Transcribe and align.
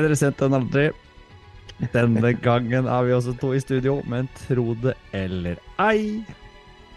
Bedre 0.00 0.16
sent 0.16 0.40
enn 0.40 0.56
aldri. 0.56 0.86
Denne 1.92 2.32
gangen 2.40 2.86
er 2.88 3.04
vi 3.04 3.12
også 3.12 3.34
to 3.40 3.50
i 3.56 3.60
studio, 3.60 3.98
men 4.08 4.28
tro 4.46 4.72
det 4.80 4.94
eller 5.16 5.60
ei, 5.80 6.22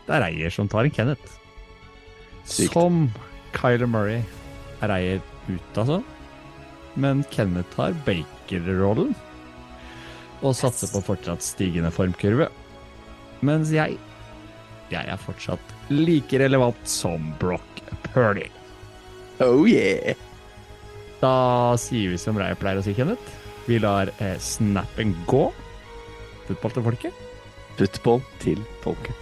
det 0.07 0.15
er 0.17 0.25
eier 0.29 0.51
som 0.51 0.69
tar 0.71 0.87
en 0.87 0.95
Kenneth. 0.95 1.35
Sykt. 2.47 2.71
Som 2.71 3.05
Kyler 3.55 3.87
Murray 3.91 4.21
er 4.83 4.95
eier 4.95 5.21
ut, 5.49 5.75
altså. 5.75 5.99
Men 6.95 7.25
Kenneth 7.31 7.75
tar 7.75 7.95
Baker-rollen 8.07 9.11
og 10.43 10.55
satser 10.55 10.91
på 10.91 11.03
fortsatt 11.03 11.43
stigende 11.43 11.91
formkurve. 11.91 12.49
Mens 13.43 13.71
jeg, 13.75 13.97
jeg 14.91 15.11
er 15.11 15.23
fortsatt 15.27 15.75
like 15.91 16.39
relevant 16.39 16.87
som 16.87 17.31
Brock 17.39 17.83
Purdy. 18.11 18.47
Oh 19.43 19.67
yeah! 19.67 20.15
Da 21.23 21.77
sier 21.79 22.11
vi 22.11 22.17
som 22.19 22.35
Reyer 22.35 22.57
pleier 22.59 22.81
å 22.81 22.83
si, 22.83 22.91
Kenneth. 22.97 23.23
Vi 23.63 23.77
lar 23.79 24.11
eh, 24.19 24.35
snappen 24.43 25.15
gå. 25.23 25.45
Football 26.49 26.73
til 26.75 26.83
folket. 26.89 27.21
Football 27.79 28.25
til 28.43 28.65
folket. 28.83 29.15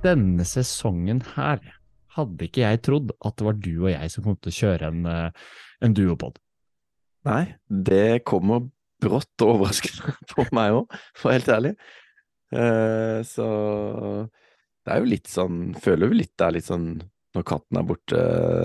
Denne 0.00 0.46
sesongen 0.48 1.20
her 1.34 1.60
hadde 2.18 2.48
ikke 2.48 2.64
jeg 2.66 2.82
trodd 2.86 3.12
at 3.24 3.38
det 3.40 3.46
var 3.48 3.56
du 3.64 3.72
og 3.84 3.90
jeg 3.92 4.12
som 4.14 4.26
kom 4.26 4.36
til 4.42 4.52
å 4.52 4.58
kjøre 4.58 4.90
en, 4.92 5.06
eh, 5.06 5.46
en 5.86 5.94
duopod. 5.96 6.38
Nei, 7.28 7.42
det 7.68 8.24
kommer 8.28 8.66
brått 9.02 9.44
og 9.46 9.54
overraskende 9.56 10.14
på 10.34 10.46
meg 10.56 10.74
òg, 10.80 10.98
for 11.14 11.28
å 11.28 11.32
være 11.32 11.38
helt 11.40 11.54
ærlig. 11.56 11.72
Eh, 12.58 13.20
så 13.28 13.46
det 14.88 14.94
er 14.94 15.02
jo 15.02 15.08
litt 15.10 15.26
sånn 15.28 15.56
Føler 15.84 16.08
jo 16.08 16.16
litt 16.16 16.30
det 16.40 16.46
er 16.46 16.54
litt 16.56 16.64
sånn 16.70 16.86
når 17.36 17.44
katten 17.44 17.76
er 17.76 17.84
borte, 17.84 18.20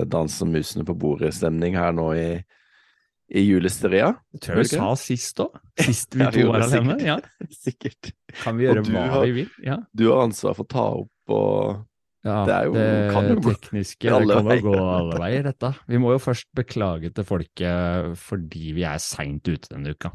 danser 0.07 0.47
musene 0.47 0.85
på 0.87 0.93
bordet-stemning 0.95 1.75
her 1.75 1.91
nå 1.93 2.05
i, 2.15 2.27
i 3.35 3.41
julesteria. 3.43 4.13
Det 4.31 4.39
tror 4.45 4.61
jeg 4.61 4.69
vi 4.69 4.77
sa 4.79 4.87
sist 4.97 5.41
òg. 5.43 5.57
Sist 5.83 6.15
vi 6.15 6.23
Ja, 6.23 6.29
to 6.31 6.45
var 6.47 6.63
alene. 6.63 6.95
Ja. 7.03 7.17
Sikkert. 7.65 8.13
Kan 8.39 8.55
vi 8.57 8.65
gjøre 8.69 8.85
hva 8.87 9.03
har- 9.17 9.25
vi 9.27 9.33
vil? 9.41 9.51
Ja. 9.67 9.81
Du 9.91 10.05
har 10.13 10.23
ansvar 10.23 10.55
for 10.57 10.63
å 10.65 10.71
ta 10.73 10.85
opp 11.03 11.35
og 11.35 11.83
Ja, 12.23 12.45
Det 12.47 12.57
jo- 12.69 13.11
kan 13.11 13.25
jo 13.27 13.35
gå 13.35 13.51
tekniske 13.59 14.07
det 14.07 14.27
kan 14.31 14.45
jo 14.47 14.61
gå 14.71 14.75
alle 14.79 15.17
veier, 15.19 15.43
dette. 15.43 15.73
Vi 15.91 15.97
må 15.99 16.13
jo 16.13 16.19
først 16.23 16.45
beklage 16.55 17.09
til 17.13 17.23
folket 17.27 18.13
fordi 18.17 18.71
vi 18.77 18.83
er 18.87 18.97
seint 19.03 19.43
ute 19.43 19.67
denne 19.73 19.91
uka. 19.91 20.11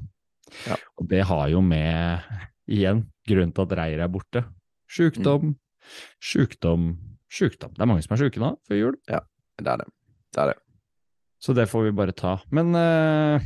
Ja. 0.66 0.76
Og 0.96 1.06
det 1.10 1.24
har 1.28 1.48
jo 1.52 1.60
med, 1.60 2.22
igjen, 2.66 3.02
grunnen 3.28 3.52
til 3.52 3.62
at 3.66 3.76
reiret 3.76 4.00
er 4.06 4.08
borte. 4.08 4.44
Sjukdom, 4.88 5.54
sjukdom, 6.22 6.96
sjukdom. 7.28 7.74
Det 7.76 7.82
er 7.84 7.90
mange 7.90 8.02
som 8.06 8.16
er 8.16 8.22
sjuke 8.24 8.40
nå 8.40 8.54
før 8.68 8.78
jul, 8.80 8.96
Det 9.06 9.14
er 9.68 9.76
det. 9.76 9.88
Det 10.32 10.40
er 10.42 10.46
det. 10.54 10.58
så 11.42 11.54
det 11.54 11.68
får 11.68 11.84
vi 11.90 11.92
bare 11.92 12.12
ta. 12.16 12.38
Men 12.50 12.72
uh, 12.74 13.38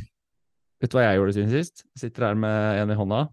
vet 0.81 0.89
du 0.91 0.97
hva 0.97 1.03
jeg 1.09 1.19
gjorde 1.19 1.33
siden 1.35 1.51
sist? 1.51 1.83
Jeg 1.95 2.07
sitter 2.07 2.27
her 2.29 2.35
med 2.39 2.81
en 2.81 2.91
i 2.91 2.95
hånda. 2.95 3.27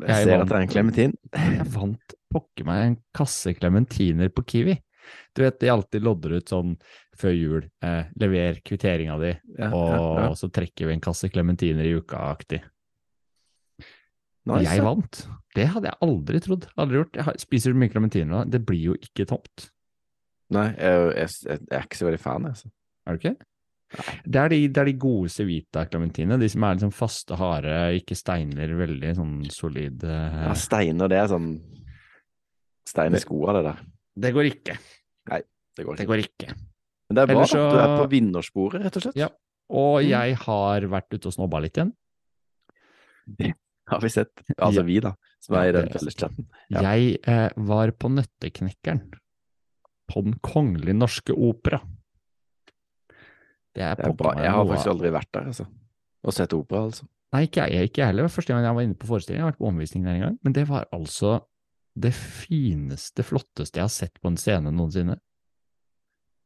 Jeg 0.00 0.08
Jeg 0.12 0.24
ser 0.26 0.36
vant. 0.36 0.42
at 0.42 0.48
det 0.48 0.56
er 0.56 0.60
en 0.66 0.74
klementin. 0.74 1.14
Jeg 1.32 1.66
vant 1.72 2.14
pokker 2.36 2.68
meg 2.68 2.82
en 2.84 2.98
kasse 3.16 3.56
klementiner 3.56 4.30
på 4.34 4.44
Kiwi. 4.46 4.76
Du 5.36 5.44
vet, 5.44 5.58
de 5.62 5.70
alltid 5.70 6.02
lodder 6.02 6.36
ut 6.40 6.50
sånn 6.50 6.72
før 7.16 7.34
jul. 7.36 7.66
Eh, 7.84 8.08
lever 8.20 8.60
kvitteringa 8.66 9.18
di, 9.22 9.32
Ja, 9.58 9.68
og 9.70 9.90
ja, 9.92 10.24
ja. 10.26 10.30
så 10.38 10.50
trekker 10.52 10.88
vi 10.90 10.96
en 10.96 11.04
kasse 11.04 11.30
klementiner 11.32 11.86
i 11.86 11.94
uka-aktig. 12.00 12.62
Nice, 14.46 14.66
jeg 14.70 14.84
vant. 14.86 15.24
Det 15.56 15.64
hadde 15.72 15.90
jeg 15.90 15.98
aldri 16.06 16.40
trodd. 16.44 16.68
Aldri 16.78 17.00
gjort. 17.00 17.16
Jeg 17.18 17.42
spiser 17.42 17.74
du 17.74 17.80
mye 17.80 17.90
klementiner 17.90 18.40
da? 18.40 18.44
Det 18.56 18.62
blir 18.66 18.92
jo 18.92 18.94
ikke 19.00 19.26
tomt. 19.26 19.70
Nei, 20.54 20.68
jeg, 20.78 21.06
jeg, 21.16 21.30
jeg, 21.48 21.62
jeg 21.66 21.78
er 21.80 21.86
ikke 21.88 21.98
så 21.98 22.06
veldig 22.06 22.22
fan. 22.22 22.46
Altså. 22.52 22.70
Er 23.06 23.16
du 23.16 23.22
ikke? 23.24 23.36
Det 24.26 24.38
er 24.42 24.50
de, 24.50 24.60
det 24.70 24.82
er 24.82 24.88
de 24.90 24.94
gode 25.02 25.30
Civita-klementinene. 25.34 26.38
De 26.42 26.50
som 26.50 26.66
er 26.66 26.78
liksom 26.78 26.94
faste, 26.94 27.38
harde, 27.38 27.74
ikke 27.98 28.18
steiner, 28.18 28.74
veldig 28.78 29.12
sånn 29.18 29.34
solid 29.54 30.06
eh, 30.06 30.38
Ja, 30.46 30.54
steiner, 30.58 31.10
det 31.10 31.20
er 31.22 31.30
sånn 31.30 31.50
Stein 32.86 33.14
i 33.14 33.20
skoa, 33.22 33.52
det 33.56 33.64
der. 33.66 33.80
Det 34.26 34.32
går 34.36 34.48
ikke. 34.52 34.76
Nei, 35.32 35.40
Det 35.76 35.84
går 35.84 35.94
ikke. 35.94 36.00
Det 36.02 36.06
går 36.08 36.22
ikke. 36.24 36.48
Men 37.08 37.14
det 37.18 37.22
er 37.22 37.26
bra, 37.30 37.34
Ellers 37.36 37.54
at 37.54 37.72
Du 37.72 37.78
er 37.82 37.96
på 38.00 38.06
vinnersporet, 38.10 38.84
rett 38.86 38.96
og 38.96 39.02
slett. 39.02 39.16
Ja. 39.20 39.28
Og 39.70 40.02
Mm. 40.02 40.08
jeg 40.08 40.36
har 40.36 40.80
vært 40.92 41.10
ute 41.14 41.26
og 41.26 41.34
snobba 41.34 41.60
litt 41.60 41.74
igjen. 41.76 41.92
Har 43.88 44.00
vi 44.02 44.08
sett. 44.10 44.42
Altså 44.58 44.82
vi, 44.86 44.98
da, 45.02 45.12
som 45.42 45.56
er 45.58 45.68
i 45.68 45.72
den 45.76 45.86
det 45.86 45.94
felleschatten. 45.94 46.46
Ja. 46.70 46.82
Jeg 46.94 47.18
eh, 47.26 47.50
var 47.56 47.90
på 47.94 48.10
Nøtteknekkeren 48.10 49.02
på 50.10 50.22
Den 50.22 50.38
kongelige 50.42 50.94
norske 50.94 51.34
opera. 51.34 51.80
Det 53.74 53.82
er, 53.84 53.94
Det 53.98 54.06
er 54.06 54.12
bra. 54.16 54.32
Jeg 54.40 54.50
har 54.54 54.64
faktisk 54.66 54.90
aldri 54.94 55.10
vært 55.14 55.30
der, 55.34 55.46
altså. 55.52 55.66
Og 56.26 56.32
sett 56.34 56.52
opera, 56.56 56.86
altså. 56.88 57.06
Nei, 57.34 57.42
ikke 57.46 57.66
jeg, 57.68 57.90
ikke 57.90 58.00
jeg 58.00 58.06
heller. 58.10 58.26
Det 58.26 58.32
Første 58.32 58.54
gang 58.54 58.64
jeg 58.64 58.74
var 58.78 58.86
inne 58.86 58.94
på 58.98 59.06
forestillingen, 59.10 59.42
Jeg 59.42 59.44
har 59.44 59.52
vært 59.52 59.58
på 59.62 59.68
omvisning 59.70 60.04
der 60.06 60.14
en 60.14 60.20
gang. 60.24 60.38
Men 60.42 60.52
det 60.56 60.66
var 60.68 60.86
altså 60.94 61.40
det 61.96 62.12
fineste, 62.14 63.24
flotteste 63.24 63.80
jeg 63.80 63.86
har 63.86 63.92
sett 63.94 64.20
på 64.20 64.28
en 64.28 64.36
scene 64.40 64.72
noensinne. 64.74 65.16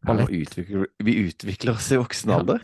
Ballett. 0.07 0.31
vi 0.31 0.45
utvikler, 0.47 0.87
vi 1.05 1.15
utvikler 1.27 1.75
oss 1.77 1.91
i 1.93 1.99
voksen 2.01 2.31
Ja. 2.33 2.39
alder. 2.41 2.63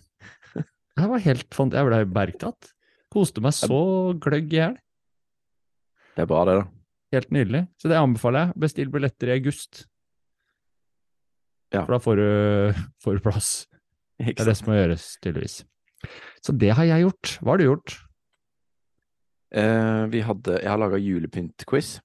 Det 0.96 1.08
var 1.10 1.20
helt 1.20 1.52
fant 1.52 1.74
Jeg 1.76 1.84
ble 1.84 1.98
bergtatt. 2.08 2.70
Koste 3.12 3.42
meg 3.44 3.52
så 3.52 4.14
gløgg 4.16 4.48
i 4.54 4.56
hjel. 4.56 4.76
Det 6.16 6.22
er 6.24 6.30
bra, 6.30 6.44
det, 6.48 6.54
da. 6.62 6.64
Helt 7.12 7.30
nydelig. 7.30 7.60
Så 7.76 7.90
det 7.92 7.98
anbefaler 8.00 8.46
jeg. 8.46 8.56
Bestill 8.64 8.88
billetter 8.94 9.28
i 9.28 9.36
august. 9.36 9.84
Ja. 11.74 11.82
For 11.84 11.92
da 11.92 11.98
får 12.00 12.16
du, 12.16 12.80
får 13.04 13.18
du 13.18 13.20
plass. 13.26 13.50
Det 14.16 14.32
er 14.40 14.48
det 14.48 14.56
som 14.56 14.70
må 14.70 14.78
gjøres, 14.78 15.04
tydeligvis. 15.20 15.58
Så 16.40 16.56
det 16.56 16.70
har 16.78 16.84
jeg 16.88 17.04
gjort. 17.04 17.34
Hva 17.42 17.52
har 17.52 17.58
du 17.60 17.66
gjort? 17.66 17.96
Eh, 19.52 20.06
vi 20.12 20.22
hadde 20.24 20.56
Jeg 20.62 20.70
har 20.70 20.80
laga 20.80 20.96
julepynt-quiz. 20.96 21.98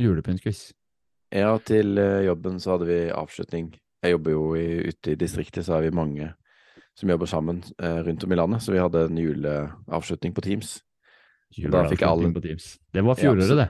Julepyntquiz. 0.00 0.70
Ja, 1.34 1.52
til 1.62 1.98
eh, 2.00 2.24
jobben 2.26 2.58
så 2.62 2.74
hadde 2.74 2.88
vi 2.88 3.00
avslutning. 3.14 3.70
Jeg 4.02 4.14
jobber 4.16 4.32
jo 4.34 4.44
i, 4.58 4.66
ute 4.90 5.12
i 5.12 5.18
distriktet, 5.20 5.66
så 5.66 5.76
er 5.76 5.84
vi 5.86 5.90
mange 5.94 6.30
som 6.98 7.08
jobber 7.12 7.28
sammen 7.30 7.60
eh, 7.78 8.00
rundt 8.06 8.24
om 8.26 8.32
i 8.32 8.38
landet. 8.40 8.62
Så 8.64 8.72
vi 8.74 8.80
hadde 8.82 9.04
en 9.06 9.18
juleavslutning 9.20 10.32
på 10.36 10.42
Teams. 10.46 10.78
Juleavslutning 11.56 12.08
alle- 12.08 12.32
på 12.34 12.42
Teams. 12.44 12.78
Det 12.92 13.04
var 13.04 13.14
Ja, 13.16 13.22
fjoråret, 13.22 13.48
så- 13.48 13.56
det. 13.60 13.68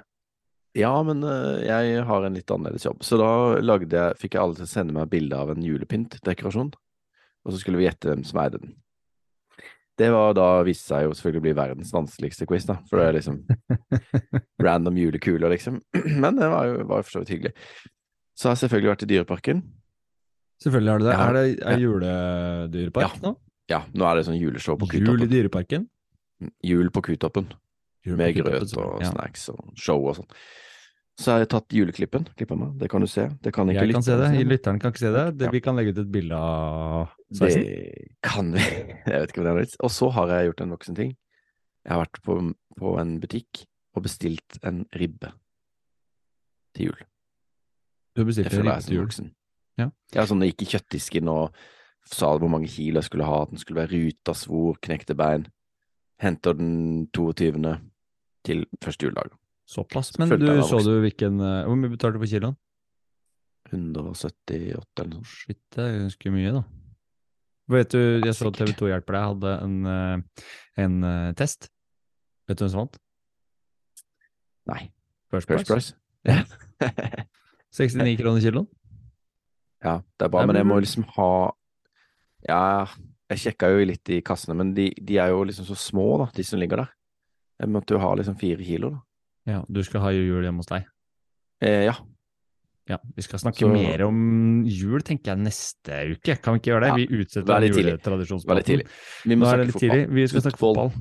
Ja, 0.79 1.03
men 1.03 1.25
eh, 1.25 1.67
jeg 1.67 2.05
har 2.07 2.25
en 2.25 2.35
litt 2.39 2.51
annerledes 2.51 2.85
jobb. 2.87 3.03
Så 3.03 3.19
da 3.19 3.61
lagde 3.61 3.91
jeg, 3.91 4.17
fikk 4.23 4.35
jeg 4.35 4.43
alle 4.43 4.55
til 4.55 4.65
å 4.65 4.71
sende 4.71 4.95
meg 4.95 5.11
bilde 5.11 5.35
av 5.37 5.51
en 5.51 5.63
julepyntdekorasjon. 5.67 6.73
Og 7.45 7.53
så 7.53 7.59
skulle 7.59 7.79
vi 7.81 7.89
gjette 7.89 8.07
hvem 8.09 8.25
som 8.25 8.39
eide 8.41 8.61
den. 8.61 8.77
Det 10.01 10.09
var 10.15 10.33
da 10.39 10.49
viste 10.67 10.89
seg 10.95 11.05
jo 11.07 11.15
selvfølgelig 11.17 11.43
å 11.43 11.47
bli 11.49 11.55
verdens 11.59 11.93
vanskeligste 11.93 12.47
quiz, 12.49 12.65
da. 12.69 12.79
For 12.89 13.01
det 13.01 13.09
er 13.11 13.17
liksom 13.19 13.43
random 14.67 14.97
julekuler, 15.01 15.53
liksom. 15.53 15.81
Men 16.25 16.39
det 16.41 16.49
var 16.53 16.71
jo 16.71 16.87
var 16.89 17.05
for 17.05 17.19
så 17.19 17.23
vidt 17.25 17.35
hyggelig. 17.37 17.55
Så 18.39 18.49
har 18.49 18.57
jeg 18.57 18.63
selvfølgelig 18.65 18.93
vært 18.95 19.05
i 19.05 19.11
Dyreparken. 19.11 19.63
Selvfølgelig 20.65 20.93
har 20.93 21.01
du 21.03 21.07
det. 21.09 21.13
Ja. 21.17 21.27
Er 21.27 21.37
det 21.37 21.45
er 21.73 21.83
juledyrepark 21.85 23.07
Ja. 23.07 23.25
nå? 23.29 23.35
Ja, 23.71 23.83
nå 23.95 24.07
er 24.09 24.19
det 24.19 24.25
sånn 24.27 24.41
juleshow 24.41 24.77
på 24.81 24.89
Jul 24.93 25.23
i 25.23 25.29
Dyreparken? 25.31 25.85
Jul 26.67 26.89
på 26.91 27.03
Kutoppen. 27.07 27.47
Jul 28.05 28.17
på 28.17 28.19
Med 28.19 28.35
Kutoppen, 28.35 28.65
grøt 28.67 28.75
og. 28.81 28.97
Ja. 29.05 29.11
snacks 29.13 29.45
og 29.53 29.71
show 29.79 30.09
og 30.11 30.17
sånn. 30.19 30.31
Så 31.21 31.35
har 31.35 31.43
jeg 31.43 31.51
tatt 31.53 31.75
juleklippen. 31.77 32.25
Klippa 32.39 32.57
meg. 32.57 32.77
Det 32.81 32.89
kan 32.89 33.05
du 33.05 33.09
se. 33.11 33.27
Det 33.45 33.53
kan 33.53 33.69
ikke 33.69 33.83
Jeg 33.85 33.97
kan 33.99 34.05
se 34.07 34.15
det. 34.17 34.29
Lytteren 34.49 34.79
kan 34.81 34.93
ikke 34.95 35.03
se 35.03 35.11
det. 35.13 35.25
det. 35.41 35.51
Vi 35.53 35.61
kan 35.61 35.77
legge 35.77 35.93
ut 35.93 35.99
et 36.01 36.13
bilde 36.13 36.37
av 36.37 37.11
sveisen. 37.37 37.67
Det 37.67 38.07
kan 38.25 38.53
vi. 38.55 38.63
Jeg 39.11 39.19
vet 39.21 39.35
ikke 39.35 39.43
om 39.43 39.45
det 39.45 39.51
er 39.51 39.59
noe 39.59 39.65
vits. 39.67 39.77
Og 39.85 39.93
så 39.93 40.09
har 40.17 40.33
jeg 40.33 40.49
gjort 40.49 40.63
en 40.65 40.73
voksen 40.77 40.97
ting. 40.97 41.11
Jeg 41.85 41.93
har 41.93 42.01
vært 42.05 42.23
på, 42.25 42.37
på 42.79 42.95
en 43.03 43.13
butikk 43.21 43.65
og 43.97 44.05
bestilt 44.07 44.57
en 44.65 44.87
ribbe. 44.97 45.33
til 46.77 46.87
jul. 46.91 47.05
Du 48.17 48.23
Jeg 48.23 48.27
bestilt 48.31 48.53
en 48.55 48.63
ribbe 48.63 48.81
til 48.87 48.97
jul. 48.97 49.05
voksen. 49.05 49.31
Ja. 49.81 49.91
Ja, 50.15 50.25
sånn 50.29 50.45
jeg 50.45 50.55
gikk 50.55 50.65
i 50.67 50.71
kjøttdisken 50.77 51.29
og 51.33 51.57
sa 52.07 52.31
hvor 52.39 52.49
mange 52.53 52.69
kilo 52.71 53.01
jeg 53.01 53.09
skulle 53.11 53.29
ha, 53.29 53.43
at 53.43 53.53
den 53.53 53.61
skulle 53.61 53.83
være 53.83 53.93
ruta, 53.93 54.33
svor, 54.35 54.79
knekte 54.81 55.17
bein. 55.19 55.47
Henter 56.21 56.57
den 56.57 57.09
22. 57.13 57.77
til 58.45 58.65
første 58.81 59.07
juledag. 59.09 59.37
Såpass. 59.71 60.11
Men 60.19 60.33
du, 60.35 60.49
så 60.67 60.81
du 60.83 60.97
hvilken 61.05 61.39
eh, 61.39 61.63
Hvor 61.69 61.79
mye 61.79 61.93
betalte 61.93 62.19
du 62.19 62.25
på 62.25 62.31
kiloen? 62.33 62.57
178 63.71 65.05
eller 65.05 65.13
noe. 65.13 65.27
Shit, 65.31 65.61
det 65.77 65.85
er 65.85 65.99
ganske 66.01 66.33
mye, 66.35 66.55
da. 66.57 66.63
Vet 67.71 67.93
du, 67.95 68.01
jeg 68.01 68.35
så 68.35 68.49
sikkert. 68.49 68.73
TV2 68.73 68.89
Hjelper 68.91 69.15
deg 69.15 69.27
hadde 69.29 69.53
en, 69.67 69.77
eh, 69.87 70.47
en 70.83 70.97
eh, 71.07 71.29
test. 71.39 71.69
Vet 72.51 72.59
du 72.59 72.65
hvem 72.65 72.73
som 72.73 72.83
vant? 72.83 72.99
Nei. 74.73 74.81
First 75.31 75.47
First 75.53 75.71
Price. 75.71 75.95
price? 76.27 77.29
69 77.79 78.17
kroner 78.19 78.43
kiloen. 78.43 78.67
Ja, 79.85 80.01
det 80.19 80.27
er 80.27 80.33
bra, 80.35 80.43
men 80.51 80.59
jeg 80.59 80.67
må 80.69 80.81
liksom 80.83 81.07
ha 81.15 81.31
Ja, 82.45 82.89
jeg 83.31 83.41
sjekka 83.45 83.71
jo 83.71 83.85
litt 83.87 84.11
i 84.13 84.19
kassene, 84.25 84.57
men 84.59 84.75
de, 84.75 84.89
de 84.99 85.21
er 85.23 85.31
jo 85.31 85.45
liksom 85.47 85.69
så 85.69 85.77
små, 85.79 86.09
da, 86.25 86.27
de 86.35 86.45
som 86.45 86.59
ligger 86.61 86.83
der. 86.83 86.91
Jeg 87.61 87.71
måtte 87.71 87.95
jo 87.95 88.03
ha 88.03 88.11
liksom 88.19 88.35
fire 88.41 88.67
kilo, 88.67 88.91
da. 88.97 89.01
Ja, 89.49 89.63
du 89.71 89.83
skal 89.83 90.01
ha 90.05 90.11
jul 90.13 90.43
hjemme 90.45 90.61
hos 90.63 90.67
deg. 90.71 90.87
Eh, 91.63 91.85
ja. 91.89 91.95
Ja, 92.91 92.99
Vi 93.17 93.23
skal 93.23 93.39
snakke 93.39 93.61
Så- 93.63 93.71
mer 93.73 94.03
om 94.03 94.65
jul, 94.67 95.01
tenker 95.01 95.33
jeg, 95.33 95.39
neste 95.39 96.17
uke. 96.17 96.37
Kan 96.43 96.55
vi 96.55 96.59
ikke 96.61 96.73
gjøre 96.73 96.81
det? 96.81 96.89
Ja, 96.89 96.95
Vi 96.97 97.07
utsetter 97.23 97.55
er 97.55 97.69
juletradisjonspraten. 97.71 98.83
Vi 99.25 99.35
må 99.37 99.47
snakke 99.47 99.73
fotball. 99.73 100.07
Vi 100.11 100.27
skal 100.27 100.41
snakke 100.43 100.59
Fotball. 100.59 100.93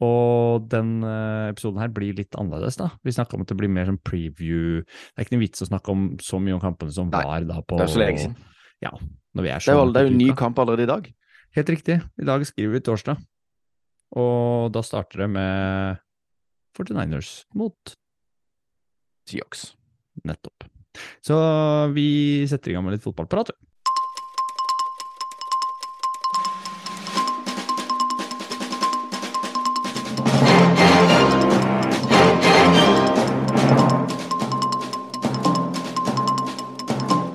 Og 0.00 0.68
den 0.70 1.02
eh, 1.04 1.50
episoden 1.52 1.80
her 1.82 1.88
blir 1.88 2.14
litt 2.16 2.30
annerledes, 2.40 2.76
da. 2.76 2.88
Vi 3.04 3.12
snakker 3.12 3.34
om 3.36 3.42
at 3.42 3.48
det 3.48 3.56
blir 3.60 3.68
mer 3.68 3.84
sånn 3.90 3.98
preview. 4.00 4.80
Det 4.80 5.18
er 5.18 5.24
ikke 5.26 5.36
noe 5.36 5.44
vits 5.44 5.60
å 5.60 5.68
snakke 5.68 5.92
om 5.92 6.16
så 6.24 6.40
mye 6.40 6.54
om 6.56 6.60
kampene 6.62 6.92
som 6.94 7.10
Nei, 7.10 7.22
var 7.22 7.44
da 7.44 7.60
på 7.60 7.76
Det 7.76 7.84
er 7.84 7.92
så 7.92 8.00
lenge 8.00 8.22
siden. 8.22 8.36
Ja, 8.80 8.90
når 9.36 9.42
vi 9.44 9.50
er 9.50 9.58
Det 9.60 9.68
er, 9.68 9.76
så 9.76 9.92
det 9.92 10.00
er 10.00 10.06
jo 10.08 10.12
en 10.14 10.18
ny 10.22 10.30
kamp 10.32 10.56
allerede 10.56 10.86
i 10.86 10.86
dag. 10.86 11.12
Helt 11.52 11.66
riktig. 11.74 11.98
I 12.00 12.24
dag 12.24 12.46
skriver 12.48 12.72
vi 12.78 12.80
torsdag. 12.80 13.18
Og 14.16 14.72
da 14.72 14.80
starter 14.80 15.26
det 15.26 15.30
med 15.30 15.98
49ers 16.80 17.44
mot 17.54 17.96
Seahawks. 19.28 19.74
nettopp. 20.24 20.64
Så 21.24 21.36
vi 21.94 22.46
setter 22.48 22.72
i 22.72 22.74
gang 22.74 22.84
med 22.84 22.96
litt 22.96 23.04
fotballprat. 23.04 23.52
du. 23.52 23.58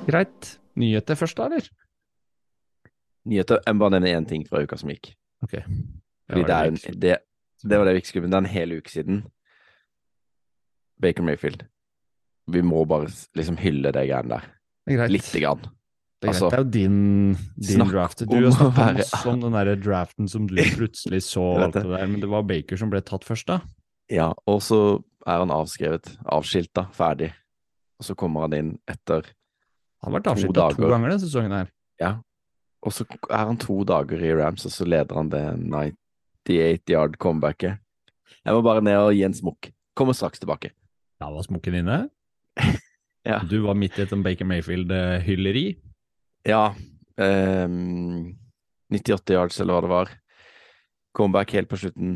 Greit. 0.06 0.58
Nyheter 0.76 1.16
først, 1.18 1.36
da, 1.36 1.48
eller? 1.48 1.66
Nyheter. 3.26 3.58
Jeg 3.66 3.74
må 3.74 3.86
bare 3.86 3.96
nevne 3.96 4.12
én 4.14 4.28
ting 4.28 4.44
fra 4.46 4.62
uka 4.62 4.76
som 4.78 4.92
gikk. 4.92 5.14
Ok. 5.42 5.56
Det, 5.56 6.36
var 6.36 6.46
det, 6.46 6.58
en, 6.68 7.00
det, 7.00 7.16
det 7.64 7.78
var 7.78 7.88
det 7.88 7.96
vi 7.96 8.04
ikke 8.04 8.12
skulle, 8.12 8.28
men 8.28 8.34
det 8.34 8.38
er 8.38 8.44
en 8.44 8.52
hel 8.54 8.76
uke 8.76 8.92
siden. 8.92 9.24
Baker 11.02 11.22
Mayfield. 11.26 11.64
Vi 12.52 12.62
må 12.62 12.84
bare 12.88 13.08
liksom 13.36 13.56
hylle 13.58 13.90
de 13.92 14.04
greiene 14.06 14.36
der. 14.36 14.44
Det 14.86 14.98
er. 15.02 15.10
Lite 15.10 15.40
grann. 15.42 15.64
Det 16.22 16.30
er, 16.30 16.32
altså, 16.32 16.48
det 16.48 16.56
er 16.56 16.62
jo 16.62 16.70
din, 16.72 16.98
din 17.60 17.82
draft. 17.90 18.22
Du 18.24 18.36
har 18.38 18.54
snakket 18.54 19.00
masse 19.02 19.28
om 19.28 19.40
den 19.42 19.52
der 19.58 19.72
draften 19.76 20.28
som 20.32 20.46
du 20.48 20.54
plutselig 20.78 21.22
så 21.26 21.42
det. 21.74 21.82
der, 21.82 22.06
men 22.08 22.20
det 22.22 22.30
var 22.32 22.46
Baker 22.48 22.78
som 22.80 22.88
ble 22.92 23.02
tatt 23.04 23.26
først, 23.26 23.50
da. 23.50 23.58
Ja, 24.08 24.30
og 24.48 24.62
så 24.64 24.78
er 25.26 25.42
han 25.42 25.50
avskrevet, 25.52 26.12
avskilta, 26.30 26.86
ferdig. 26.94 27.32
Og 27.98 28.06
så 28.08 28.14
kommer 28.16 28.46
han 28.46 28.54
inn 28.56 28.70
etter 28.88 29.26
Han 30.04 30.12
har 30.12 30.18
vært 30.20 30.26
To 30.28 30.32
avskilta 30.36 30.54
to, 30.54 30.76
dager. 30.78 30.90
ganger 30.94 31.12
denne 31.12 31.24
sesongen 31.26 31.54
her. 31.56 31.68
Ja. 32.00 32.10
Og 32.86 32.92
så 32.94 33.06
er 33.10 33.44
han 33.50 33.56
to 33.58 33.80
dager 33.88 34.22
i 34.22 34.32
Rams, 34.38 34.64
og 34.68 34.72
så 34.72 34.86
leder 34.86 35.16
han 35.18 35.30
det 35.32 35.44
98 36.46 36.92
yard 36.94 37.16
comebacket. 37.18 37.80
Jeg 38.46 38.54
må 38.54 38.62
bare 38.62 38.84
ned 38.84 39.00
og 39.02 39.14
gi 39.16 39.24
en 39.26 39.34
smokk. 39.34 39.72
Kommer 39.98 40.14
straks 40.14 40.38
tilbake. 40.38 40.70
Da 41.20 41.30
var 41.32 41.46
smokken 41.46 41.80
inne. 41.82 42.02
Ja. 43.26 43.40
Du 43.42 43.56
var 43.64 43.74
midt 43.74 43.96
i 43.98 44.04
et 44.04 44.12
sånn 44.12 44.20
Baker 44.22 44.46
Mayfield-hylleri. 44.46 45.64
Ja. 46.46 46.76
ehm, 47.18 48.36
98 48.94 49.34
yards, 49.34 49.56
eller 49.58 49.74
hva 49.74 49.80
det 49.82 49.90
var. 49.90 50.12
Comeback 51.18 51.50
helt 51.56 51.66
på 51.72 51.80
slutten. 51.80 52.12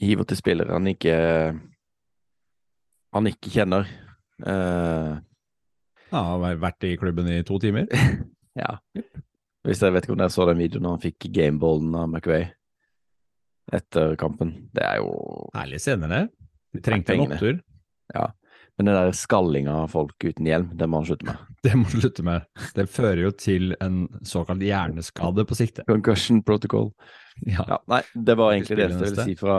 Hiver 0.00 0.24
til 0.24 0.38
spillere 0.40 0.72
han 0.72 0.88
ikke 0.88 1.12
Han 3.12 3.28
ikke 3.28 3.52
kjenner. 3.52 3.84
Eh, 4.40 5.12
Ja, 6.08 6.22
har 6.30 6.56
vært 6.62 6.88
i 6.88 6.94
klubben 6.96 7.28
i 7.28 7.42
to 7.44 7.58
timer. 7.60 7.84
ja. 8.62 8.78
Hvis 9.68 9.84
dere 9.84 9.92
vet 9.98 10.08
ikke 10.08 10.16
om 10.16 10.22
dere 10.24 10.32
så 10.32 10.48
den 10.48 10.64
videoen 10.64 10.88
han 10.88 11.04
fikk 11.04 11.28
gameballen 11.36 11.92
av 12.00 12.08
McVay 12.08 12.48
etter 13.76 14.16
kampen. 14.16 14.56
Det 14.72 14.88
er 14.88 15.02
jo 15.04 15.12
Herlige 15.52 15.84
scener, 15.84 16.08
det. 16.16 16.24
Vi 16.72 16.80
trengte 16.80 17.12
en 17.12 17.26
Pengene. 17.26 17.60
Opptur. 18.12 18.32
Men 18.74 18.88
den 18.88 18.96
der 18.96 19.12
skallinga 19.14 19.74
av 19.84 19.92
folk 19.92 20.24
uten 20.24 20.48
hjelm, 20.48 20.72
det 20.74 20.88
må 20.90 20.98
han 20.98 21.06
slutte 21.06 21.28
med. 21.28 21.42
Det 21.64 21.76
må 21.78 21.86
du 21.88 22.00
slutte 22.02 22.24
med. 22.26 22.42
Det 22.76 22.84
fører 22.90 23.20
jo 23.22 23.30
til 23.38 23.70
en 23.80 24.02
såkalt 24.26 24.60
hjerneskade 24.60 25.44
på 25.48 25.56
sikte. 25.56 25.84
Concussion 25.88 26.42
protocol. 26.44 26.90
Ja, 27.46 27.64
Ja, 27.70 27.78
nei, 27.88 28.02
det 28.12 28.34
var 28.36 28.52
egentlig 28.52 28.76
det 28.76 28.88
jeg 28.90 28.98
ville 28.98 29.24
si 29.30 29.36
fra, 29.38 29.54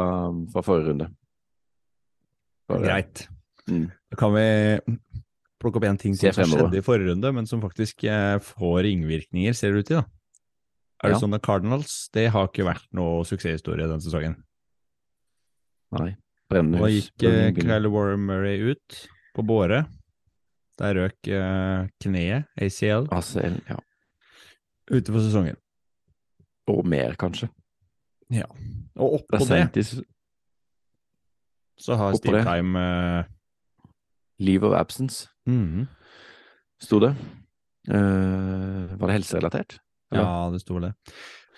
fra 0.51 0.63
forrige 0.68 0.92
runde. 0.92 1.07
For, 2.68 2.83
greit. 2.83 3.24
Mm. 3.71 3.88
Da 4.12 4.19
kan 4.19 4.36
vi 4.36 4.45
plukke 5.63 5.81
opp 5.81 5.88
en 5.89 5.98
ting 6.01 6.13
som 6.19 6.36
skjedde 6.36 6.77
i 6.77 6.83
forrige 6.86 7.13
runde, 7.13 7.31
men 7.39 7.50
som 7.50 7.63
faktisk 7.63 8.06
eh, 8.06 8.36
får 8.44 8.83
ringvirkninger, 8.86 9.56
ser 9.57 9.74
det 9.74 9.86
ut 9.86 9.89
til. 9.89 10.03
da. 10.03 10.06
Arizona 11.06 11.39
Cardinals 11.39 12.09
det 12.15 12.30
har 12.33 12.50
ikke 12.50 12.68
vært 12.68 12.86
noe 12.95 13.25
suksesshistorie 13.27 13.88
denne 13.88 14.03
sesongen. 14.03 14.38
Nei. 15.95 16.13
Brennende 16.51 16.81
hus. 16.83 17.09
gikk 17.18 17.63
eh. 17.63 17.88
Warren 17.89 18.25
Murray 18.27 18.71
ut 18.71 18.97
på 19.36 19.45
båre. 19.45 19.86
Der 20.80 20.97
røk 20.97 21.30
eh, 21.31 21.86
kneet, 22.03 22.50
ACL, 22.59 23.07
ACL, 23.15 23.62
ja. 23.69 23.77
ute 24.92 25.13
for 25.13 25.24
sesongen. 25.24 25.56
Og 26.68 26.81
mer, 26.88 27.15
kanskje. 27.19 27.47
Og 28.36 29.19
oppå 29.21 29.38
det 29.38 29.39
Presentis, 29.39 29.94
så 31.80 31.95
har 32.00 32.18
Steve. 32.19 32.44
Time 32.44 32.81
eh, 32.81 33.31
leave 34.39 34.68
of 34.68 34.75
absence, 34.75 35.29
mhm, 35.48 35.88
sto 36.81 37.00
det. 37.00 37.15
Uh, 37.86 38.89
var 38.98 39.08
det 39.08 39.17
helserelatert? 39.20 39.77
Eller? 40.12 40.24
Ja, 40.24 40.50
det 40.51 40.62
sto 40.63 40.79
det. 40.81 40.93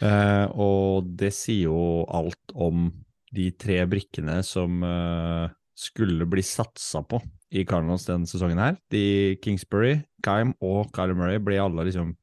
Uh, 0.01 0.45
og 0.59 1.07
det 1.17 1.31
sier 1.33 1.71
jo 1.71 2.03
alt 2.11 2.53
om 2.53 2.89
de 3.35 3.49
tre 3.59 3.81
brikkene 3.89 4.39
som 4.45 4.83
eh, 4.87 5.49
skulle 5.77 6.25
bli 6.29 6.41
satsa 6.45 7.01
på 7.05 7.19
i 7.53 7.63
Cardinals 7.67 8.05
denne 8.07 8.27
sesongen 8.27 8.59
her. 8.59 8.77
De 8.91 9.37
Kingsbury, 9.43 9.97
Kime 10.25 10.55
og 10.63 10.89
Kyler 10.95 11.15
Murray 11.17 11.39
ble 11.43 11.59
alle 11.61 11.85
liksom 11.87 12.15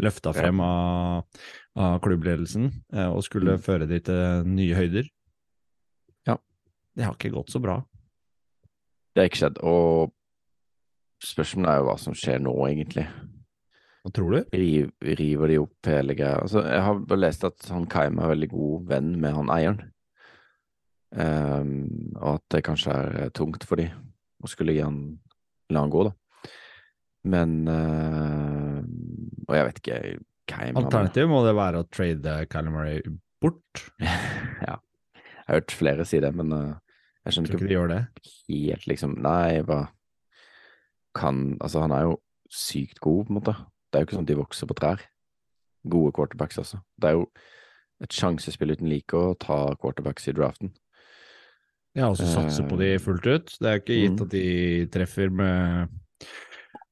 løfta 0.00 0.32
frem 0.32 0.60
av, 0.64 1.26
av 1.76 1.98
klubbledelsen 2.04 2.70
eh, 2.94 3.08
og 3.10 3.22
skulle 3.26 3.58
Mm. 3.58 3.64
føre 3.66 3.86
de 3.90 3.98
til 4.00 4.46
nye 4.48 4.74
høyder. 4.78 5.08
Ja. 6.26 6.36
Det 6.96 7.04
har 7.04 7.14
ikke 7.18 7.34
gått 7.34 7.50
så 7.52 7.60
bra. 7.60 7.80
Det 9.14 9.20
har 9.22 9.28
ikke 9.28 9.42
skjedd. 9.42 9.58
Og 9.66 10.14
spørsmålet 11.24 11.70
er 11.74 11.80
jo 11.82 11.88
hva 11.90 11.98
som 12.00 12.14
skjer 12.16 12.40
nå, 12.40 12.54
egentlig. 12.70 13.06
Hva 14.00 14.12
tror 14.16 14.32
du? 14.32 14.38
Riv, 14.56 14.92
river 15.18 15.50
de 15.52 15.58
opp 15.60 15.90
hele 15.90 16.14
greia? 16.16 16.38
Altså, 16.40 16.62
jeg 16.64 16.80
har 16.86 17.16
lest 17.20 17.44
at 17.44 17.66
han 17.68 17.84
Kaim 17.90 18.18
er 18.22 18.30
veldig 18.32 18.48
god 18.54 18.86
venn 18.88 19.10
med 19.20 19.34
han 19.36 19.50
eieren. 19.52 19.89
Ehm, 21.18 22.14
og 22.20 22.36
at 22.36 22.44
det 22.54 22.64
kanskje 22.66 22.94
er 22.94 23.16
eh, 23.24 23.32
tungt 23.34 23.64
for 23.66 23.80
de 23.80 23.88
å 24.40 24.50
skulle 24.50 24.76
han 24.78 25.00
la 25.70 25.82
han 25.84 25.92
gå, 25.92 26.04
da. 26.06 26.14
Men 27.30 27.50
uh, 27.68 28.78
Og 29.44 29.52
jeg 29.52 29.64
vet 29.66 29.80
ikke 29.82 29.96
han- 30.56 30.78
Alternativet 30.80 31.28
må 31.28 31.42
det 31.44 31.52
være 31.58 31.82
å 31.82 31.88
trade 31.92 32.36
Kyler 32.48 32.72
Murray 32.72 33.02
bort. 33.42 33.82
ja. 34.68 34.78
Jeg 34.80 35.46
har 35.46 35.58
hørt 35.60 35.74
flere 35.76 36.06
si 36.08 36.22
det, 36.22 36.32
men 36.34 36.54
uh, 36.54 36.78
jeg 37.26 37.36
skjønner 37.36 37.52
ikke 37.52 37.68
ikke 37.68 38.00
de 38.48 38.60
helt 38.70 38.88
liksom 38.88 39.18
Nei, 39.20 39.60
hva 39.68 39.82
kan 41.14 41.58
Altså, 41.60 41.82
han 41.84 41.92
er 41.92 42.06
jo 42.08 42.18
sykt 42.50 43.00
god, 43.04 43.26
på 43.26 43.34
en 43.34 43.38
måte. 43.38 43.54
Det 43.90 43.98
er 43.98 44.02
jo 44.02 44.08
ikke 44.08 44.16
sånn 44.16 44.26
at 44.26 44.32
de 44.32 44.40
vokser 44.40 44.70
på 44.70 44.78
trær. 44.78 45.02
Gode 45.90 46.12
quarterbacks, 46.16 46.58
altså. 46.58 46.80
Det 46.96 47.10
er 47.10 47.18
jo 47.18 47.26
et 48.00 48.14
sjansespill 48.16 48.72
uten 48.72 48.88
like 48.88 49.16
å 49.16 49.36
ta 49.38 49.74
quarterbacks 49.78 50.26
i 50.30 50.34
draften. 50.34 50.72
Ja, 51.98 52.06
og 52.10 52.16
så 52.20 52.26
satse 52.30 52.62
på 52.68 52.76
de 52.78 52.92
fullt 53.02 53.26
ut. 53.26 53.48
Det 53.58 53.66
er 53.70 53.80
ikke 53.80 53.96
gitt 53.98 54.18
Mm. 54.20 54.22
at 54.22 54.30
de 54.30 54.86
treffer 54.94 55.30
med, 55.30 55.88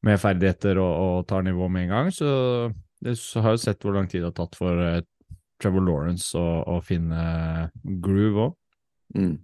med 0.03 0.19
ferdigheter 0.19 0.79
og, 0.83 0.93
og 1.19 1.27
tar 1.31 1.43
nivå 1.47 1.69
med 1.71 1.85
en 1.87 1.93
gang. 1.93 2.11
Så 2.11 2.27
det 3.05 3.15
har 3.39 3.55
jo 3.55 3.61
sett 3.63 3.79
hvor 3.85 3.95
lang 3.95 4.09
tid 4.11 4.23
det 4.25 4.33
har 4.33 4.39
tatt 4.41 4.57
for 4.59 4.75
uh, 4.75 5.01
Trevor 5.63 5.85
Lawrence 5.87 6.35
å, 6.39 6.65
å 6.67 6.81
finne 6.83 7.71
groove 8.03 8.49
òg. 8.49 8.57
Mm. 9.15 9.37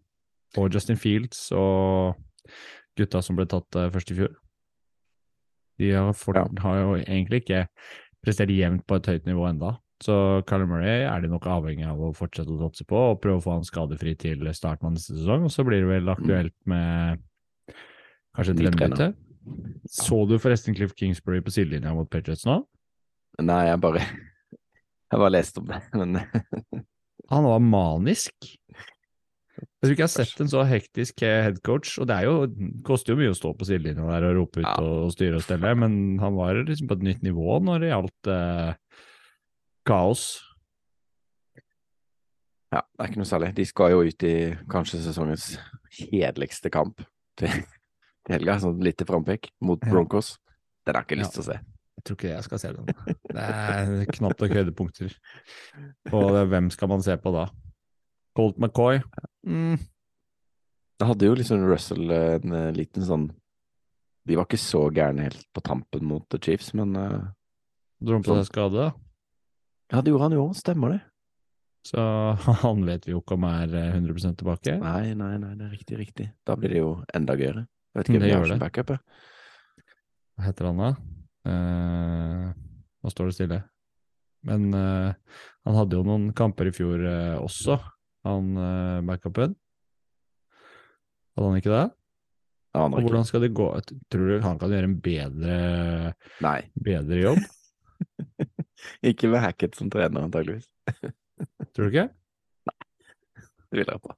Og 0.59 0.75
Justin 0.75 0.99
Fields 0.99 1.47
og 1.55 2.15
gutta 2.99 3.23
som 3.23 3.37
ble 3.39 3.47
tatt 3.51 3.79
uh, 3.79 3.87
først 3.95 4.11
i 4.11 4.19
fjor. 4.19 4.35
De 5.79 5.91
har, 5.95 6.13
fort, 6.15 6.37
Ja. 6.39 6.47
har 6.63 6.77
jo 6.83 6.93
egentlig 7.03 7.43
ikke 7.45 7.65
prestert 8.23 8.51
jevnt 8.55 8.85
på 8.87 8.99
et 8.99 9.07
høyt 9.11 9.25
nivå 9.27 9.47
enda. 9.49 9.77
Så 10.03 10.43
Kyler 10.49 10.67
Murray 10.69 11.05
er 11.07 11.21
de 11.23 11.29
nok 11.31 11.47
avhengig 11.47 11.87
av 11.87 12.01
å 12.03 12.11
fortsette 12.17 12.51
å 12.51 12.59
satse 12.65 12.85
på 12.89 12.99
og 13.13 13.21
prøve 13.23 13.39
å 13.39 13.45
få 13.45 13.55
han 13.55 13.65
skadefri 13.67 14.17
til 14.19 14.43
starten 14.57 14.89
av 14.91 14.97
neste 14.97 15.15
sesong. 15.17 15.47
Og 15.47 15.53
så 15.55 15.65
blir 15.65 15.85
det 15.85 15.93
vel 15.93 16.11
aktuelt 16.13 16.55
med 16.69 17.23
kanskje 18.35 18.57
trener. 18.59 18.75
trenerbytte. 18.81 19.09
Så 19.93 20.23
du 20.29 20.35
forresten 20.41 20.75
Cliff 20.77 20.95
Kingsbury 20.99 21.41
på 21.45 21.53
sidelinja 21.55 21.95
mot 21.95 22.09
Patriots 22.11 22.47
nå? 22.49 22.59
Nei, 23.45 23.63
jeg 23.69 23.81
bare 23.83 24.03
Jeg 24.05 25.21
bare 25.21 25.33
leste 25.35 25.61
om 25.63 25.71
det, 25.71 25.81
men 25.95 26.19
Han 27.33 27.47
var 27.47 27.61
manisk. 27.63 28.35
Jeg 29.55 29.69
tror 29.85 29.93
ikke 29.95 30.03
jeg 30.03 30.09
har 30.11 30.25
sett 30.27 30.41
en 30.43 30.51
så 30.51 30.63
hektisk 30.67 31.23
headcoach, 31.25 31.93
og 32.03 32.09
det 32.11 32.17
er 32.19 32.27
jo, 32.27 32.35
koster 32.85 33.13
jo 33.15 33.21
mye 33.21 33.33
å 33.33 33.37
stå 33.39 33.53
på 33.57 33.69
sidelinja 33.69 34.05
der 34.11 34.27
og 34.33 34.39
rope 34.41 34.61
ut 34.61 34.67
Ja. 34.67 34.75
og 34.83 35.13
styre 35.15 35.39
og 35.39 35.45
stelle, 35.47 35.71
men 35.79 36.19
han 36.21 36.35
var 36.37 36.59
liksom 36.67 36.89
på 36.91 36.97
et 36.99 37.05
nytt 37.07 37.23
nivå 37.25 37.61
når 37.65 37.85
det 37.85 37.91
gjaldt 37.93 38.31
eh, 38.35 38.99
kaos. 39.87 40.25
ja, 42.75 42.81
det 42.83 43.05
er 43.05 43.11
ikke 43.11 43.21
noe 43.23 43.31
særlig. 43.31 43.53
De 43.57 43.67
skal 43.69 43.93
jo 43.95 44.03
ut 44.05 44.27
i 44.27 44.35
kanskje 44.71 45.03
sesongens 45.05 45.53
kjedeligste 45.95 46.73
kamp 46.75 47.05
til, 47.39 47.53
til 48.27 48.37
helga, 48.37 48.59
sånn 48.63 48.83
lite 48.83 49.07
frampek, 49.09 49.53
mot 49.63 49.81
Broncos. 49.85 50.37
Den 50.85 50.97
har 50.97 51.05
jeg 51.05 51.13
ikke 51.13 51.21
lyst 51.23 51.37
til 51.37 51.45
å 51.45 51.49
se. 51.53 51.61
Jeg 51.95 52.05
tror 52.05 52.19
ikke 52.19 52.33
jeg 52.33 52.45
skal 52.49 52.61
se 52.61 52.73
den. 52.75 52.89
Det 53.35 53.45
er 53.45 54.11
knapt 54.19 54.43
nok 54.43 54.57
høydepunkter. 54.59 55.15
Og 56.13 56.41
hvem 56.51 56.67
skal 56.75 56.91
man 56.91 57.05
se 57.07 57.15
på 57.21 57.33
da? 57.33 57.47
Colt 58.35 58.59
McCoy? 58.59 58.99
Mm, 59.47 59.79
Det 60.99 61.07
hadde 61.09 61.29
jo 61.31 61.37
liksom 61.39 61.63
Russell 61.69 62.11
en 62.11 62.53
eh, 62.55 62.73
liten 62.75 63.05
sånn 63.07 63.29
De 64.27 64.37
var 64.39 64.47
ikke 64.49 64.59
så 64.59 64.89
gærne 64.95 65.29
helt 65.29 65.47
på 65.55 65.63
tampen 65.65 66.05
mot 66.09 66.25
The 66.33 66.41
Chiefs, 66.43 66.73
men 66.75 66.97
uh, 66.97 67.31
dro 68.01 68.19
han 68.19 68.25
seg 68.25 68.47
skade. 68.49 68.89
Ja, 69.93 70.01
det 70.01 70.13
gjorde 70.13 70.29
han 70.29 70.37
jo 70.37 70.47
òg, 70.49 70.55
stemmer 70.59 70.95
det. 70.95 71.03
Så 71.85 72.01
han 72.65 72.87
vet 72.89 73.07
vi 73.07 73.13
jo 73.13 73.21
ikke 73.21 73.37
om 73.37 73.47
er 73.51 73.75
eh, 73.77 73.93
100% 73.99 74.41
tilbake. 74.41 74.79
Nei, 74.81 75.13
nei, 75.19 75.35
nei, 75.41 75.53
det 75.59 75.69
er 75.69 75.75
riktig, 75.77 76.01
riktig. 76.01 76.31
Da 76.47 76.57
blir 76.57 76.73
det 76.73 76.81
jo 76.81 76.95
enda 77.15 77.37
gøyere. 77.37 77.67
Jeg 77.93 78.01
vet 78.01 78.11
ikke 78.11 78.21
hvem 78.21 78.29
vi 78.31 78.35
har 78.35 78.49
som 78.51 78.63
backup. 78.63 78.95
jeg. 78.95 79.03
Hva 80.35 80.47
heter 80.49 80.71
han 80.71 80.81
da? 80.83 80.91
Eh, 81.47 82.47
nå 83.05 83.13
står 83.13 83.31
det 83.31 83.37
stille. 83.37 83.61
Men 84.45 84.71
eh, 84.77 85.37
han 85.65 85.77
hadde 85.79 86.01
jo 86.01 86.07
noen 86.07 86.31
kamper 86.37 86.69
i 86.69 86.75
fjor 86.75 87.05
eh, 87.09 87.37
også, 87.41 87.79
han 88.25 88.57
uh, 88.57 89.05
backupen. 89.05 89.53
Hadde 91.37 91.51
han 91.51 91.61
ikke 91.61 91.73
det? 91.75 91.85
Ja, 92.73 92.83
han 92.87 92.97
Og 92.97 93.05
hvordan 93.05 93.27
skal 93.29 93.45
det 93.45 93.53
gå? 93.57 93.69
Tror 94.13 94.31
du 94.31 94.35
han 94.41 94.61
kan 94.61 94.73
gjøre 94.73 94.89
en 94.89 94.97
bedre, 95.05 95.59
bedre 96.89 97.21
jobb? 97.21 97.43
ikke 99.03 99.31
med 99.33 99.41
Hackett 99.45 99.77
som 99.79 99.91
trener, 99.93 100.27
antageligvis. 100.27 100.69
Tror 101.75 101.89
du 101.89 101.91
ikke? 101.91 102.09
Nei, 102.69 102.77
Det 103.71 103.81
vil 103.81 103.91
jeg 103.91 104.03
på. 104.05 104.15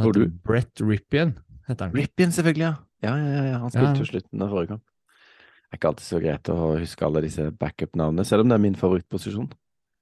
Tror 0.00 0.14
du? 0.14 0.24
Brett 0.46 0.80
Ripien, 0.86 1.32
heter 1.66 1.88
han. 1.88 1.96
Ripien, 1.96 2.30
selvfølgelig, 2.34 2.68
ja. 2.68 2.74
Ja, 3.02 3.14
ja, 3.16 3.42
ja. 3.48 3.58
Han 3.62 3.72
spilte 3.72 4.04
Ja. 4.04 4.06
slutten 4.12 4.42
av 4.44 4.50
forrige 4.52 4.74
kamp. 4.74 4.84
Det 4.84 5.72
er 5.74 5.78
ikke 5.78 5.88
alltid 5.90 6.06
så 6.06 6.20
greit 6.20 6.50
å 6.50 6.58
huske 6.78 7.06
alle 7.06 7.22
disse 7.24 7.46
backup-navnene, 7.58 8.24
selv 8.26 8.42
om 8.44 8.48
det 8.50 8.56
er 8.58 8.62
min 8.64 8.74
favorittposisjon. 8.78 9.48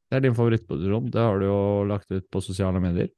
Det 0.08 0.16
er 0.16 0.20
din 0.24 0.34
favorittposisjon. 0.36 1.10
Det 1.12 1.20
har 1.20 1.38
du 1.38 1.44
jo 1.46 1.58
lagt 1.88 2.10
ut 2.10 2.24
på 2.32 2.40
sosiale 2.42 2.80
medier. 2.80 3.10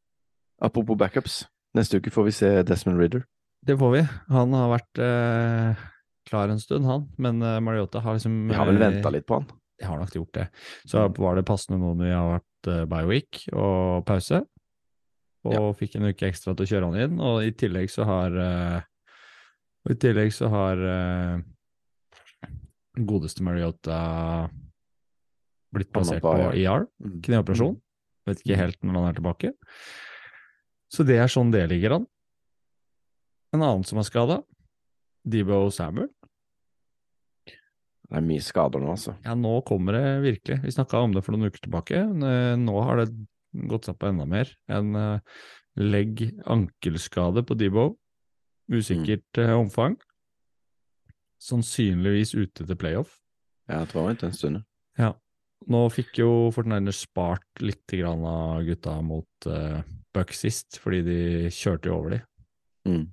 Apropos 0.61 0.99
backups, 0.99 1.45
neste 1.75 1.99
uke 2.01 2.11
får 2.11 2.25
vi 2.27 2.31
se 2.35 2.51
Desmond 2.67 2.99
Ridder. 2.99 3.25
Det 3.65 3.77
får 3.79 3.93
vi. 3.95 4.03
Han 4.35 4.53
har 4.57 4.71
vært 4.75 4.99
eh, 5.05 5.85
klar 6.31 6.49
en 6.49 6.63
stund, 6.63 6.87
han. 6.87 7.09
Men 7.19 7.43
eh, 7.43 7.59
Mariota 7.61 8.03
har 8.05 8.17
liksom 8.17 8.47
jeg 8.51 8.59
har 8.59 8.71
vel 8.71 8.79
eh, 8.79 8.87
venta 8.87 9.13
litt 9.13 9.27
på 9.29 9.41
han. 9.41 9.51
Jeg 9.81 9.89
har 9.89 10.01
nok 10.01 10.15
gjort 10.15 10.35
det. 10.37 10.47
Så 10.89 11.07
var 11.17 11.39
det 11.39 11.47
passende 11.49 11.81
nå 11.81 11.95
når 11.97 12.07
vi 12.07 12.13
har 12.13 12.33
vært 12.35 12.69
uh, 12.69 12.83
bye 12.91 13.09
week 13.09 13.47
og 13.57 14.03
pause, 14.05 14.43
og 15.49 15.71
fikk 15.79 15.97
en 15.97 16.11
uke 16.11 16.29
ekstra 16.29 16.53
til 16.53 16.67
å 16.67 16.71
kjøre 16.71 16.91
han 16.91 17.05
inn. 17.07 17.23
Og 17.25 17.47
i 17.47 17.55
tillegg 17.57 17.89
så 17.89 18.05
har 18.05 18.37
uh, 18.37 18.83
I 19.89 19.97
tillegg 19.97 20.35
så 20.37 20.51
har 20.53 20.85
uh, 20.85 21.41
godeste 23.01 23.47
Mariota 23.47 23.97
blitt 25.73 25.89
plassert 25.95 26.21
på 26.25 26.37
ER, 26.37 26.53
IR. 26.59 26.87
Mm. 27.01 27.17
kneoperasjon. 27.25 27.81
Vet 28.29 28.45
ikke 28.45 28.61
helt 28.61 28.81
når 28.85 28.99
han 28.99 29.09
er 29.09 29.17
tilbake. 29.17 29.55
Så 30.93 31.07
det 31.09 31.21
er 31.23 31.31
sånn 31.31 31.55
det 31.55 31.65
ligger 31.71 32.01
an. 32.01 32.09
En 33.55 33.63
annen 33.65 33.87
som 33.87 33.99
er 34.03 34.07
skada, 34.07 34.43
Debo 35.25 35.65
Samuel. 35.75 36.11
Det 38.11 38.19
er 38.19 38.27
mye 38.27 38.43
skader 38.43 38.83
nå, 38.83 38.91
altså. 38.97 39.15
Ja, 39.23 39.37
nå 39.39 39.61
kommer 39.67 39.95
det 39.95 40.07
virkelig. 40.25 40.57
Vi 40.65 40.73
snakka 40.75 40.99
om 40.99 41.13
det 41.15 41.23
for 41.23 41.37
noen 41.37 41.47
uker 41.47 41.63
tilbake. 41.63 42.03
Nå 42.59 42.81
har 42.83 43.05
det 43.05 43.13
gått 43.71 43.87
seg 43.87 43.99
på 44.01 44.11
enda 44.11 44.27
mer. 44.27 44.51
En 44.71 44.97
eh, 44.99 45.39
legg-ankelskade 45.79 47.45
på 47.47 47.57
Debo. 47.59 47.93
Usikkert 48.71 49.39
mm. 49.39 49.55
omfang. 49.61 49.97
Sannsynligvis 51.41 52.35
ute 52.35 52.67
til 52.67 52.79
playoff. 52.79 53.17
Ja, 53.71 53.85
det 53.87 53.95
var 53.95 54.11
ikke 54.13 54.31
en 54.31 54.37
stund. 54.37 54.63
Ja. 54.99 55.15
Nå 55.71 55.85
fikk 55.93 56.19
jo 56.19 56.51
Fortniners 56.55 57.03
spart 57.05 57.63
litt 57.63 57.93
av 58.07 58.63
gutta 58.65 58.97
mot 59.05 59.49
uh, 59.49 59.81
Buck 60.15 60.33
sist, 60.35 60.79
fordi 60.83 61.01
de 61.07 61.19
kjørte 61.53 61.91
jo 61.91 61.97
over 61.99 62.17
de. 62.17 62.21
Mm. 62.89 63.05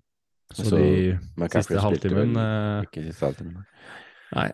Så, 0.56 0.64
Så 0.70 0.78
de 0.80 1.50
siste 1.52 1.82
halvtimen 1.84 2.32
vel 2.32 2.38
eh, 2.40 2.86
Ikke 2.88 3.02
siste 3.10 3.26
halvtimen. 3.28 3.66
Nei, 4.36 4.50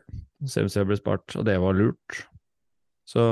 CMC 0.46 0.84
ble 0.86 0.98
spart, 1.00 1.36
og 1.40 1.46
det 1.48 1.56
var 1.62 1.74
lurt. 1.74 2.20
Så 3.10 3.24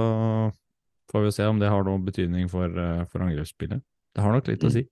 får 1.11 1.25
vi 1.27 1.31
se 1.35 1.45
om 1.47 1.59
det 1.59 1.69
har 1.69 1.83
noen 1.85 2.05
betydning 2.07 2.49
for, 2.51 2.65
eh, 2.65 3.03
for 3.11 3.23
angrepsspillet. 3.25 3.81
Det 4.15 4.23
har 4.23 4.33
nok 4.33 4.47
litt 4.47 4.63
å 4.63 4.69
Mm. 4.69 4.71
si. 4.71 4.83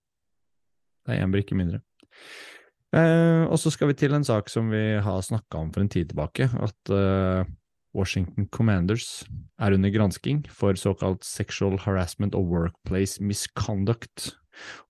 Det 1.06 1.16
er 1.18 1.26
én 1.26 1.32
brikke 1.32 1.56
mindre. 1.56 1.82
Eh, 2.94 3.46
og 3.46 3.58
så 3.58 3.72
skal 3.72 3.88
vi 3.88 3.94
til 3.94 4.14
en 4.14 4.24
sak 4.24 4.50
som 4.50 4.70
vi 4.70 5.00
har 5.00 5.22
snakka 5.22 5.60
om 5.60 5.72
for 5.72 5.82
en 5.82 5.90
tid 5.90 6.10
tilbake, 6.10 6.50
at 6.62 6.90
eh, 6.90 7.46
Washington 7.94 8.48
Commanders 8.48 9.24
er 9.60 9.74
under 9.74 9.90
gransking 9.90 10.46
for 10.48 10.74
såkalt 10.74 11.24
sexual 11.24 11.78
harassment 11.78 12.36
og 12.36 12.48
workplace 12.50 13.20
misconduct. 13.20 14.36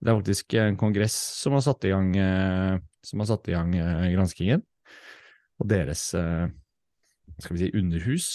Det 0.02 0.10
er 0.10 0.20
faktisk 0.22 0.54
en 0.60 0.78
kongress 0.78 1.14
som 1.14 1.54
har 1.54 1.62
satt 1.62 1.86
i 1.86 1.90
gang, 1.90 2.16
eh, 2.16 2.80
som 3.04 3.20
har 3.20 3.28
satt 3.28 3.48
i 3.48 3.52
gang 3.52 3.74
eh, 3.76 4.10
granskingen 4.16 4.64
og 5.60 5.70
deres 5.70 6.10
eh, 6.18 6.48
skal 7.40 7.56
vi 7.56 7.62
si, 7.62 7.70
underhus. 7.78 8.28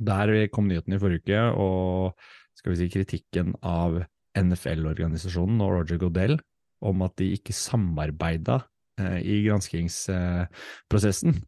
Der 0.00 0.32
kom 0.52 0.68
nyheten 0.68 0.96
i 0.96 1.00
forrige 1.00 1.24
uke, 1.24 1.42
og 1.60 2.14
skal 2.56 2.72
vi 2.72 2.80
si, 2.80 2.88
kritikken 2.92 3.54
av 3.66 4.00
NFL-organisasjonen 4.38 5.60
og 5.64 5.74
Roger 5.78 6.00
Godell 6.00 6.38
om 6.86 7.02
at 7.04 7.16
de 7.20 7.32
ikke 7.34 7.56
samarbeida 7.56 8.62
eh, 9.00 9.18
i 9.20 9.40
granskingsprosessen. 9.44 11.40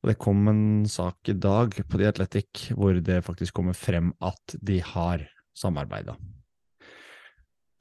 Og 0.00 0.08
det 0.08 0.16
kom 0.22 0.48
en 0.48 0.64
sak 0.88 1.28
i 1.28 1.36
dag 1.36 1.76
på 1.76 2.00
The 2.00 2.08
Athletic 2.08 2.70
hvor 2.72 2.96
det 3.04 3.20
faktisk 3.26 3.58
kommer 3.58 3.76
frem 3.76 4.14
at 4.24 4.56
de 4.56 4.80
har 4.94 5.26
samarbeida. 5.54 6.16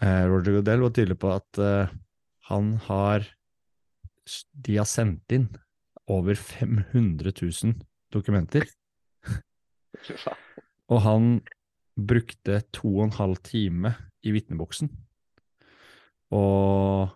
Eh, 0.03 0.25
Roger 0.29 0.59
Godell 0.59 0.85
var 0.85 0.93
tydelig 0.93 1.17
på 1.21 1.33
at 1.37 1.63
han 2.49 2.73
har 2.89 3.25
De 4.53 4.77
har 4.77 4.87
sendt 4.89 5.31
inn 5.35 5.47
over 6.09 6.35
500 6.35 7.33
000 7.35 7.75
dokumenter. 8.13 8.65
Og 10.89 11.01
han 11.05 11.29
brukte 11.99 12.61
to 12.73 12.89
og 12.97 13.09
en 13.09 13.17
halv 13.17 13.41
time 13.45 13.93
i 14.25 14.33
vitneboksen. 14.33 14.89
Og 16.35 17.09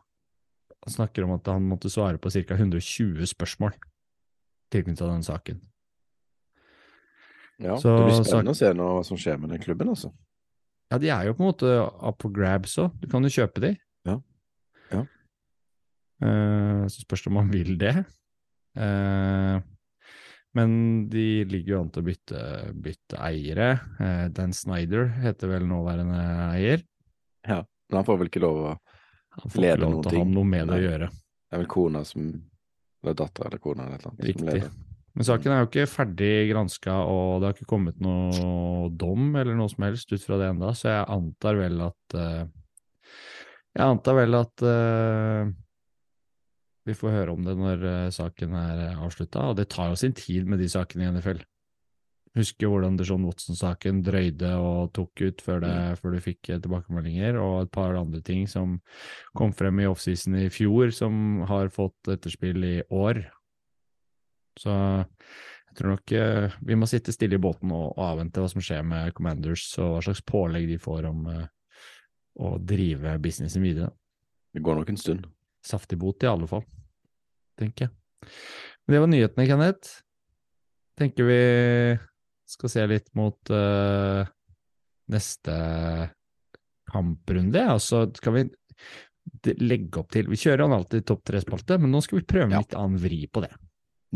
han 0.84 0.94
snakker 0.94 1.26
om 1.26 1.36
at 1.38 1.48
han 1.48 1.66
måtte 1.70 1.92
svare 1.92 2.20
på 2.22 2.32
ca. 2.34 2.58
120 2.58 3.26
spørsmål 3.30 3.76
tilknyttet 4.74 5.06
denne 5.06 5.26
saken. 5.26 5.62
Ja, 7.62 7.78
Så 7.78 7.94
det 7.94 8.06
blir 8.10 8.24
spennende 8.26 8.54
å 8.56 8.58
se 8.58 8.72
hva 8.74 9.04
som 9.06 9.20
skjer 9.22 9.40
med 9.40 9.54
den 9.54 9.62
klubben, 9.62 9.92
altså. 9.94 10.10
Ja, 10.92 11.00
de 11.00 11.10
er 11.14 11.28
jo 11.28 11.36
på 11.38 11.44
en 11.44 11.52
måte 11.52 11.70
up 11.80 12.22
for 12.22 12.34
grabs 12.34 12.76
òg. 12.82 12.94
Du 13.02 13.08
kan 13.10 13.24
jo 13.24 13.32
kjøpe 13.32 13.62
de. 13.64 13.72
Eh, 16.24 16.84
så 16.88 17.04
spørs 17.04 17.24
det 17.26 17.32
om 17.32 17.38
man 17.42 17.52
vil 17.52 17.76
det. 17.82 17.94
Eh, 18.80 19.58
men 20.54 20.74
de 21.10 21.26
ligger 21.50 21.74
jo 21.74 21.82
an 21.82 21.90
til 21.94 22.04
å 22.04 22.08
bytte, 22.08 22.42
bytte 22.86 23.20
eiere. 23.26 23.70
Eh, 24.00 24.28
Dan 24.34 24.54
Snyder 24.56 25.10
heter 25.24 25.50
vel 25.56 25.66
nåværende 25.70 26.22
eier. 26.54 26.84
Ja, 27.48 27.64
Men 27.90 28.00
han 28.00 28.08
får 28.08 28.22
vel 28.22 28.30
ikke 28.32 28.44
lov 28.46 28.58
å 28.64 28.72
Han 29.34 29.50
får 29.52 29.64
ikke 29.66 29.82
lov 29.82 29.92
noen 29.96 30.04
til 30.08 30.18
å 30.20 30.24
ha 30.24 30.30
noe 30.30 30.46
med 30.48 30.68
det 30.70 30.76
å 30.78 30.84
gjøre. 30.84 31.08
Det 31.10 31.58
er 31.58 31.62
vel 31.64 31.70
kona 31.74 32.04
som 32.06 32.28
Eller 33.04 33.16
dattera 33.20 33.50
eller 33.50 33.60
kona 33.60 33.88
eller 33.88 33.98
et 33.98 34.04
eller 34.06 34.12
annet. 34.14 34.22
som 34.22 34.28
Riktig. 34.30 34.46
leder. 34.62 34.70
Men 35.14 35.26
saken 35.28 35.52
er 35.54 35.60
jo 35.60 35.68
ikke 35.68 35.90
ferdig 35.92 36.30
granska, 36.50 36.94
og 37.06 37.42
det 37.42 37.46
har 37.50 37.54
ikke 37.58 37.70
kommet 37.70 38.00
noe 38.02 38.88
dom 38.98 39.36
eller 39.36 39.54
noe 39.58 39.70
som 39.70 39.84
helst 39.86 40.10
ut 40.14 40.24
fra 40.24 40.40
det 40.42 40.48
enda, 40.54 40.72
så 40.74 40.88
jeg 40.90 41.04
antar 41.18 41.60
vel 41.60 41.82
at 41.86 42.16
Jeg 43.76 43.84
antar 43.90 44.16
vel 44.22 44.38
at 44.38 44.64
vi 46.88 46.96
får 46.98 47.16
høre 47.16 47.34
om 47.36 47.46
det 47.48 47.56
når 47.60 47.88
eh, 47.88 48.12
saken 48.14 48.56
er 48.60 48.84
avslutta, 48.94 49.50
og 49.52 49.58
det 49.60 49.70
tar 49.72 49.92
jo 49.92 50.00
sin 50.00 50.16
tid 50.18 50.50
med 50.50 50.60
de 50.62 50.70
sakene 50.72 51.08
i 51.08 51.12
NFL. 51.16 51.44
Husker 52.34 52.72
hvordan 52.72 52.96
Deshaun 52.98 53.28
Watson-saken 53.28 54.00
drøyde 54.02 54.56
og 54.58 54.90
tok 54.98 55.22
ut 55.22 55.42
før, 55.46 55.60
det, 55.62 55.74
før 56.00 56.16
du 56.16 56.24
fikk 56.26 56.50
eh, 56.50 56.62
tilbakemeldinger, 56.64 57.38
og 57.38 57.68
et 57.68 57.74
par 57.74 57.94
andre 58.00 58.24
ting 58.26 58.48
som 58.50 58.80
kom 59.38 59.54
frem 59.54 59.84
i 59.84 59.88
offseason 59.90 60.40
i 60.42 60.48
fjor, 60.54 60.90
som 60.96 61.44
har 61.50 61.70
fått 61.74 62.10
etterspill 62.16 62.66
i 62.66 62.78
år. 62.90 63.22
Så 64.58 64.74
jeg 64.74 65.78
tror 65.78 65.94
nok 65.94 66.16
eh, 66.18 66.58
vi 66.66 66.78
må 66.78 66.90
sitte 66.90 67.14
stille 67.14 67.38
i 67.38 67.42
båten 67.42 67.72
og, 67.74 67.94
og 67.94 68.04
avvente 68.12 68.42
hva 68.42 68.50
som 68.50 68.66
skjer 68.66 68.82
med 68.86 69.14
Commanders, 69.14 69.68
og 69.78 69.96
hva 69.96 70.04
slags 70.10 70.26
pålegg 70.26 70.68
de 70.74 70.82
får 70.82 71.08
om 71.10 71.30
eh, 71.30 71.46
å 72.42 72.56
drive 72.58 73.14
businessen 73.22 73.62
videre. 73.62 73.94
Det 74.54 74.66
går 74.66 74.82
nok 74.82 74.90
en 74.90 75.02
stund. 75.02 75.30
Saftig 75.64 75.98
bot 76.02 76.24
i 76.24 76.28
alle 76.28 76.48
fall, 76.50 76.64
tenker 77.60 77.88
jeg. 77.88 78.32
Men 78.84 78.96
det 78.96 79.00
var 79.04 79.12
nyhetene, 79.12 79.48
Kenneth. 79.48 79.94
Tenker 81.00 81.28
vi 81.28 81.40
skal 82.54 82.70
se 82.70 82.84
litt 82.90 83.08
mot 83.18 83.50
uh, 83.56 84.28
neste 85.10 85.56
kamprunde, 86.92 87.64
og 87.74 87.82
så 87.82 88.04
skal 88.20 88.36
vi 88.38 88.44
legge 89.64 90.02
opp 90.02 90.12
til 90.14 90.28
Vi 90.30 90.38
kjører 90.38 90.66
jo 90.66 90.76
alltid 90.76 91.06
topp 91.08 91.24
tre-spalte, 91.30 91.80
men 91.82 91.94
nå 91.96 92.04
skal 92.04 92.20
vi 92.20 92.28
prøve 92.28 92.50
en 92.52 92.58
Ja. 92.58 92.62
litt 92.62 92.76
annen 92.78 93.00
vri 93.02 93.24
på 93.32 93.42
det. 93.46 93.54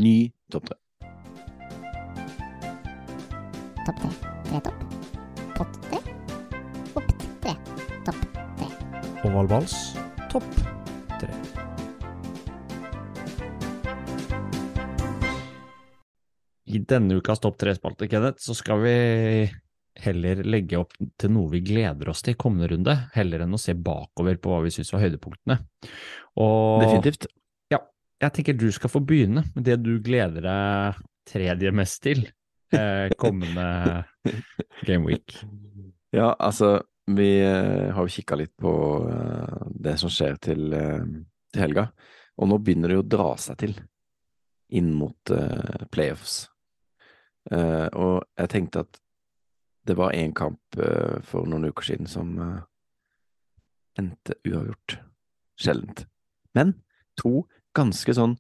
Ny 0.03 0.17
topp 0.51 0.67
tre. 0.69 0.77
Topp 3.87 4.01
tre. 4.03 4.11
Tre 4.49 4.61
topp. 4.67 4.83
Pott 5.57 5.81
tre. 5.87 5.99
Opp 6.93 7.13
tre. 7.41 7.55
Topp 8.05 8.25
tre. 8.59 8.71
Ovalvals 9.25 9.77
topp 10.29 10.76
I 16.67 16.81
denne 16.83 17.15
ukas 17.21 17.39
topp 17.39 17.57
tre-spalte, 17.62 18.09
Kenneth, 18.12 18.43
så 18.43 18.55
skal 18.57 18.81
vi 18.83 18.95
heller 20.03 20.41
legge 20.45 20.77
opp 20.79 20.93
til 21.17 21.31
noe 21.33 21.50
vi 21.51 21.62
gleder 21.65 22.12
oss 22.12 22.21
til 22.25 22.36
i 22.36 22.39
kommende 22.39 22.69
runde, 22.74 22.95
heller 23.15 23.45
enn 23.45 23.55
å 23.55 23.62
se 23.62 23.74
bakover 23.74 24.38
på 24.41 24.51
hva 24.51 24.62
vi 24.65 24.74
syns 24.75 24.91
var 24.93 25.05
høydepunktene. 25.05 25.57
Og 26.43 26.83
Definitivt. 26.83 27.29
jeg 28.17 28.33
tenker 28.33 28.57
du 28.57 28.67
skal 28.74 28.89
få 28.89 29.01
begynne 29.05 29.43
med 29.53 29.63
det 29.63 29.77
du 29.83 30.00
gleder 30.03 30.41
deg 30.41 31.01
tredje 31.29 31.71
mest 31.75 32.01
til 32.03 32.24
eh, 32.74 33.07
kommende 33.21 34.03
gameweek. 34.88 35.38
Ja, 36.15 36.33
altså, 36.33 36.79
vi 37.07 37.29
eh, 37.45 37.93
har 37.93 38.01
jo 38.03 38.12
kikka 38.12 38.39
litt 38.39 38.55
på 38.59 38.74
eh, 39.07 39.67
det 39.88 39.97
som 40.01 40.12
skjer 40.12 40.39
til, 40.41 40.67
eh, 40.74 41.05
til 41.53 41.63
helga, 41.63 41.88
og 42.38 42.51
nå 42.51 42.59
begynner 42.59 42.91
det 42.91 43.00
jo 43.00 43.05
å 43.05 43.12
dra 43.15 43.31
seg 43.39 43.62
til 43.63 43.77
inn 44.75 44.91
mot 44.97 45.31
eh, 45.31 45.88
playoffs. 45.93 46.47
Eh, 47.51 47.87
og 47.95 48.25
jeg 48.37 48.51
tenkte 48.51 48.83
at 48.83 48.99
det 49.87 49.95
var 49.95 50.11
én 50.11 50.33
kamp 50.35 50.59
uh, 50.75 51.19
for 51.23 51.47
noen 51.47 51.69
uker 51.69 51.85
siden 51.87 52.09
som 52.11 52.33
uh, 52.41 52.59
endte 53.95 54.35
uavgjort. 54.43 54.97
Sjeldent. 55.55 56.03
Men 56.57 56.73
to 57.17 57.45
ganske 57.77 58.13
sånn 58.13 58.35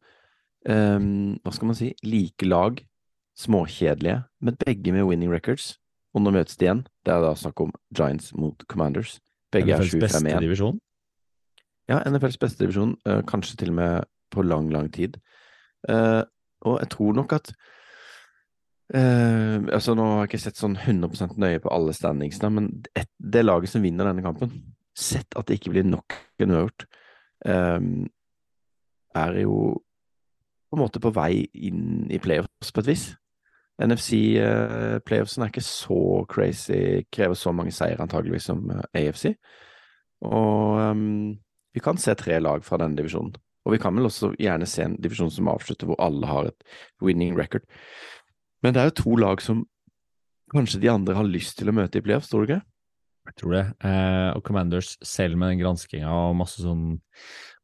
um, 0.67 1.37
Hva 1.39 1.53
skal 1.55 1.69
man 1.69 1.77
si? 1.79 1.93
Like 2.03 2.45
lag. 2.45 2.81
Småkjedelige, 3.37 4.25
men 4.41 4.57
begge 4.59 4.91
med 4.91 5.05
winning 5.07 5.31
records. 5.31 5.77
Og 6.11 6.25
nå 6.25 6.33
møtes 6.35 6.59
de 6.59 6.67
igjen. 6.67 6.83
Det 7.05 7.13
er 7.13 7.23
da 7.23 7.31
snakk 7.37 7.61
om 7.63 7.71
Giants 7.95 8.33
mot 8.35 8.67
Commanders. 8.67 9.19
Begge 9.53 9.77
NFLs 9.77 9.93
er 9.93 10.07
7-5-1. 10.17 10.43
divisjon. 10.43 10.79
Ja, 11.87 12.01
NFLs 12.03 12.39
beste 12.41 12.65
divisjon, 12.65 12.95
kanskje 13.29 13.59
til 13.61 13.71
og 13.71 13.77
med 13.77 14.09
på 14.33 14.43
lang, 14.43 14.71
lang 14.73 14.89
tid. 14.91 15.19
Og 15.87 16.73
jeg 16.81 16.89
tror 16.91 17.13
nok 17.15 17.37
at 17.37 17.53
eh, 18.93 19.57
altså 19.73 19.95
Nå 19.97 20.05
har 20.11 20.23
jeg 20.23 20.31
ikke 20.31 20.43
sett 20.45 20.61
sånn 20.61 20.77
100% 20.79 21.37
nøye 21.41 21.61
på 21.63 21.71
alle 21.73 21.95
standingsene, 21.95 22.51
men 22.53 22.69
et, 22.97 23.09
det 23.17 23.45
laget 23.45 23.73
som 23.73 23.83
vinner 23.83 24.09
denne 24.09 24.25
kampen, 24.25 24.53
sett 24.97 25.37
at 25.37 25.47
det 25.47 25.59
ikke 25.59 25.75
blir 25.75 25.87
nok 25.87 26.15
en 26.41 26.53
uavgjort, 26.55 26.87
um, 27.45 27.91
er 29.17 29.39
jo 29.43 29.57
på 30.67 30.77
en 30.77 30.81
måte 30.81 31.01
på 31.01 31.13
vei 31.15 31.45
inn 31.53 32.07
i 32.11 32.19
playoffs 32.21 32.73
på 32.73 32.83
et 32.83 32.91
vis. 32.91 33.07
NFC-playoffsen 33.77 35.43
er 35.45 35.51
ikke 35.51 35.63
så 35.63 35.99
crazy, 36.29 37.03
krever 37.13 37.37
så 37.37 37.53
mange 37.53 37.71
seier 37.75 38.01
antageligvis 38.01 38.49
som 38.49 38.65
eh, 38.73 39.03
AFC. 39.03 39.29
Og 40.25 40.79
um, 40.81 41.35
vi 41.77 41.83
kan 41.83 41.99
se 42.01 42.15
tre 42.17 42.39
lag 42.41 42.65
fra 42.65 42.79
denne 42.81 42.97
divisjonen. 42.97 43.35
Og 43.67 43.75
vi 43.75 43.79
kan 43.83 43.95
vel 43.95 44.07
også 44.07 44.31
gjerne 44.39 44.65
se 44.69 44.85
en 44.85 44.95
divisjon 45.03 45.31
som 45.33 45.49
avslutter 45.51 45.89
hvor 45.89 45.99
alle 46.01 46.27
har 46.29 46.49
et 46.49 46.77
winning 47.03 47.35
record. 47.37 47.67
Men 48.63 48.73
det 48.73 48.81
er 48.81 48.89
jo 48.91 48.95
to 49.03 49.15
lag 49.21 49.41
som 49.43 49.65
kanskje 50.53 50.79
de 50.81 50.89
andre 50.89 51.15
har 51.17 51.27
lyst 51.27 51.57
til 51.59 51.69
å 51.69 51.75
møte 51.75 51.99
i 51.99 52.01
playoffs, 52.05 52.29
tror 52.31 52.45
du 52.45 52.53
ikke? 52.53 52.63
Jeg 53.27 53.35
tror 53.41 53.51
det. 53.57 53.65
Eh, 53.83 54.29
og 54.37 54.43
Commanders, 54.47 54.93
selv 55.03 55.35
med 55.37 55.51
den 55.51 55.59
granskinga 55.59 56.07
og 56.07 56.37
masse 56.39 56.61
sånn 56.63 57.01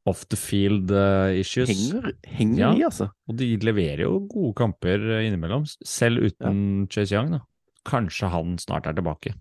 off 0.05 0.25
the 0.27 0.35
field 0.35 0.91
eh, 0.91 1.37
issues 1.39 1.69
Henger, 1.71 2.09
henger 2.27 2.59
Ja. 2.59 2.71
i, 2.75 2.83
altså. 2.83 3.07
Og 3.31 3.37
de 3.39 3.47
leverer 3.63 4.03
jo 4.03 4.17
gode 4.27 4.51
kamper 4.59 4.99
eh, 4.99 5.27
innimellom, 5.29 5.63
selv 5.87 6.25
uten 6.27 6.87
Chase 6.91 7.15
Young. 7.15 7.31
da. 7.37 7.39
Kanskje 7.87 8.29
han 8.29 8.57
snart 8.59 8.85
er 8.91 8.93
tilbake. 8.99 9.33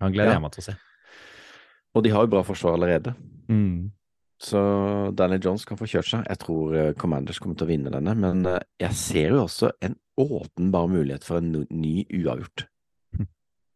Han 0.00 0.12
gleder 0.14 0.30
Ja. 0.30 0.38
jeg 0.38 0.42
meg 0.46 0.52
til 0.54 0.62
å 0.62 0.68
se. 0.70 0.76
Og 1.94 2.04
de 2.06 2.10
har 2.14 2.22
jo 2.24 2.30
bra 2.30 2.42
forsvar 2.46 2.78
allerede. 2.78 3.16
Mm. 3.50 3.90
Så 4.42 4.60
Daniel 5.14 5.42
Jones 5.44 5.64
kan 5.68 5.78
få 5.78 5.86
kjørt 5.86 6.08
seg. 6.10 6.24
Jeg 6.26 6.40
tror 6.42 6.74
eh, 6.74 6.92
Commanders 6.98 7.38
kommer 7.42 7.58
til 7.58 7.68
å 7.68 7.70
vinne 7.70 7.92
denne, 7.94 8.14
men 8.18 8.42
eh, 8.50 8.62
jeg 8.82 8.98
ser 8.98 9.34
jo 9.36 9.44
også 9.44 9.70
en 9.86 9.94
åpenbar 10.18 10.88
mulighet 10.90 11.26
for 11.26 11.38
en 11.38 11.62
ny 11.70 12.02
uavgjort. 12.10 12.66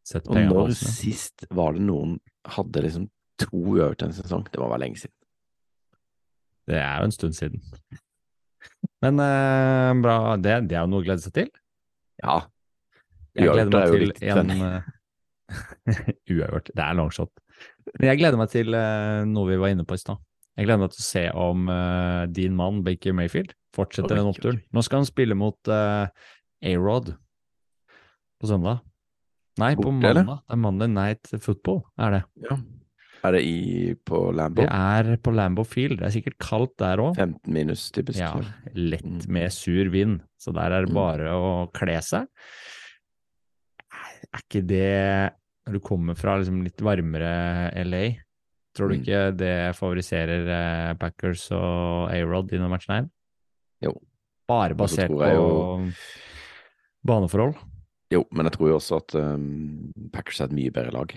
Og 0.07 0.37
når 0.39 0.69
også. 0.69 0.91
sist 1.01 1.47
var 1.55 1.75
det 1.75 1.83
noen 1.83 2.19
hadde 2.55 2.83
liksom 2.85 3.07
to 3.43 3.59
uavgjort 3.59 4.05
en 4.07 4.15
sesong? 4.15 4.45
Det 4.51 4.61
må 4.63 4.69
være 4.71 4.85
lenge 4.85 5.01
siden. 5.03 5.15
Det 6.67 6.79
er 6.83 6.99
jo 6.99 7.09
en 7.09 7.15
stund 7.15 7.39
siden. 7.39 7.63
Men 9.05 9.23
eh, 9.23 9.93
bra, 10.03 10.19
det, 10.41 10.61
det 10.71 10.79
er 10.79 10.85
jo 10.85 10.93
noe 10.93 11.03
å 11.03 11.07
glede 11.07 11.23
seg 11.23 11.35
til. 11.37 11.51
Ja. 12.23 12.41
Jeg 13.37 13.53
gleder 13.53 13.83
er 13.83 13.97
meg 13.99 14.15
til 14.19 14.31
en 14.33 14.55
eh, 14.57 14.93
Uavgjort. 16.33 16.71
Det 16.73 16.87
er 16.87 16.97
longshot. 16.99 17.43
Men 17.99 18.09
jeg 18.11 18.23
gleder 18.23 18.41
meg 18.41 18.51
til 18.55 18.79
eh, 18.79 19.27
noe 19.31 19.51
vi 19.51 19.61
var 19.63 19.75
inne 19.75 19.87
på 19.87 19.99
i 19.99 20.03
stad. 20.03 20.23
Jeg 20.57 20.67
gleder 20.67 20.81
meg 20.81 20.93
til 20.95 21.03
å 21.03 21.07
se 21.07 21.25
om 21.37 21.67
uh, 21.69 22.25
din 22.33 22.55
mann 22.57 22.83
Baker 22.87 23.13
Mayfield 23.17 23.53
fortsetter 23.77 24.15
oh, 24.17 24.21
den 24.23 24.31
oppturen. 24.31 24.61
Nå 24.73 24.83
skal 24.87 25.03
han 25.03 25.09
spille 25.09 25.37
mot 25.37 25.69
uh, 25.69 26.07
A-Rod 26.65 27.11
på 28.41 28.49
søndag. 28.49 28.81
Nei, 29.61 29.75
på 29.77 29.91
mandag. 29.91 30.11
eller? 30.11 30.25
mandag. 30.25 30.43
Det 30.47 30.55
er 30.57 30.63
Monday 30.65 30.89
Night 30.93 31.31
Football, 31.45 31.83
er 32.01 32.17
det. 32.19 32.23
Ja. 32.49 32.57
Er 33.27 33.33
det 33.35 33.41
i 33.49 33.95
på 34.07 34.19
Lambo? 34.37 34.63
Det 34.63 34.69
er 34.71 35.17
på 35.25 35.33
Lambo 35.35 35.65
Field. 35.67 35.99
Det 35.99 36.07
er 36.09 36.15
sikkert 36.15 36.37
kaldt 36.45 36.75
der 36.81 37.01
òg. 37.03 37.17
15 37.19 37.53
minus, 37.57 37.87
typisk. 37.93 38.21
Ja, 38.21 38.33
lett 38.77 39.05
Mm. 39.05 39.25
med 39.33 39.53
sur 39.53 39.89
vind, 39.91 40.21
så 40.41 40.53
der 40.55 40.71
er 40.77 40.85
det 40.87 40.93
Mm. 40.93 40.95
bare 40.95 41.33
å 41.33 41.73
kle 41.73 41.97
seg. 42.05 42.29
Er 44.33 44.41
ikke 44.45 44.63
det 44.67 45.33
Når 45.67 45.73
du 45.73 45.81
kommer 45.81 46.15
fra 46.15 46.37
liksom 46.39 46.61
litt 46.63 46.79
varmere 46.79 47.73
LA, 47.75 48.05
tror 48.77 48.89
du 48.93 48.97
Mm. 48.97 49.03
ikke 49.03 49.21
det 49.41 49.55
favoriserer 49.79 50.49
eh, 50.57 50.95
Packers 51.01 51.47
og 51.57 52.11
A-Rod 52.13 52.53
i 52.53 52.61
noen 52.61 52.71
matcher 52.75 52.95
her? 53.01 53.09
Jo. 53.85 53.95
Bare 54.47 54.77
basert 54.79 55.11
på 55.11 55.27
jo- 55.33 55.91
baneforhold? 57.07 57.57
Jo, 58.15 58.23
men 58.31 58.47
jeg 58.47 58.55
tror 58.55 58.69
jo 58.71 58.77
også 58.79 59.01
at 59.03 59.15
um, 59.19 59.47
Packers 60.15 60.41
er 60.41 60.47
et 60.51 60.55
mye 60.55 60.71
bedre 60.75 60.93
lag 60.95 61.17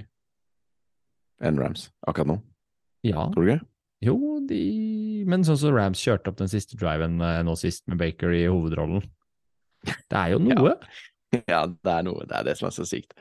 enn 1.45 1.59
Rams 1.61 1.89
akkurat 2.09 2.27
nå. 2.33 2.39
Ja. 3.07 3.27
Tror 3.31 3.45
du 3.45 3.51
ikke? 3.53 3.67
Jo, 4.03 4.15
de 4.47 5.23
Men 5.29 5.43
sånn 5.43 5.59
som 5.59 5.75
Rams 5.75 5.99
kjørte 6.01 6.31
opp 6.31 6.39
den 6.39 6.49
siste 6.51 6.77
driven 6.79 7.19
eh, 7.21 7.41
nå 7.45 7.53
sist, 7.59 7.85
med 7.87 7.99
Baker 8.01 8.31
i 8.35 8.45
hovedrollen. 8.49 9.03
Det 9.85 10.17
er 10.17 10.33
jo 10.35 10.39
noe. 10.47 10.75
Ja, 11.45 11.61
det 11.69 11.91
er 11.93 12.01
noe. 12.07 12.23
Det 12.25 12.33
er 12.39 12.45
det 12.47 12.55
som 12.57 12.71
er 12.71 12.73
så 12.73 12.87
sykt. 12.89 13.11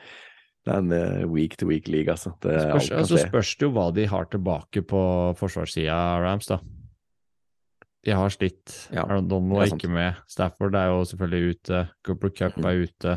Det 0.67 0.73
er 0.75 0.81
en 0.83 0.91
uh, 0.91 1.29
week 1.31 1.55
to 1.57 1.69
week 1.69 1.87
league, 1.87 2.11
altså. 2.11 2.33
Det 2.43 2.57
Spørs, 2.65 2.91
altså 2.91 3.21
spørs 3.21 3.53
det 3.57 3.67
jo 3.67 3.71
hva 3.77 3.87
de 3.95 4.05
har 4.11 4.27
tilbake 4.31 4.83
på 4.87 5.01
forsvarssida 5.39 5.95
av 5.95 6.25
Rams, 6.25 6.49
da. 6.51 6.59
De 8.05 8.11
har 8.15 8.29
slitt. 8.31 8.73
Ja, 8.95 9.03
Aaron 9.03 9.49
var 9.51 9.67
ikke 9.67 9.89
med. 9.91 10.19
Stafford 10.31 10.75
er 10.79 10.87
jo 10.93 11.01
selvfølgelig 11.07 11.55
ute. 11.55 11.81
Cooper 12.07 12.31
Cup 12.31 12.59
er 12.63 12.85
ute. 12.85 13.15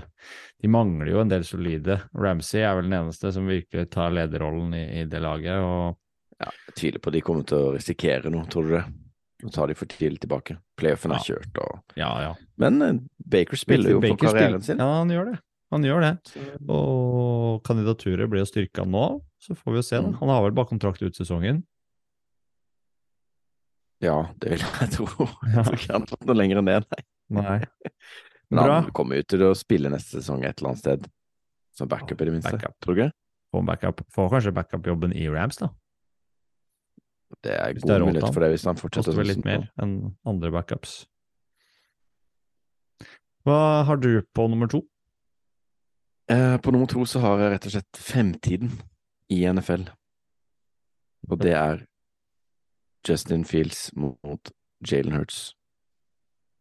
De 0.58 0.70
mangler 0.70 1.12
jo 1.12 1.20
en 1.22 1.30
del 1.30 1.44
solide. 1.46 2.00
Ramsey 2.18 2.64
er 2.66 2.74
vel 2.78 2.88
den 2.90 2.98
eneste 2.98 3.30
som 3.34 3.46
virkelig 3.46 3.92
tar 3.94 4.10
lederrollen 4.14 4.74
i, 4.74 4.82
i 5.02 5.04
det 5.10 5.22
laget. 5.22 5.62
og 5.62 6.42
Jeg 6.42 6.74
tviler 6.80 7.04
på 7.04 7.14
de 7.14 7.22
kommer 7.22 7.46
til 7.46 7.68
å 7.68 7.70
risikere 7.76 8.32
noe, 8.34 8.48
tror 8.50 8.66
du 8.66 8.74
det? 8.74 8.82
Nå 9.42 9.50
tar 9.54 9.70
de 9.70 9.78
for 9.78 9.90
tidlig 9.90 10.22
tilbake. 10.22 10.58
Playoffen 10.78 11.14
er 11.14 11.24
kjørt 11.26 11.62
og 11.62 11.98
Ja, 11.98 12.10
ja. 12.22 12.34
Men 12.62 12.82
eh, 12.82 13.00
Baker 13.18 13.58
spiller 13.58 13.96
jo 13.96 14.02
for 14.02 14.08
Baker 14.08 14.28
karrieren 14.34 14.66
sin. 14.66 14.82
Ja, 14.82 14.98
han 15.00 15.10
gjør 15.10 15.32
det. 15.32 15.38
Han 15.72 15.84
gjør 15.86 16.02
det. 16.04 16.12
Og 16.70 17.62
kandidaturet 17.66 18.28
blir 18.30 18.42
jo 18.44 18.48
styrka 18.48 18.84
nå, 18.88 19.06
så 19.40 19.56
får 19.56 19.72
vi 19.74 19.80
jo 19.80 19.86
se. 19.86 20.00
da. 20.00 20.10
Mm. 20.12 20.18
Han 20.20 20.32
har 20.34 20.42
vel 20.44 20.56
bare 20.56 20.70
kontrakt 20.70 21.02
ut 21.02 21.16
sesongen. 21.16 21.62
ja, 24.02 24.18
det 24.42 24.54
vil 24.54 24.62
jeg 24.66 24.90
tro. 24.96 25.06
Ja. 25.14 25.30
Jeg 25.56 25.64
tror 25.64 25.78
ikke 25.78 25.92
han 25.94 26.04
har 26.04 26.10
tatt 26.10 26.28
noe 26.28 26.36
lenger 26.36 26.62
ned, 26.62 26.86
nei. 26.90 27.02
Nei. 27.38 27.58
Men 28.52 28.66
Bra. 28.66 28.80
han 28.82 28.90
kommer 28.92 29.16
jo 29.16 29.24
til 29.32 29.42
å 29.46 29.52
spille 29.56 29.88
neste 29.88 30.18
sesong 30.18 30.42
et 30.44 30.58
eller 30.58 30.74
annet 30.74 30.82
sted. 30.82 31.06
Som 31.72 31.88
backup, 31.88 32.20
i 32.20 32.26
det 32.28 32.34
minste. 32.34 32.52
Backup. 32.52 32.74
Tror 32.84 32.98
du 32.98 33.00
ikke? 33.00 33.14
Får, 33.52 33.62
backup. 33.70 34.02
Får 34.12 34.28
kanskje 34.34 34.52
backup-jobben 34.58 35.14
i 35.16 35.24
Rams, 35.32 35.56
da. 35.62 35.70
Det 37.40 37.54
er 37.56 37.72
Hvis 37.72 37.86
er 37.86 37.94
god 37.94 38.02
råd 38.02 38.10
mulighet 38.10 38.34
for 38.36 38.44
det 38.44 38.50
hvis 38.52 38.66
han 38.68 38.76
fortsetter 38.76 39.08
Koster 39.08 39.22
vel 39.22 39.30
sånn 39.30 39.38
litt 39.40 39.46
mer 39.48 39.64
enn 39.80 39.94
andre 40.28 40.52
backups. 40.52 40.98
Hva 43.48 43.58
har 43.88 43.98
du 44.02 44.20
på 44.36 44.46
nummer 44.52 44.68
to? 44.70 44.82
Eh, 46.32 46.56
på 46.58 46.70
nummer 46.70 46.86
to 46.86 47.04
så 47.04 47.20
har 47.20 47.40
jeg 47.40 47.52
rett 47.52 47.66
og 47.68 47.74
slett 47.74 47.98
femtiden 48.00 48.70
i 49.32 49.42
NFL. 49.44 49.84
Og 51.28 51.40
det 51.42 51.52
er 51.58 51.82
Justin 53.08 53.44
Fields 53.44 53.90
mot 53.98 54.52
Jalen 54.86 55.18
Hurts, 55.18 55.52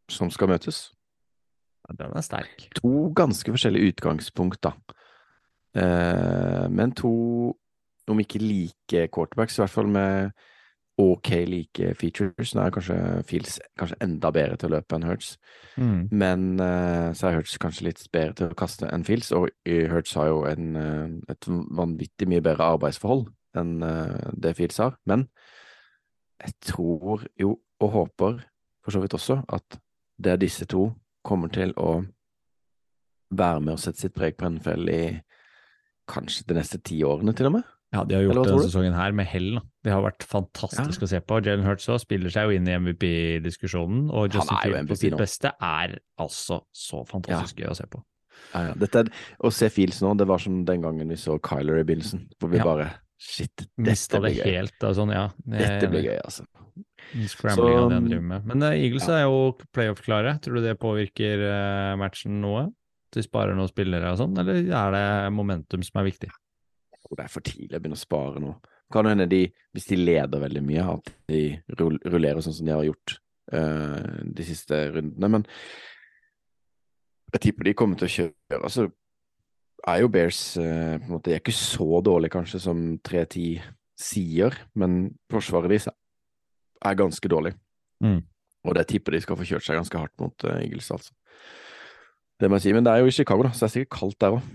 som 0.10 0.32
skal 0.34 0.52
møtes. 0.52 0.90
Ja, 1.88 1.96
Den 2.04 2.18
er 2.18 2.26
sterk. 2.26 2.68
To 2.82 3.14
ganske 3.16 3.54
forskjellige 3.54 3.94
utgangspunkt, 3.94 4.62
da. 4.64 4.74
Eh, 5.76 6.68
men 6.70 6.92
to, 6.92 7.14
om 8.08 8.20
ikke 8.20 8.44
like 8.44 9.08
quarterbacks, 9.14 9.58
i 9.58 9.62
hvert 9.62 9.78
fall 9.78 9.88
med 9.88 10.32
ok 11.00 11.30
like 11.48 11.94
features. 11.96 12.54
Nå 12.56 12.66
er 12.66 12.74
kanskje 12.76 12.98
Fields 13.28 13.60
kanskje 13.80 13.98
enda 14.04 14.32
bedre 14.34 14.58
til 14.60 14.70
å 14.70 14.76
løpe 14.76 14.98
enn 14.98 15.08
Hurts. 15.08 15.36
Mm. 15.78 16.08
Men 16.12 16.48
uh, 16.60 17.12
så 17.18 17.30
er 17.30 17.40
Hurts 17.40 17.58
kanskje 17.62 17.88
litt 17.90 18.04
bedre 18.14 18.38
til 18.38 18.52
å 18.52 18.58
kaste 18.58 18.90
enn 18.92 19.06
Fields, 19.08 19.32
og 19.36 19.50
Hurts 19.66 20.16
har 20.20 20.30
jo 20.32 20.44
en, 20.50 20.76
eh, 20.78 21.18
et 21.32 21.50
vanvittig 21.50 22.28
mye 22.30 22.44
bedre 22.44 22.74
arbeidsforhold 22.76 23.28
enn 23.60 23.76
uh, 23.84 24.32
det 24.34 24.56
Fields 24.60 24.82
har. 24.84 24.98
Men 25.10 25.28
jeg 26.42 26.58
tror 26.74 27.26
jo, 27.40 27.56
og 27.82 27.96
håper 27.96 28.42
for 28.82 28.94
så 28.94 29.02
vidt 29.02 29.16
også, 29.18 29.42
at 29.50 29.80
det 30.22 30.34
er 30.34 30.42
disse 30.42 30.66
to 30.70 30.90
kommer 31.26 31.52
til 31.54 31.74
å 31.78 32.02
være 33.32 33.62
med 33.62 33.76
og 33.76 33.82
sette 33.82 34.02
sitt 34.02 34.16
preg 34.16 34.36
på 34.38 34.50
NFL 34.50 34.90
i 34.92 35.04
kanskje 36.12 36.48
de 36.50 36.58
neste 36.58 36.82
ti 36.84 37.00
årene, 37.06 37.34
til 37.38 37.50
og 37.52 37.60
med. 37.60 37.70
Ja, 37.92 38.06
de 38.08 38.16
har 38.16 38.24
gjort 38.24 38.46
denne 38.48 38.64
sesongen 38.64 38.94
her 38.96 39.12
med 39.12 39.28
hell. 39.28 39.60
Det 39.84 39.92
har 39.92 40.02
vært 40.06 40.24
fantastisk 40.24 41.02
å 41.04 41.10
se 41.12 41.20
på. 41.20 41.42
Jalen 41.44 41.66
Hurts 41.68 41.90
også 41.92 42.06
spiller 42.06 42.32
seg 42.32 42.48
jo 42.48 42.56
inn 42.56 42.70
i 42.70 42.78
MVP-diskusjonen, 42.80 44.06
og 44.16 44.32
Justin 44.32 44.62
Field 44.64 44.88
på 44.92 44.98
sitt 45.02 45.18
beste 45.20 45.52
er 45.60 45.98
altså 46.22 46.62
så 46.72 47.02
fantastisk 47.10 47.60
gøy 47.60 47.72
å 47.74 47.76
se 47.76 47.88
på. 47.92 48.00
Ja, 48.54 48.62
ja. 48.70 48.74
Dette 48.80 49.04
er, 49.04 49.12
å 49.44 49.52
se 49.54 49.68
Fields 49.70 50.00
nå, 50.02 50.14
det 50.18 50.26
var 50.30 50.40
som 50.42 50.62
den 50.66 50.82
gangen 50.86 51.12
vi 51.12 51.18
så 51.20 51.36
Kyler 51.44 51.82
i 51.82 51.86
begynnelsen, 51.88 52.30
hvor 52.40 52.50
vi 52.54 52.58
Ja. 52.62 52.68
bare 52.68 52.90
Shit, 53.22 53.68
Mista 53.78 54.18
dette 54.18 54.24
det 54.24 54.34
blir 54.34 54.40
gøy. 54.42 54.56
helt. 54.56 54.86
Sånn, 54.98 55.12
ja. 55.14 55.28
Dette 55.46 55.90
blir 55.92 56.02
gøy, 56.08 56.16
altså. 56.26 56.46
Scrambling 57.30 57.76
av 57.78 57.90
det 57.92 57.94
han 58.00 58.04
Så- 58.08 58.10
driver 58.10 58.28
med. 58.32 58.46
Men 58.50 58.64
uh, 58.64 58.72
Eagles 58.74 59.08
er 59.10 59.22
jo 59.28 59.58
playoff-klare. 59.76 60.40
Tror 60.42 60.56
du 60.56 60.62
det 60.66 60.80
påvirker 60.80 61.44
uh, 61.46 61.98
matchen 62.02 62.40
noe? 62.42 62.64
At 63.12 63.20
de 63.20 63.22
sparer 63.22 63.54
noen 63.54 63.70
spillere 63.70 64.10
og 64.10 64.18
sånn, 64.18 64.34
eller 64.40 64.64
er 64.64 64.92
det 64.96 65.34
momentum 65.36 65.84
som 65.86 66.00
er 66.02 66.10
viktig? 66.10 66.32
Og 67.12 67.18
det 67.20 67.26
er 67.26 67.34
for 67.34 67.46
tidlig 67.46 67.76
å 67.76 67.82
begynne 67.82 68.00
å 68.00 68.02
spare 68.02 68.42
nå. 68.42 68.54
Kan 68.92 69.08
hende 69.08 69.28
de, 69.32 69.46
hvis 69.76 69.88
de 69.88 70.00
leder 70.00 70.42
veldig 70.42 70.64
mye, 70.64 70.88
at 70.96 71.12
de 71.32 71.44
rullerer 71.80 72.42
sånn 72.44 72.56
som 72.56 72.68
de 72.68 72.74
har 72.76 72.88
gjort 72.88 73.18
uh, 73.54 74.24
de 74.28 74.48
siste 74.48 74.80
rundene. 74.96 75.30
Men 75.36 75.46
jeg 77.36 77.46
tipper 77.48 77.70
de 77.70 77.78
kommer 77.80 78.00
til 78.00 78.08
å 78.08 78.14
kjøre. 78.16 78.60
Altså, 78.60 78.88
er 79.88 80.02
jo 80.04 80.12
Bears 80.12 80.42
uh, 80.60 80.98
på 80.98 81.08
en 81.08 81.14
måte, 81.16 81.30
De 81.30 81.38
er 81.38 81.44
ikke 81.44 81.56
så 81.56 82.02
dårlige 82.06 82.36
kanskje 82.36 82.64
som 82.64 82.84
3-10 83.08 83.62
sier, 84.02 84.56
men 84.78 85.14
forsvaret 85.32 85.72
deres 85.72 85.88
er 85.92 87.00
ganske 87.00 87.32
dårlig. 87.32 87.54
Mm. 88.04 88.22
Og 88.68 88.78
det 88.78 88.88
tipper 88.90 89.16
de 89.16 89.24
skal 89.24 89.38
få 89.38 89.48
kjørt 89.48 89.66
seg 89.66 89.78
ganske 89.80 90.00
hardt 90.04 90.16
mot 90.22 90.48
uh, 90.48 90.58
Eagles, 90.60 90.92
altså. 90.94 91.16
Det 92.42 92.50
må 92.50 92.58
jeg 92.58 92.66
si. 92.66 92.74
Men 92.74 92.86
det 92.86 92.94
er 92.94 93.04
jo 93.04 93.12
i 93.12 93.14
Chicago, 93.14 93.46
da, 93.46 93.52
så 93.54 93.66
det 93.66 93.70
er 93.70 93.74
sikkert 93.76 93.98
kaldt 94.00 94.20
der 94.24 94.36
òg. 94.38 94.52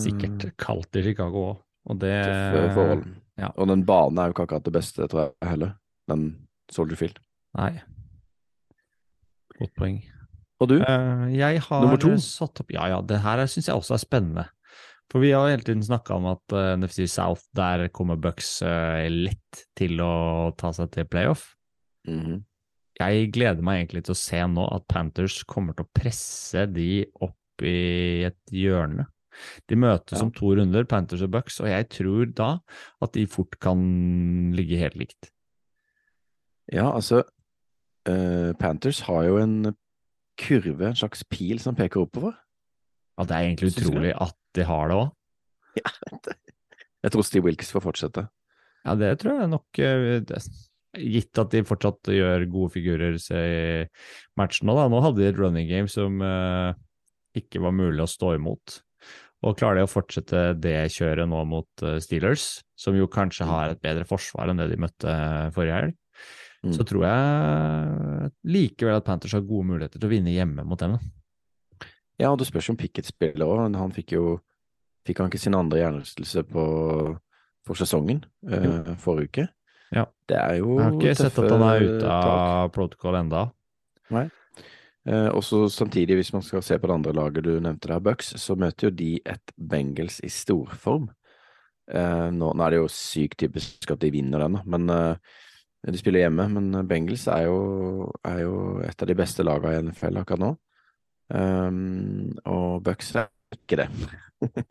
Sikkert 0.00 0.46
kaldt 0.58 0.98
i 0.98 1.04
Chicago 1.04 1.44
òg, 1.52 1.58
og 1.88 2.00
det 2.00 2.14
Tøffe 2.24 2.64
forhold. 2.76 3.04
ja. 3.40 3.50
Og 3.56 3.68
den 3.68 3.84
banen 3.88 4.18
er 4.18 4.30
jo 4.30 4.34
ikke 4.36 4.46
akkurat 4.48 4.64
det 4.66 4.72
beste, 4.76 5.06
tror 5.10 5.26
jeg 5.26 5.50
heller. 5.50 5.74
Den 6.10 6.24
Soldier 6.72 6.96
Field. 7.00 7.18
Nei. 7.58 7.72
Godt 9.58 9.74
poeng. 9.78 10.00
Og 10.62 10.70
du? 10.70 10.76
Uh, 10.80 11.26
jeg 11.34 11.60
har 11.66 11.82
Nummer 11.84 12.00
to? 12.00 12.14
satt 12.22 12.60
opp 12.62 12.70
Ja 12.72 12.86
ja, 12.88 13.00
det 13.04 13.20
her 13.24 13.42
syns 13.50 13.68
jeg 13.68 13.76
også 13.76 13.96
er 13.96 14.02
spennende. 14.02 14.46
For 15.12 15.20
vi 15.20 15.34
har 15.34 15.50
hele 15.50 15.62
tiden 15.66 15.82
snakka 15.84 16.16
om 16.16 16.26
at 16.32 16.54
uh, 16.56 16.72
NFC 16.78 17.04
South, 17.10 17.44
der 17.54 17.88
kommer 17.94 18.16
Bucks 18.16 18.56
uh, 18.64 19.04
lett 19.10 19.64
til 19.76 20.00
å 20.02 20.50
ta 20.58 20.72
seg 20.74 20.90
til 20.94 21.08
playoff. 21.10 21.52
Mhm. 22.08 22.42
Jeg 22.94 23.32
gleder 23.34 23.64
meg 23.66 23.80
egentlig 23.80 24.04
til 24.06 24.14
å 24.14 24.18
se 24.20 24.38
nå 24.46 24.64
at 24.70 24.84
Panthers 24.86 25.40
kommer 25.50 25.74
til 25.74 25.82
å 25.82 25.92
presse 25.98 26.62
de 26.70 27.02
opp 27.26 27.64
i 27.66 28.22
et 28.28 28.54
hjørne. 28.54 29.08
De 29.70 29.78
møtes 29.78 30.18
Ja. 30.18 30.24
om 30.24 30.32
to 30.34 30.54
runder, 30.56 30.84
Panthers 30.88 31.22
og 31.26 31.30
Bucks, 31.34 31.60
og 31.60 31.68
jeg 31.70 31.88
tror 31.92 32.32
da 32.34 32.50
at 33.02 33.12
de 33.16 33.26
fort 33.26 33.58
kan 33.60 34.52
ligge 34.56 34.78
helt 34.80 34.96
likt. 35.00 35.30
Ja, 36.72 36.90
altså 36.94 37.22
uh, 38.08 38.52
Panthers 38.60 39.00
har 39.08 39.24
jo 39.28 39.38
en 39.42 39.74
kurve, 40.40 40.88
en 40.88 40.96
slags 40.98 41.24
pil 41.30 41.60
som 41.62 41.76
peker 41.76 42.04
oppover. 42.06 42.34
Ja, 43.18 43.26
det 43.28 43.36
er 43.36 43.48
egentlig 43.50 43.74
utrolig 43.74 44.14
at 44.16 44.34
de 44.56 44.64
har 44.66 44.88
det 44.90 44.96
òg. 45.02 45.12
Jeg 47.04 47.12
tror 47.12 47.26
Steve 47.26 47.44
Wilkes 47.44 47.72
får 47.74 47.84
fortsette. 47.84 48.24
Ja, 48.84 48.94
det 48.96 49.10
tror 49.20 49.40
jeg 49.40 49.50
nok 49.52 49.78
eh, 49.80 50.20
det, 50.24 50.38
Gitt 50.94 51.38
at 51.40 51.50
de 51.50 51.64
fortsatt 51.66 52.06
gjør 52.12 52.44
gode 52.52 52.70
figurer 52.76 53.16
i 53.18 53.84
matchen 54.38 54.70
da. 54.70 54.84
Nå 54.88 55.00
hadde 55.02 55.18
de 55.20 55.26
et 55.26 55.40
running 55.40 55.66
game 55.66 55.90
som 55.90 56.20
eh, 56.22 56.76
ikke 57.40 57.60
var 57.64 57.74
mulig 57.74 58.04
å 58.04 58.10
stå 58.10 58.36
imot. 58.38 58.76
Og 59.44 59.58
klarer 59.60 59.82
de 59.82 59.84
å 59.84 59.90
fortsette 59.90 60.44
det 60.56 60.76
kjøret 60.94 61.28
nå 61.28 61.42
mot 61.48 61.82
eh, 61.84 61.98
Steelers, 62.00 62.62
som 62.80 62.96
jo 62.96 63.06
kanskje 63.12 63.44
har 63.48 63.74
et 63.74 63.82
bedre 63.84 64.06
forsvar 64.08 64.48
enn 64.52 64.62
det 64.62 64.70
de 64.72 64.78
møtte 64.80 65.10
eh, 65.10 65.50
forrige 65.54 65.80
helg, 65.82 65.94
Mm. 66.64 66.72
så 66.72 66.84
tror 66.88 67.02
jeg 67.04 68.30
likevel 68.48 68.94
at 68.96 69.04
Panthers 69.04 69.34
har 69.36 69.42
gode 69.44 69.66
muligheter 69.68 70.00
til 70.00 70.08
å 70.08 70.12
vinne 70.14 70.32
hjemme 70.32 70.62
mot 70.64 70.80
dem. 70.80 70.94
Ja, 72.16 72.30
og 72.30 72.38
det 72.40 72.46
spørs 72.48 72.70
om 72.72 72.78
Pickett 72.80 73.04
spiller 73.04 73.44
òg. 73.44 73.74
Han 73.76 73.92
fikk 73.92 74.14
jo 74.16 74.38
Fikk 75.04 75.18
han 75.20 75.28
ikke 75.28 75.42
sin 75.42 75.52
andre 75.58 75.82
hjernerystelse 75.82 76.40
på 76.48 76.64
for 77.68 77.76
sesongen 77.76 78.22
eh, 78.48 78.94
forrige 78.96 79.28
uke? 79.28 79.44
Ja. 79.92 80.06
Det 80.24 80.38
er 80.40 80.54
jo 80.62 80.78
Jeg 80.78 80.86
har 80.86 80.96
ikke 80.96 81.14
sett 81.20 81.42
at 81.42 81.52
han 81.52 81.66
er 81.68 81.84
ute 81.84 82.00
tak. 82.06 82.30
av 82.32 82.72
protocol 82.72 83.18
enda. 83.20 83.42
Eh, 85.04 85.28
og 85.28 85.44
så 85.44 85.66
samtidig, 85.68 86.16
hvis 86.16 86.32
man 86.32 86.42
skal 86.44 86.62
se 86.64 86.78
på 86.80 86.88
det 86.88 86.94
andre 86.94 87.12
laget 87.12 87.44
du 87.44 87.52
nevnte 87.60 87.90
der, 87.90 88.00
Bucks, 88.00 88.32
så 88.40 88.56
møter 88.56 88.88
jo 88.88 88.96
de 88.96 89.10
et 89.20 89.54
Bengals 89.56 90.20
i 90.24 90.30
storform. 90.32 91.10
Eh, 91.92 92.28
nå, 92.32 92.52
nå 92.56 92.64
er 92.64 92.72
det 92.72 92.80
jo 92.80 92.92
sykt 92.92 93.42
typisk 93.44 93.90
at 93.92 94.00
de 94.00 94.12
vinner 94.14 94.46
den, 94.46 94.58
men 94.64 94.88
eh, 94.90 95.34
de 95.84 96.00
spiller 96.00 96.24
hjemme. 96.24 96.48
Men 96.56 96.88
Bengals 96.88 97.26
er 97.28 97.46
jo, 97.50 98.08
er 98.24 98.44
jo 98.46 98.56
et 98.84 99.04
av 99.04 99.10
de 99.10 99.18
beste 99.18 99.44
lagene 99.44 99.76
i 99.76 99.90
NFL 99.90 100.22
akkurat 100.22 100.44
nå. 100.46 100.54
Um, 101.34 102.34
og 102.52 102.82
Bucks 102.84 103.14
er 103.16 103.30
ikke 103.54 103.80
det. 103.80 103.88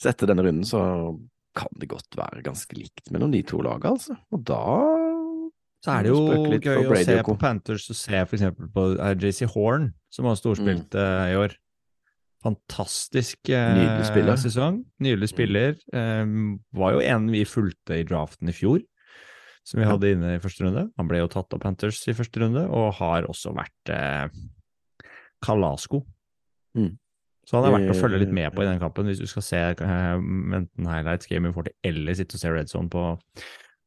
så 0.00 0.10
etter 0.10 0.30
denne 0.30 0.44
runden 0.44 0.64
så 0.68 0.80
kan 1.58 1.72
det 1.80 1.90
godt 1.90 2.16
være 2.16 2.44
ganske 2.46 2.76
likt 2.78 3.10
mellom 3.12 3.32
de 3.32 3.42
to 3.46 3.60
lagene, 3.64 3.96
altså. 3.96 4.16
Og 4.32 4.44
da 4.46 4.62
Så 5.84 5.92
er 5.94 6.02
det 6.02 6.10
jo 6.10 6.22
gøy 6.58 6.88
å 6.90 6.96
se 7.06 7.16
på 7.22 7.34
Panthers 7.38 7.84
og 7.92 7.96
se 7.96 8.18
eksempel 8.24 8.66
på 8.74 8.84
eh, 8.98 9.14
JC 9.22 9.46
Horn, 9.54 9.92
som 10.10 10.26
har 10.26 10.34
storspilt 10.40 10.94
eh, 10.98 11.32
i 11.32 11.38
år. 11.38 11.54
Fantastisk 12.42 13.48
Mm. 13.48 13.78
Nydelig 13.78 14.06
spiller. 14.06 14.36
sesong. 14.38 14.84
Nydelig 15.02 15.28
spiller. 15.32 15.76
Eh, 15.92 16.24
var 16.74 16.92
jo 16.96 17.00
en 17.00 17.26
vi 17.30 17.44
fulgte 17.44 17.98
i 17.98 18.04
draften 18.06 18.48
i 18.50 18.52
fjor, 18.54 18.82
som 19.64 19.78
vi 19.80 19.86
Ja. 19.86 19.92
hadde 19.94 20.12
inne 20.14 20.34
i 20.36 20.38
første 20.42 20.64
runde. 20.66 20.90
Han 20.98 21.08
ble 21.08 21.18
jo 21.18 21.28
tatt 21.28 21.52
av 21.54 21.60
Panthers 21.60 22.02
i 22.08 22.12
første 22.14 22.40
runde, 22.42 22.66
og 22.70 22.94
har 22.98 23.22
også 23.30 23.54
vært 23.54 23.92
uh, 23.94 24.28
kalasko. 25.42 26.02
Mm. 26.76 26.96
Så 27.46 27.56
han 27.56 27.64
er 27.64 27.78
verdt 27.78 27.94
å 27.96 28.00
følge 28.00 28.18
litt 28.20 28.32
med 28.34 28.52
på 28.52 28.62
i 28.62 28.66
den 28.68 28.78
kampen, 28.80 29.06
hvis 29.06 29.18
du 29.22 29.26
skal 29.26 29.42
se 29.42 29.56
enten 29.56 30.86
highlights, 30.86 31.26
Game 31.26 31.50
40, 31.52 31.70
eller 31.84 32.14
sitte 32.14 32.34
og 32.36 32.40
se 32.42 32.50
Red 32.52 32.68
Zone 32.68 32.90
på, 32.92 33.04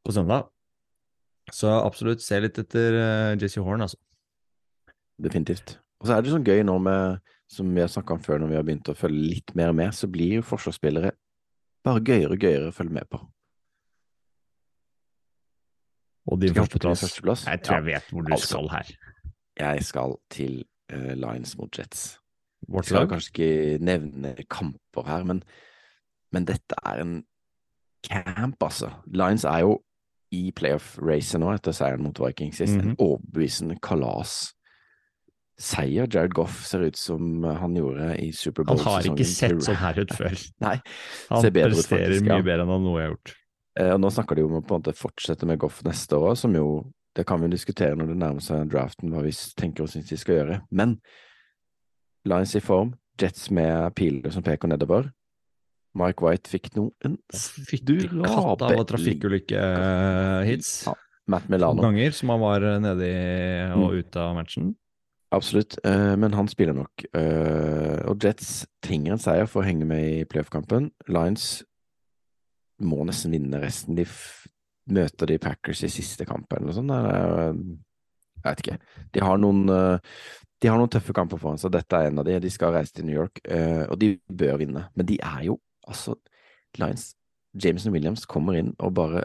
på 0.05 0.11
søndag. 0.15 0.47
Så 1.49 1.71
absolutt, 1.73 2.21
se 2.23 2.37
litt 2.39 2.59
etter 2.61 2.97
uh, 2.97 3.33
JC 3.39 3.57
Horn, 3.65 3.83
altså. 3.87 3.97
Definitivt. 5.21 5.79
Og 6.01 6.07
så 6.07 6.15
er 6.15 6.23
det 6.23 6.33
sånn 6.33 6.45
gøy 6.45 6.63
nå 6.65 6.77
med, 6.81 7.19
som 7.51 7.69
vi 7.73 7.83
har 7.83 7.91
snakka 7.91 8.15
om 8.15 8.23
før, 8.23 8.39
når 8.41 8.53
vi 8.53 8.57
har 8.59 8.65
begynt 8.67 8.89
å 8.91 8.97
følge 8.97 9.33
litt 9.35 9.53
mer 9.57 9.73
med, 9.75 9.93
så 9.93 10.09
blir 10.09 10.39
jo 10.39 10.45
forsvarsspillere 10.45 11.11
bare 11.85 12.01
gøyere 12.05 12.35
og 12.35 12.43
gøyere 12.45 12.69
å 12.69 12.75
følge 12.75 12.93
med 12.93 13.09
på. 13.09 13.19
Og 16.31 16.41
din 16.41 16.53
førsteplass. 16.53 17.01
førsteplass? 17.01 17.45
Jeg 17.49 17.63
tror 17.65 17.79
jeg 17.79 17.87
vet 17.87 18.11
hvor 18.13 18.25
du 18.25 18.33
altså. 18.35 18.47
skal 18.47 18.69
her. 18.69 18.91
Jeg 19.61 19.85
skal 19.85 20.15
til 20.31 20.59
uh, 20.93 21.13
Lions 21.17 21.55
mot 21.57 21.77
Jets. 21.77 22.03
Vi 22.61 22.73
vårt 22.75 22.85
skal 22.85 23.03
lag. 23.03 23.09
kanskje 23.09 23.31
ikke 23.33 23.83
nevne 23.83 24.35
kamper 24.49 25.07
her, 25.09 25.25
men, 25.25 25.41
men 26.31 26.45
dette 26.45 26.77
er 26.85 27.01
en 27.01 27.15
camp, 28.05 28.61
altså. 28.61 28.91
Lions 29.09 29.45
er 29.49 29.65
jo 29.65 29.79
i 30.31 30.51
playoff-racet 30.55 31.39
nå 31.41 31.49
etter 31.53 31.75
seieren 31.75 32.03
mot 32.05 32.17
Vikings 32.19 32.57
sist. 32.61 32.73
En 32.79 32.93
Mhm. 32.93 32.95
overbevisende 32.99 33.79
kalas. 33.81 34.53
Seier. 35.61 36.07
Jared 36.09 36.33
Goff 36.33 36.63
ser 36.65 36.81
ut 36.87 36.95
som 36.97 37.43
han 37.43 37.75
gjorde 37.75 38.15
i 38.17 38.25
Han 38.31 38.33
Superbowl-sesongen. 38.33 38.85
har 38.93 39.03
ikke 39.11 39.25
sett 39.29 39.61
sånn 39.61 39.75
her 39.75 39.99
ut 39.99 40.09
før. 40.09 40.33
Nei. 40.65 40.77
Han 41.29 41.43
presterer 41.43 42.21
mye 42.21 42.37
ja. 42.37 42.41
bedre 42.41 42.63
enn 42.65 42.71
han 42.73 42.83
noe 42.83 43.01
har 43.01 43.09
gjort. 43.11 43.35
Eh, 43.79 43.91
og 43.93 44.01
nå 44.01 44.09
snakker 44.11 44.35
de 44.35 44.43
om 44.43 44.57
å 44.57 44.63
på 44.65 44.75
en 44.75 44.81
måte 44.81 44.95
fortsette 44.97 45.45
med 45.45 45.59
Goff 45.59 45.83
neste 45.83 46.17
år, 46.17 46.35
som 46.37 46.53
jo 46.55 46.91
Det 47.13 47.25
kan 47.27 47.41
vi 47.41 47.49
diskutere 47.49 47.93
når 47.93 48.07
det 48.07 48.15
nærmer 48.21 48.39
seg 48.41 48.69
draften, 48.71 49.11
hva 49.11 49.21
vi 49.21 49.31
tenker 49.59 49.83
og 49.83 49.89
syns 49.89 50.07
de 50.07 50.15
skal 50.15 50.35
gjøre. 50.37 50.61
Men 50.71 50.93
Lions 52.25 52.55
i 52.55 52.61
form, 52.63 52.93
Jets 53.19 53.49
med 53.51 53.93
piler 53.95 54.31
som 54.31 54.41
peker 54.41 54.69
nedover. 54.71 55.11
Mike 55.97 56.23
White 56.23 56.47
fikk 56.49 56.69
noen 56.77 57.17
Fytti 57.33 57.97
katta 58.07 58.69
av 58.77 58.85
trafikkulykkehits. 58.87 60.69
Ja, 60.87 60.93
Matt 61.27 61.49
Milano. 61.49 61.81
ganger 61.83 62.11
som 62.15 62.29
han 62.29 62.39
var 62.39 62.59
nedi 62.83 63.11
og 63.75 63.91
Mm. 63.91 63.97
ute 63.99 64.15
av 64.19 64.35
matchen. 64.35 64.75
Absolutt, 65.33 65.77
eh, 65.85 66.15
men 66.17 66.33
han 66.33 66.47
spiller 66.47 66.73
nok. 66.73 67.05
Eh, 67.13 68.03
og 68.09 68.19
Jets 68.19 68.65
trenger 68.81 69.13
en 69.13 69.17
seier 69.17 69.47
for 69.47 69.61
å 69.63 69.65
henge 69.65 69.85
med 69.85 70.03
i 70.03 70.25
playoff-kampen. 70.25 70.91
Lions 71.07 71.63
må 72.81 73.05
nesten 73.05 73.31
vinne 73.31 73.61
resten. 73.61 73.95
De 73.95 74.05
møter 74.89 75.27
de 75.27 75.37
Packers 75.37 75.83
i 75.83 75.87
siste 75.87 76.25
kamp 76.25 76.51
eller 76.51 76.65
noe 76.67 76.73
sånt. 76.73 76.91
Jeg 78.43 78.43
vet 78.43 78.57
ikke. 78.65 78.77
De 79.13 79.19
har 79.21 79.37
noen 79.37 79.69
eh, 79.69 79.99
de 80.61 80.67
har 80.67 80.77
noen 80.77 80.89
tøffe 80.89 81.13
kamper 81.13 81.39
foran 81.39 81.57
seg. 81.57 81.71
Dette 81.71 81.93
er 81.93 82.07
en 82.11 82.19
av 82.19 82.25
de. 82.25 82.39
De 82.39 82.49
skal 82.49 82.73
reise 82.73 82.91
til 82.93 83.05
New 83.05 83.15
York, 83.15 83.39
eh, 83.45 83.85
og 83.89 83.97
de 83.97 84.19
bør 84.31 84.57
vinne. 84.59 84.89
Men 84.95 85.05
de 85.05 85.17
er 85.23 85.43
jo 85.45 85.59
altså 85.87 86.15
Lines, 86.79 87.15
Jameson 87.53 87.91
Williams 87.93 88.25
kommer 88.25 88.55
inn 88.59 88.73
og 88.79 88.93
bare 88.95 89.23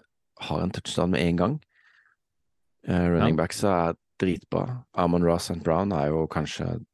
har 0.49 0.63
en 0.63 0.71
touchdown 0.75 1.11
med 1.15 1.23
en 1.23 1.37
gang. 1.41 1.55
Uh, 2.89 3.07
running 3.17 3.35
Ja. 3.37 3.43
backs 3.43 3.63
er 3.65 3.95
dritbra. 4.21 4.85
Amon 4.95 5.25
Ross 5.25 5.51
and 5.51 5.63
Brown 5.65 5.93
er 5.93 6.07
jo 6.13 6.27
kanskje 6.27 6.85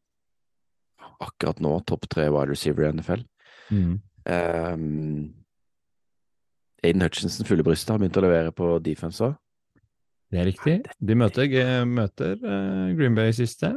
akkurat 1.22 1.60
nå 1.62 1.76
topp 1.86 2.08
tre 2.10 2.28
wide 2.30 2.50
receiver 2.50 2.88
i 2.88 2.92
NFL. 2.92 3.22
Um, 4.26 5.34
Aiden 6.82 7.02
Hutchinson, 7.02 7.46
fulle 7.46 7.62
bryst 7.62 7.88
har 7.88 7.98
begynt 8.02 8.16
å 8.18 8.24
levere 8.24 8.52
på 8.54 8.72
defense 8.82 9.22
òg. 9.22 9.36
Det 10.32 10.40
er 10.40 10.48
riktig. 10.48 10.76
De 10.98 11.14
møter, 11.14 11.84
møter 11.86 12.38
uh, 12.40 12.88
Green 12.96 13.14
Bay 13.14 13.32
siste. 13.36 13.74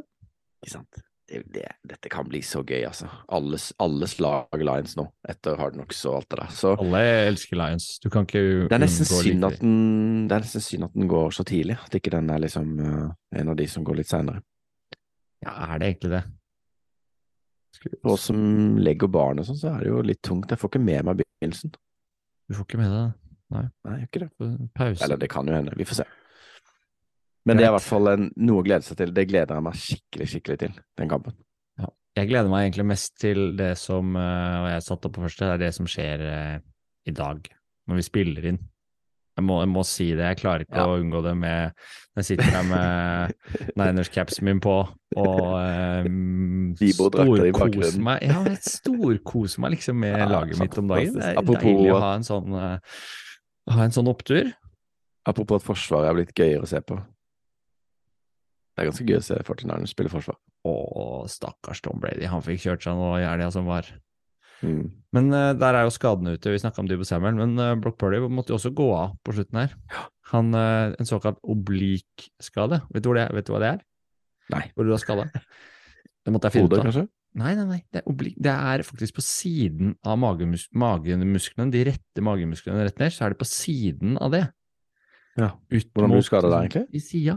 Ikke 0.64 0.78
sant? 0.78 1.05
Det, 1.26 1.40
det, 1.50 1.64
dette 1.82 2.10
kan 2.14 2.28
bli 2.30 2.38
så 2.46 2.60
gøy, 2.62 2.84
altså. 2.86 3.08
Alle, 3.34 3.58
alle 3.82 4.08
slag 4.10 4.62
Lions 4.62 4.94
nå, 5.00 5.08
etter 5.26 5.58
Hard 5.58 5.74
Knocks 5.74 6.04
og 6.06 6.20
alt 6.20 6.28
det 6.30 6.38
der. 6.44 6.52
Så 6.54 6.74
Alle 6.84 7.02
elsker 7.32 7.58
Lions. 7.58 7.88
Du 8.04 8.12
kan 8.14 8.28
ikke 8.28 8.44
det 8.70 8.78
er 8.78 8.84
nesten 8.84 9.10
synd 9.10 9.48
at 9.48 9.58
den, 9.64 10.28
det 10.30 10.38
er 10.38 10.46
nesten 10.46 10.62
synd 10.62 10.86
at 10.86 10.94
den 10.94 11.10
går 11.10 11.34
så 11.34 11.46
tidlig. 11.48 11.80
At 11.82 11.98
ikke 11.98 12.14
den 12.14 12.30
er 12.30 12.44
liksom 12.46 12.76
uh, 12.78 13.08
en 13.42 13.50
av 13.54 13.58
de 13.58 13.68
som 13.72 13.88
går 13.88 14.04
litt 14.04 14.12
seinere. 14.12 14.44
Ja, 15.42 15.56
er 15.72 15.82
det 15.82 15.90
egentlig 15.96 16.14
det? 16.14 16.24
For 18.04 18.14
oss 18.14 18.30
som 18.30 18.78
legger 18.82 19.10
barn 19.12 19.42
og 19.42 19.50
sånn, 19.50 19.60
så 19.60 19.74
er 19.74 19.84
det 19.84 19.92
jo 19.92 20.06
litt 20.06 20.22
tungt. 20.26 20.54
Jeg 20.54 20.62
får 20.62 20.74
ikke 20.76 20.86
med 20.86 21.10
meg 21.10 21.24
begynnelsen. 21.24 21.74
Du 22.46 22.58
får 22.58 22.70
ikke 22.70 22.82
med 22.84 22.94
deg 22.94 23.14
Nei, 23.54 23.62
jeg 23.86 23.98
gjør 24.00 24.08
ikke 24.10 24.22
det. 24.22 24.68
Pause. 24.76 25.04
Eller 25.06 25.20
det 25.22 25.28
kan 25.30 25.50
jo 25.50 25.54
hende, 25.54 25.74
vi 25.78 25.86
får 25.86 26.00
se. 26.02 26.06
Men 27.46 27.60
det 27.60 27.66
er 27.68 27.74
i 27.74 27.76
hvert 27.76 27.86
fall 27.86 28.10
en, 28.10 28.30
noe 28.42 28.62
å 28.62 28.66
glede 28.66 28.88
seg 28.88 28.98
til. 28.98 29.12
Det 29.14 29.28
gleder 29.30 29.58
jeg 29.58 29.66
meg 29.68 29.76
skikkelig, 29.78 30.30
skikkelig 30.32 30.62
til, 30.64 30.80
den 30.98 31.12
kampen. 31.12 31.36
Jeg 32.16 32.30
gleder 32.30 32.48
meg 32.48 32.70
egentlig 32.70 32.86
mest 32.88 33.18
til 33.20 33.50
det 33.60 33.74
som, 33.76 34.14
eh, 34.16 34.54
og 34.62 34.70
jeg 34.72 34.84
satt 34.86 35.06
opp 35.08 35.18
på 35.18 35.26
første, 35.26 35.50
det 35.50 35.56
er 35.58 35.64
det 35.66 35.74
som 35.76 35.90
skjer 35.90 36.22
eh, 36.24 36.54
i 37.12 37.14
dag, 37.16 37.42
når 37.90 38.00
vi 38.00 38.06
spiller 38.08 38.48
inn. 38.54 38.60
Jeg 39.36 39.44
må, 39.44 39.58
jeg 39.60 39.68
må 39.68 39.82
si 39.84 40.06
det, 40.16 40.30
jeg 40.30 40.40
klarer 40.40 40.64
ikke 40.64 40.80
Ja. 40.80 40.86
å 40.88 41.00
unngå 41.02 41.20
det 41.26 41.34
med 41.36 41.74
Når 42.16 42.22
jeg 42.22 42.28
sitter 42.30 42.54
her 42.56 42.68
med 42.70 43.34
Niners-capsen 43.82 44.48
min 44.48 44.62
på 44.64 44.76
og 45.20 45.42
um, 46.08 46.72
storkoser 46.80 48.00
meg 48.00 48.24
Ja, 48.24 48.38
jeg 48.48 48.62
storkoser 48.64 49.60
meg 49.66 49.76
liksom 49.76 50.00
med 50.00 50.16
Ja, 50.22 50.30
laget 50.32 50.62
mitt 50.62 50.78
om 50.80 50.88
dagen. 50.88 51.20
Det 51.20 51.34
er 51.34 51.42
Apropos, 51.42 51.68
deilig 51.68 51.92
å 51.92 52.00
ha 52.00 52.14
en 52.16 52.24
sånn, 52.24 52.56
uh, 52.56 53.04
ha 53.76 53.90
en 53.90 53.98
sånn 53.98 54.08
opptur. 54.08 54.54
Apropos 55.28 55.60
at 55.60 55.68
Forsvaret 55.68 56.14
er 56.14 56.18
blitt 56.22 56.32
gøyere 56.38 56.64
å 56.64 56.72
se 56.72 56.80
på. 56.80 57.02
Det 58.76 58.84
er 58.84 58.90
ganske 58.90 59.06
gøy 59.08 59.18
å 59.22 59.24
se 59.24 59.38
49ers 59.48 59.94
spille 59.96 60.12
forsvar. 60.12 60.36
Å, 60.68 60.74
stakkars 61.32 61.80
Tom 61.86 62.02
Brady, 62.04 62.26
han 62.28 62.44
fikk 62.44 62.66
kjørt 62.66 62.84
seg 62.84 62.98
nå 63.00 63.14
i 63.22 63.24
helga 63.24 63.48
som 63.56 63.70
var. 63.70 63.88
Mm. 64.66 64.90
Men 65.16 65.30
uh, 65.32 65.54
der 65.56 65.78
er 65.80 65.86
jo 65.88 65.94
skadene 65.96 66.36
ute, 66.36 66.52
vi 66.52 66.60
snakka 66.60 66.84
om 66.84 66.90
Dubo 66.90 67.08
Samuel, 67.08 67.38
men 67.40 67.56
uh, 67.60 67.72
Brock 67.80 67.96
Purdy 68.02 68.20
måtte 68.28 68.52
jo 68.52 68.60
også 68.60 68.74
gå 68.76 68.90
av 68.96 69.16
på 69.24 69.36
slutten 69.38 69.62
her. 69.62 69.76
Han, 70.34 70.52
uh, 70.56 70.96
En 71.00 71.08
såkalt 71.08 71.40
oblik 71.44 72.28
skade, 72.44 72.82
vet 72.92 73.06
du, 73.06 73.14
det, 73.16 73.30
vet 73.36 73.48
du 73.48 73.54
hva 73.56 73.64
det 73.64 73.72
er? 73.78 73.86
Nei. 74.52 74.66
Hvor 74.76 74.88
du 74.88 74.92
har 74.96 75.02
skada? 75.04 75.30
Det 76.26 76.34
måtte 76.34 76.50
jeg 76.50 76.56
finne 76.56 76.72
ut 76.72 76.80
av. 76.80 76.88
kanskje? 76.88 77.06
Nei, 77.36 77.52
nei, 77.54 77.66
nei, 77.68 77.78
det 77.92 78.00
er, 78.00 78.06
oblik, 78.10 78.36
det 78.42 78.50
er 78.50 78.82
faktisk 78.88 79.18
på 79.20 79.22
siden 79.22 79.92
av 80.08 80.16
magemus 80.18 80.64
magemusklene, 80.74 81.70
de 81.70 81.82
rette 81.90 82.24
magemusklene 82.24 82.86
rett 82.88 83.02
ned, 83.02 83.12
så 83.14 83.28
er 83.28 83.36
det 83.36 83.40
på 83.42 83.48
siden 83.50 84.16
av 84.24 84.32
det. 84.34 84.46
Ja. 85.36 85.52
Ut 85.70 85.92
Hvordan 85.92 86.14
blir 86.16 86.24
du 86.24 86.26
skada 86.26 86.50
der, 86.50 86.64
egentlig? 86.64 86.86
I 86.96 87.04
sida. 87.04 87.36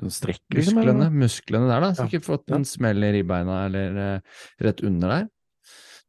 Den 0.00 0.10
strekker 0.10 0.58
Musklene, 0.62 1.10
musklene 1.12 1.68
der, 1.68 1.84
da. 1.84 1.92
Så 1.94 2.06
Ja, 2.06 2.10
ikke 2.10 2.24
fått 2.24 2.50
en 2.54 2.64
smell 2.66 3.04
i 3.04 3.12
ribbeina 3.18 3.64
eller 3.68 3.98
uh, 3.98 4.40
rett 4.64 4.80
under 4.86 5.12
der. 5.16 5.28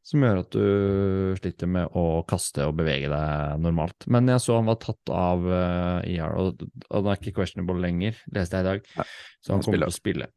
Som 0.03 0.23
gjør 0.25 0.41
at 0.41 0.51
du 0.51 1.35
sliter 1.39 1.69
med 1.71 1.93
å 1.95 2.23
kaste 2.27 2.65
og 2.67 2.75
bevege 2.75 3.07
deg 3.11 3.61
normalt. 3.63 4.03
Men 4.11 4.27
jeg 4.27 4.41
så 4.43 4.57
han 4.57 4.67
var 4.67 4.81
tatt 4.83 5.11
av 5.15 5.45
uh, 5.47 6.01
IR, 6.09 6.33
og, 6.35 6.65
og 6.89 6.97
han 6.97 7.11
er 7.13 7.21
ikke 7.21 7.37
questionable 7.37 7.79
lenger, 7.79 8.17
leste 8.35 8.59
jeg 8.59 8.65
i 8.65 8.69
dag. 8.71 8.89
Ja. 8.97 9.05
så 9.39 9.53
han, 9.55 9.63
kommer 9.63 9.79
til 9.79 9.87
å 9.87 9.95
spille. 9.95 10.27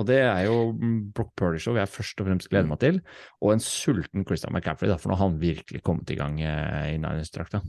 Og 0.00 0.06
det 0.08 0.22
er 0.24 0.46
jo 0.48 0.72
Brock 1.12 1.34
Purdy 1.36 1.60
Show 1.60 1.76
jeg 1.76 1.90
først 1.92 2.20
og 2.22 2.30
fremst 2.30 2.48
gleder 2.48 2.64
Mm. 2.64 2.70
meg 2.72 2.80
til. 2.80 3.00
Og 3.44 3.52
en 3.52 3.60
sulten 3.60 4.24
Christian 4.24 4.54
McCaffrey, 4.56 4.88
da, 4.88 4.96
for 4.96 5.12
nå 5.12 5.18
har 5.20 5.28
han 5.28 5.38
virkelig 5.38 5.82
kommet 5.84 6.10
i 6.10 6.16
gang 6.16 6.40
eh, 6.40 6.94
i 6.94 6.98
Niners-drakta. 7.02 7.60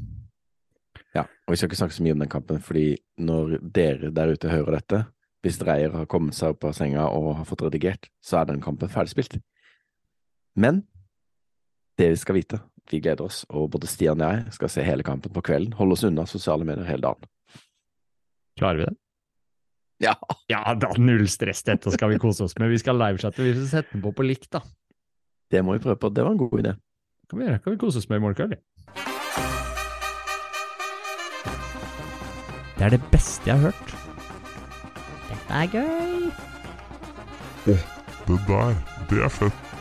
Ja, 1.13 1.26
og 1.28 1.52
vi 1.52 1.58
skal 1.60 1.67
ikke 1.69 1.82
snakke 1.82 1.98
så 1.98 2.06
mye 2.06 2.15
om 2.15 2.24
den 2.24 2.32
kampen, 2.32 2.62
fordi 2.63 2.96
når 3.22 3.60
dere 3.76 4.10
der 4.15 4.32
ute 4.34 4.50
hører 4.50 4.80
dette, 4.80 5.02
hvis 5.43 5.60
Dreyer 5.60 5.91
har 5.91 6.08
kommet 6.08 6.36
seg 6.38 6.53
opp 6.56 6.63
av 6.69 6.75
senga 6.77 7.03
og 7.12 7.34
har 7.41 7.47
fått 7.47 7.65
redigert, 7.65 8.08
så 8.23 8.39
er 8.39 8.47
den 8.49 8.62
kampen 8.63 8.91
ferdigspilt. 8.91 9.36
Men 10.56 10.84
det 11.99 12.13
vi 12.13 12.19
skal 12.21 12.38
vite, 12.38 12.60
vi 12.91 13.01
gleder 13.03 13.27
oss, 13.27 13.43
og 13.51 13.69
både 13.73 13.89
Stian 13.91 14.23
og 14.23 14.38
jeg 14.38 14.56
skal 14.56 14.71
se 14.71 14.86
hele 14.88 15.03
kampen 15.06 15.34
på 15.36 15.43
kvelden, 15.43 15.75
holde 15.77 15.97
oss 15.97 16.06
unna 16.08 16.25
sosiale 16.29 16.65
medier 16.67 16.88
hele 16.88 17.03
dagen. 17.10 17.27
Klarer 18.60 18.79
vi 18.79 18.88
det? 18.88 18.95
Ja, 20.03 20.15
Ja, 20.51 20.62
da 20.75 20.89
null 20.99 21.27
stress, 21.32 21.63
dette 21.63 21.91
skal 21.93 22.12
vi 22.12 22.21
kose 22.21 22.43
oss 22.47 22.56
med. 22.60 22.71
Vi 22.71 22.79
skal 22.82 22.97
livechatte, 22.99 23.43
vi 23.43 23.53
skal 23.56 23.69
sette 23.71 23.95
den 23.95 24.03
på 24.03 24.13
på 24.15 24.25
likt, 24.25 24.49
da. 24.51 24.63
det 25.51 25.63
må 25.63 25.75
vi 25.75 25.84
prøve 25.84 25.99
på, 25.99 26.10
det 26.10 26.23
var 26.23 26.32
en 26.32 26.38
god 26.38 26.60
idé. 26.60 26.75
kan 27.29 27.39
vi 27.39 27.45
gjøre, 27.45 27.60
kan 27.63 27.73
vi 27.73 27.77
kose 27.84 27.97
oss 27.99 28.10
med 28.10 28.17
i 28.17 28.23
morgen 28.23 28.36
kveld. 28.36 28.58
Det 32.77 32.88
er 32.88 32.89
det 32.97 33.03
beste 33.12 33.47
jeg 33.47 33.60
har 33.60 33.71
hørt. 33.71 34.02
Dette 35.53 35.77
er 35.77 35.83
gøy. 35.85 36.29
Det 37.67 38.37
der, 38.47 38.77
det 39.05 39.19
er 39.21 39.29
fett. 39.29 39.73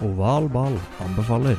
Oval 0.00 0.46
ball 0.48 0.78
anbefaler. 1.04 1.58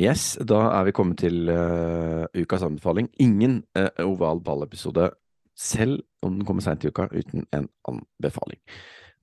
Yes, 0.00 0.38
da 0.40 0.62
er 0.78 0.86
vi 0.88 0.94
kommet 0.96 1.20
til 1.20 1.50
uh, 1.52 2.24
ukas 2.32 2.64
anbefaling. 2.64 3.10
Ingen 3.20 3.58
uh, 3.76 3.90
oval 4.06 4.40
ball-episode, 4.46 5.10
selv 5.52 6.00
om 6.24 6.38
den 6.38 6.46
kommer 6.48 6.64
seint 6.64 6.86
i 6.86 6.88
uka, 6.88 7.10
uten 7.12 7.44
en 7.52 7.66
anbefaling. 7.90 8.62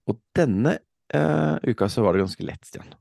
Og 0.05 0.19
denne 0.37 0.75
uh, 1.17 1.57
uka 1.65 1.89
så 1.89 2.05
var 2.05 2.13
det 2.13 2.27
ganske 2.27 2.45
lett, 2.45 2.61
Stian. 2.69 2.93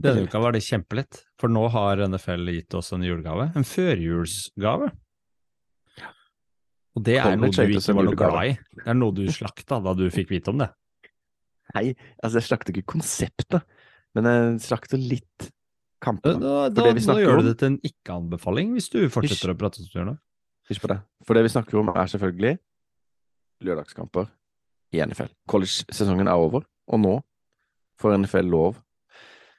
Denne 0.00 0.24
uka 0.24 0.40
var 0.40 0.56
det 0.56 0.64
kjempelett, 0.64 1.20
for 1.36 1.52
nå 1.52 1.66
har 1.76 2.00
NFL 2.08 2.48
gitt 2.54 2.78
oss 2.80 2.94
en 2.96 3.04
julegave. 3.04 3.50
En 3.60 3.68
førjulsgave. 3.76 4.88
Og 6.98 7.04
det 7.06 7.16
er 7.22 7.36
noe 7.38 7.52
du 7.54 7.62
ikke 7.78 7.94
var 7.94 8.08
noe 8.08 8.18
glad 8.18 8.38
i. 8.50 8.54
Det 8.82 8.86
er 8.90 8.96
noe 8.98 9.14
du 9.14 9.22
slakta 9.32 9.78
da 9.84 9.94
du 9.94 10.04
fikk 10.10 10.32
vite 10.34 10.50
om 10.50 10.58
det. 10.64 10.68
Nei, 11.76 11.92
altså 12.24 12.40
jeg 12.40 12.46
slakter 12.48 12.72
ikke 12.74 12.88
konseptet, 12.96 13.62
men 14.16 14.26
jeg 14.28 14.60
slakter 14.66 14.98
litt 15.00 15.48
Da, 15.48 15.50
kampene. 16.08 16.38
da, 16.40 16.52
For 16.70 16.74
da, 16.74 16.84
det 16.88 16.94
vi 16.96 17.02
snakker 17.04 17.24
gjør 17.26 17.42
du 17.42 17.48
det 17.50 17.56
til 17.60 17.68
en 17.72 17.78
ikke-anbefaling, 17.90 18.72
hvis 18.76 18.88
du 18.92 18.98
fortsetter 19.12 19.50
Hysj. 19.50 19.54
å 19.54 19.58
prate 19.60 19.80
som 19.82 19.88
du 19.90 19.96
gjør 19.98 20.06
nå. 20.08 20.14
Hysj 20.70 20.80
på 20.84 20.90
det. 20.92 20.98
For 21.28 21.36
det 21.38 21.42
vi 21.46 21.52
snakker 21.52 21.80
om 21.80 21.90
er 21.94 22.10
selvfølgelig 22.12 22.54
lørdagskamper 23.68 24.28
i 24.96 25.02
NFL. 25.04 25.30
College-sesongen 25.50 26.30
er 26.30 26.38
over, 26.40 26.64
og 26.88 27.02
nå 27.02 27.14
får 28.00 28.16
NFL 28.22 28.48
lov 28.52 28.78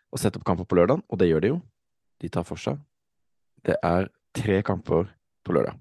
å 0.09 0.17
sette 0.17 0.39
opp 0.39 0.47
kamper 0.47 0.65
på 0.65 0.79
lørdag, 0.79 1.03
og 1.05 1.19
det 1.21 1.27
gjør 1.29 1.43
de 1.45 1.51
jo. 1.53 1.59
De 2.23 2.29
tar 2.33 2.47
for 2.47 2.57
seg. 2.57 2.79
Det 3.67 3.75
er 3.85 4.07
tre 4.33 4.61
kamper 4.65 5.11
på 5.45 5.53
lørdag. 5.55 5.77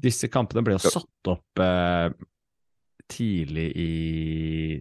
Disse 0.00 0.30
kampene 0.32 0.64
ble 0.66 0.76
jo 0.76 0.90
satt 0.90 1.30
opp 1.30 1.62
eh, 1.62 2.08
tidlig 3.10 3.66
i 3.78 3.90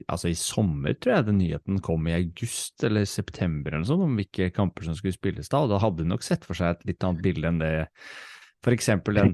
Altså 0.10 0.32
i 0.32 0.38
sommer, 0.38 0.96
tror 0.98 1.18
jeg 1.18 1.28
den 1.28 1.40
nyheten 1.42 1.82
kom 1.84 2.08
i 2.10 2.16
august 2.16 2.84
eller 2.86 3.06
september 3.10 3.72
eller 3.72 3.84
noe 3.84 3.92
sånt, 3.92 4.06
om 4.06 4.18
hvilke 4.18 4.50
kamper 4.56 4.88
som 4.88 4.98
skulle 4.98 5.16
spilles 5.16 5.52
da, 5.52 5.64
og 5.64 5.72
da 5.72 5.80
hadde 5.84 6.02
de 6.02 6.10
nok 6.10 6.26
sett 6.26 6.48
for 6.48 6.58
seg 6.58 6.74
et 6.74 6.88
litt 6.92 7.06
annet 7.06 7.24
bilde 7.26 7.50
enn 7.50 7.62
det 7.62 7.74
eksempel 8.74 9.20
den 9.20 9.34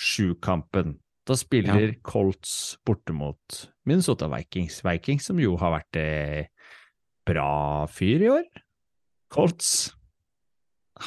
sjukampen. 0.00 0.96
Da 1.28 1.36
spiller 1.36 1.92
Colts 2.06 2.78
borte 2.86 3.14
mot 3.14 3.60
Minnesota 3.86 4.28
Vikings. 4.32 4.80
Vikings 4.86 5.28
som 5.28 5.40
jo 5.42 5.56
har 5.60 5.74
vært 5.76 5.98
eh, 6.00 6.70
bra 7.28 7.86
fyr 7.92 8.24
i 8.24 8.30
år. 8.32 8.46
Colts 9.30 9.92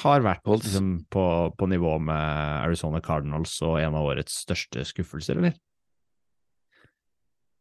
har 0.01 0.23
vært 0.25 0.47
liksom, 0.49 0.89
på, 1.12 1.25
på 1.58 1.69
nivå 1.69 1.97
med 2.01 2.63
Arizona 2.63 3.01
Cardinals 3.03 3.56
og 3.65 3.79
en 3.82 3.97
av 3.99 4.10
årets 4.10 4.41
største 4.45 4.86
skuffelser, 4.89 5.39
eller? 5.39 5.56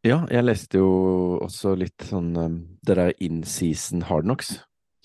Ja, 0.03 0.25
jeg 0.33 0.43
leste 0.43 0.81
jo 0.81 0.89
også 1.45 1.77
litt 1.79 2.09
sånn 2.09 2.33
um, 2.35 2.61
det 2.83 2.97
der 2.99 3.13
in 3.23 3.43
season 3.47 4.03
hard 4.09 4.27
knocks. 4.27 4.57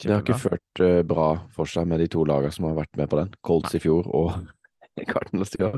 Det 0.01 0.13
har 0.13 0.23
ikke 0.23 0.39
ført 0.41 0.81
uh, 0.81 1.01
bra 1.05 1.27
for 1.53 1.69
seg 1.69 1.85
med 1.89 2.01
de 2.01 2.07
to 2.13 2.23
lagene 2.25 2.53
som 2.53 2.69
har 2.69 2.79
vært 2.79 2.97
med 2.97 3.11
på 3.11 3.19
den. 3.19 3.29
Colts 3.45 3.77
i 3.77 3.81
fjor 3.83 4.09
og 4.09 4.33
Cardinals 5.11 5.53
i 5.59 5.67
år. 5.69 5.77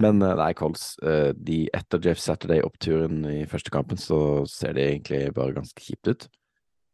Men 0.00 0.24
uh, 0.24 0.32
nei, 0.40 0.54
Colts, 0.56 0.94
uh, 1.04 1.34
de 1.36 1.66
etter 1.76 2.00
Jeff 2.08 2.22
Saturday-oppturen 2.24 3.20
i 3.28 3.42
første 3.50 3.72
kampen, 3.74 4.00
så 4.00 4.46
ser 4.48 4.78
det 4.78 4.88
egentlig 4.94 5.26
bare 5.36 5.58
ganske 5.60 5.84
kjipt 5.84 6.08
ut. 6.08 6.28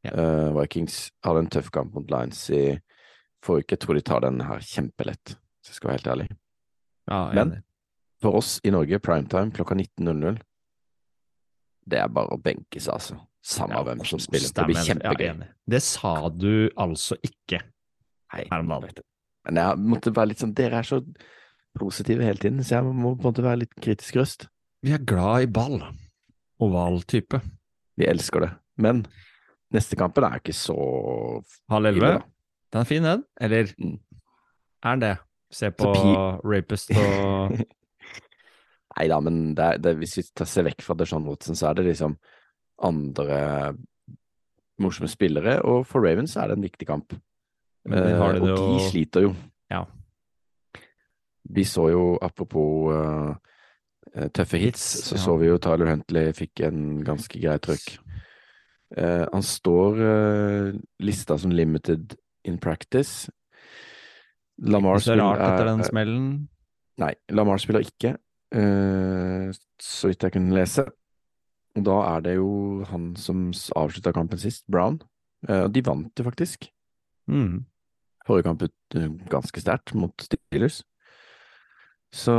Ja. 0.05 0.13
Eh, 0.13 0.51
Vikings 0.61 1.09
hadde 1.25 1.45
en 1.45 1.51
tøff 1.53 1.71
kamp 1.73 1.95
mot 1.97 2.11
Lions 2.13 2.43
i 2.53 2.77
forrige 3.45 3.65
uke. 3.67 3.77
Jeg 3.77 3.83
tror 3.85 3.99
de 3.99 4.05
tar 4.09 4.25
den 4.25 4.41
her 4.49 4.59
kjempelett, 4.65 5.35
hvis 5.37 5.71
jeg 5.73 5.79
skal 5.79 5.91
være 5.91 5.99
helt 6.01 6.11
ærlig. 6.15 6.29
Ja, 7.11 7.21
Men- 7.35 7.63
For 8.23 8.37
oss 8.39 8.59
i 8.65 8.71
Norge, 8.73 8.99
primetime 9.05 9.51
klokka 9.53 9.75
19.00, 9.77 10.39
det 11.87 11.99
er 12.01 12.09
bare 12.09 12.33
å 12.33 12.41
benke 12.41 12.81
seg, 12.81 12.95
altså. 12.95 13.19
Samme 13.45 13.75
Ja, 13.77 13.83
hvem 13.85 14.01
som 14.09 14.19
spiller. 14.23 14.49
Det 14.57 14.65
blir 14.71 14.87
kjempegøy. 14.87 15.27
Ja, 15.27 15.49
det 15.69 15.83
sa 15.85 16.29
du 16.31 16.71
altså 16.81 17.19
ikke. 17.23 17.61
Nei, 18.33 18.47
her 18.51 18.61
om 18.63 18.69
dagen. 18.73 19.03
Men 19.45 19.55
jeg 19.61 19.77
måtte 19.85 20.15
være 20.17 20.29
litt 20.31 20.39
sånn 20.41 20.55
Dere 20.57 20.79
er 20.81 20.83
så 20.89 21.03
positive 21.79 22.25
hele 22.25 22.41
tiden, 22.41 22.61
så 22.65 22.79
jeg 22.79 22.85
må 22.89 23.13
på 23.19 23.27
en 23.27 23.33
måte 23.35 23.45
være 23.45 23.59
litt 23.67 23.75
kritisk 23.77 24.17
røst. 24.17 24.47
Vi 24.83 24.93
er 24.95 25.05
glad 25.05 25.43
i 25.43 25.47
ball. 25.47 25.83
Oval 26.65 27.03
type. 27.03 27.43
Vi 27.99 28.07
elsker 28.09 28.41
det. 28.47 28.51
Men 28.79 29.05
neste 29.75 29.97
kampen 30.01 30.25
er 30.25 30.41
ikke 30.41 30.55
så 30.57 31.45
Halv 31.69 31.87
elleve. 31.93 32.23
Den 32.75 32.83
er 32.83 32.91
fin, 32.91 33.07
den. 33.07 33.25
Eller 33.41 33.71
Mm. 33.79 33.99
er 34.83 34.91
den 34.97 35.01
det? 35.01 35.17
Se 35.55 35.71
på 35.71 35.93
Rapist 36.43 36.91
og 36.91 37.55
Nei 38.97 39.09
da, 39.11 39.19
men 39.21 39.55
det 39.55 39.65
er, 39.65 39.79
det, 39.83 39.97
hvis 39.99 40.17
vi 40.19 40.23
tar 40.35 40.47
ser 40.47 40.67
vekk 40.69 40.83
fra 40.87 40.95
Deshaun 40.95 41.27
Watson, 41.27 41.57
så 41.59 41.71
er 41.71 41.75
det 41.81 41.85
liksom 41.89 42.13
andre 42.87 43.75
morsomme 44.79 45.09
spillere, 45.11 45.57
og 45.67 45.87
for 45.87 46.03
Ravens 46.07 46.37
er 46.37 46.51
det 46.51 46.59
en 46.59 46.67
viktig 46.67 46.87
kamp. 46.87 47.15
Men 47.85 47.99
de 48.07 48.13
har 48.15 48.37
Eh, 48.37 48.41
det 48.41 48.53
og 48.53 48.79
de 48.79 48.85
sliter 48.91 49.27
jo. 49.27 49.35
Ja. 49.71 49.85
Vi 51.51 51.65
så 51.65 51.89
jo, 51.91 52.05
apropos 52.23 52.95
eh, 52.95 54.29
tøffe 54.31 54.59
hits, 54.63 54.87
Hits, 54.95 55.09
så 55.11 55.17
ja. 55.17 55.23
så 55.25 55.37
vi 55.43 55.51
jo 55.51 55.59
Tyler 55.59 55.91
Huntley 55.91 56.33
fikk 56.33 56.61
en 56.61 57.05
ganske 57.05 57.41
grei 57.41 57.59
trøkk. 57.59 57.99
Uh, 58.95 59.27
han 59.33 59.43
står 59.43 59.97
uh, 59.99 60.75
lista 61.03 61.35
som 61.39 61.51
limited 61.51 62.15
in 62.45 62.59
practice. 62.59 63.31
Lamar 64.63 64.97
Ikke 65.01 65.05
så 65.09 65.17
rart 65.19 65.39
spiller- 65.39 65.55
etter 65.55 65.65
den 65.71 65.81
er- 65.81 65.89
smellen. 65.89 66.27
Nei, 66.99 67.15
Lamar 67.31 67.59
spiller 67.59 67.81
ikke, 67.83 68.13
uh, 68.55 69.51
så 69.83 70.09
vidt 70.13 70.23
jeg 70.23 70.33
kunne 70.33 70.55
lese. 70.55 70.85
Og 71.77 71.83
da 71.85 71.97
er 72.17 72.21
det 72.23 72.37
jo 72.37 72.85
han 72.87 73.17
som 73.19 73.49
avslutta 73.75 74.13
kampen 74.15 74.39
sist, 74.39 74.63
Brown. 74.71 75.01
Og 75.49 75.65
uh, 75.65 75.69
de 75.69 75.83
vant 75.83 76.13
jo 76.17 76.25
faktisk. 76.25 76.69
Mm. 77.27 77.65
Forrige 78.27 78.45
kamp 78.47 78.63
ut 78.63 78.95
eh, 78.97 79.09
ganske 79.29 79.61
sterkt 79.61 79.93
mot 79.95 80.15
Steelers. 80.23 80.83
Så 82.15 82.33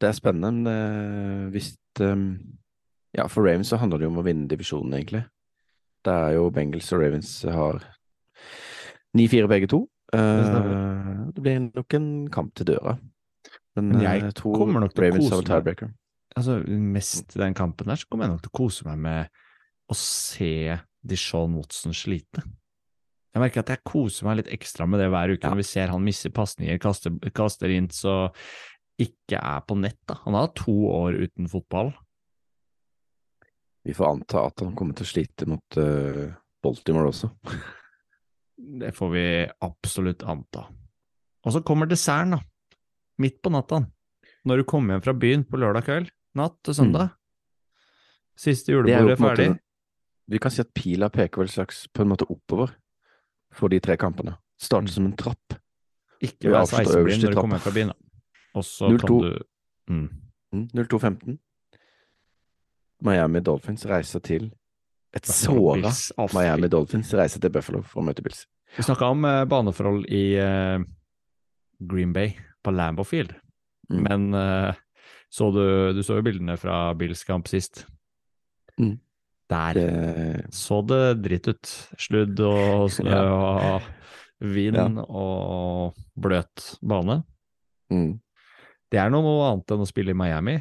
det 0.00 0.08
er 0.08 0.16
spennende. 0.16 0.50
Men 0.64 0.66
eh, 0.66 1.50
hvis 1.52 1.76
um, 2.00 2.40
Ja, 3.16 3.26
for 3.28 3.46
Ravens 3.46 3.68
så 3.68 3.76
handler 3.78 3.98
det 3.98 4.04
jo 4.08 4.10
om 4.10 4.18
å 4.18 4.24
vinne 4.26 4.48
divisjonen, 4.50 4.92
egentlig. 4.98 5.22
Det 6.04 6.12
er 6.12 6.34
jo 6.36 6.50
Bengals 6.50 6.90
og 6.92 7.00
Ravens 7.00 7.30
har 7.48 7.78
9-4 9.16 9.50
begge 9.50 9.68
to. 9.72 9.84
Uh, 10.14 11.26
det 11.34 11.42
blir 11.42 11.62
nok 11.66 11.96
en 11.98 12.10
kamp 12.32 12.52
til 12.56 12.68
døra. 12.70 12.96
Men, 13.76 13.90
Men 13.92 14.00
eh, 14.00 14.20
jeg 14.22 14.36
tror 14.38 14.60
kommer 14.62 14.84
nok 14.84 14.94
til 14.96 15.08
å 15.08 15.16
kose 15.16 15.62
meg. 15.64 15.82
Altså, 16.36 16.60
mest 16.68 17.36
i 17.36 17.40
den 17.40 17.56
kampen 17.56 17.90
der, 17.90 17.98
så 18.00 18.08
kommer 18.08 18.26
jeg 18.26 18.36
nok 18.36 18.44
til 18.44 18.52
å 18.52 18.58
kose 18.60 18.86
meg 18.88 19.02
med 19.06 19.42
å 19.92 19.96
se 19.98 20.52
Dishon 21.06 21.56
Watson 21.56 21.94
slite. 21.96 22.44
Jeg 23.36 23.42
merker 23.42 23.60
at 23.60 23.74
jeg 23.74 23.84
koser 23.84 24.24
meg 24.28 24.38
litt 24.40 24.54
ekstra 24.56 24.86
med 24.88 25.02
det 25.02 25.10
hver 25.12 25.34
uke 25.34 25.44
Ja. 25.44 25.52
når 25.52 25.60
vi 25.60 25.68
ser 25.68 25.92
han 25.92 26.04
misser 26.04 26.32
pasninger, 26.32 26.78
kaster, 26.80 27.12
kaster 27.36 27.72
inn 27.72 27.90
så 27.92 28.32
ikke 28.96 29.36
er 29.36 29.60
på 29.60 29.76
nett. 29.76 30.00
da. 30.08 30.16
Han 30.24 30.34
har 30.34 30.54
to 30.56 30.72
år 30.88 31.18
uten 31.20 31.48
fotball. 31.52 31.92
Vi 33.84 33.94
får 33.94 34.08
anta 34.08 34.46
at 34.48 34.64
han 34.64 34.72
kommer 34.74 34.96
til 34.96 35.04
å 35.04 35.10
slite 35.10 35.46
mot 35.46 35.76
uh, 35.78 36.32
Baltimore 36.64 37.12
også. 37.12 37.28
Det 38.56 38.92
får 38.96 39.10
vi 39.12 39.26
absolutt 39.60 40.24
anta. 40.24 40.66
Og 41.46 41.52
så 41.54 41.62
kommer 41.62 41.88
desserten, 41.90 42.36
da. 42.36 42.40
Midt 43.22 43.38
på 43.44 43.52
natta. 43.52 43.82
Når 44.46 44.62
du 44.62 44.64
kommer 44.68 44.96
hjem 44.96 45.04
fra 45.04 45.14
byen 45.16 45.44
på 45.48 45.60
lørdag 45.60 45.86
kveld, 45.86 46.10
natt 46.38 46.56
til 46.64 46.76
søndag. 46.76 47.12
Mm. 47.12 47.22
Siste 48.36 48.72
julebordet 48.72 49.16
er 49.16 49.20
ferdig. 49.20 49.48
måte-. 49.52 49.62
Vi 50.26 50.40
kan 50.42 50.50
si 50.50 50.60
at 50.64 50.72
pila 50.74 51.08
peker 51.12 51.44
vel 51.44 51.50
slags 51.50 51.84
på 51.94 52.02
en 52.02 52.10
måte 52.10 52.26
oppover 52.32 52.72
for 53.54 53.70
de 53.72 53.78
tre 53.80 53.96
kampene. 54.00 54.34
Starter 54.58 54.90
som 54.90 55.06
en 55.06 55.16
trapp. 55.16 55.56
Ikke 56.24 56.50
vær 56.50 56.66
sveiseblind 56.66 57.22
når 57.22 57.36
du 57.36 57.40
kommer 57.40 57.60
hjem 57.60 57.66
fra 57.66 57.74
byen. 57.76 57.92
da. 57.92 57.98
Og 58.56 58.64
så 58.64 58.88
0-2. 58.90 58.98
kan 59.02 59.18
du 59.20 59.92
mm. 59.92 60.08
Mm, 60.56 60.68
02-15. 60.74 61.36
Miami 63.06 63.40
Dolphins 63.44 63.86
reiser 63.86 64.22
til 64.24 64.50
et 65.16 65.26
såra 65.30 65.76
Bills. 65.78 66.02
Å, 66.16 66.26
fy. 66.28 66.36
Miami 66.38 66.68
Dolphins 66.72 67.12
reiser 67.16 67.40
til 67.42 67.52
Buffalo 67.54 67.80
for 67.86 68.02
å 68.02 68.06
møte 68.06 68.22
Bills. 68.24 68.44
Vi 68.76 68.84
snakka 68.84 69.08
om 69.14 69.24
uh, 69.24 69.44
baneforhold 69.48 70.04
i 70.12 70.24
uh, 70.36 70.82
Green 71.80 72.12
Bay, 72.16 72.34
på 72.64 72.72
Lambeau 72.74 73.06
Field. 73.08 73.32
Mm. 73.90 74.02
Men 74.04 74.26
uh, 74.36 74.74
så 75.32 75.48
du, 75.54 75.62
du 75.96 76.02
så 76.06 76.18
jo 76.18 76.24
bildene 76.26 76.56
fra 76.60 76.90
Bills 76.98 77.22
kamp 77.28 77.48
sist. 77.50 77.84
Mm. 78.80 78.96
Der 79.48 79.76
Det, 79.78 80.46
så 80.54 80.80
det 80.82 81.02
dritt 81.22 81.46
ut. 81.52 81.72
Sludd 82.02 82.40
og 82.42 82.88
snø 82.96 83.12
Ja. 83.14 83.76
og 83.78 83.92
vind 84.42 84.76
Ja. 84.76 84.88
og 85.08 85.94
bløt 86.18 86.74
bane. 86.84 87.20
mm, 87.94 88.10
Det 88.92 88.98
er 89.00 89.08
noe 89.14 89.36
annet 89.52 89.70
enn 89.72 89.84
å 89.84 89.88
spille 89.88 90.12
i 90.12 90.18
Miami. 90.18 90.58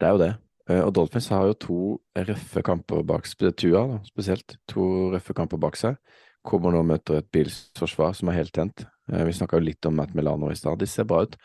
det 0.00 0.08
er 0.08 0.16
jo 0.16 0.18
det. 0.24 0.32
Eh, 0.72 0.80
Og 0.86 0.92
Dolphins 0.96 1.28
har 1.32 1.46
jo 1.50 1.56
to 1.66 1.78
røffe 2.16 2.62
kamper 2.64 3.02
bak 3.06 3.26
Tua, 3.56 3.86
da, 3.88 3.98
spesielt. 4.08 4.56
To 4.72 5.10
røffe 5.12 5.34
kamper 5.36 5.60
bak 5.60 5.76
seg. 5.76 5.98
Kommer 6.46 6.72
nå 6.74 6.80
og 6.82 6.88
møter 6.88 7.20
et 7.20 7.28
Bills 7.30 7.70
forsvar 7.78 8.14
som 8.18 8.28
er 8.32 8.40
helt 8.40 8.52
tent. 8.52 8.86
Eh, 9.12 9.24
Vi 9.24 9.32
snakka 9.36 9.58
jo 9.60 9.66
litt 9.66 9.86
om 9.86 9.96
Matt 9.96 10.14
Milano 10.14 10.50
i 10.50 10.56
stad. 10.58 10.78
De 10.78 10.86
ser 10.86 11.04
bra 11.04 11.22
ut. 11.22 11.36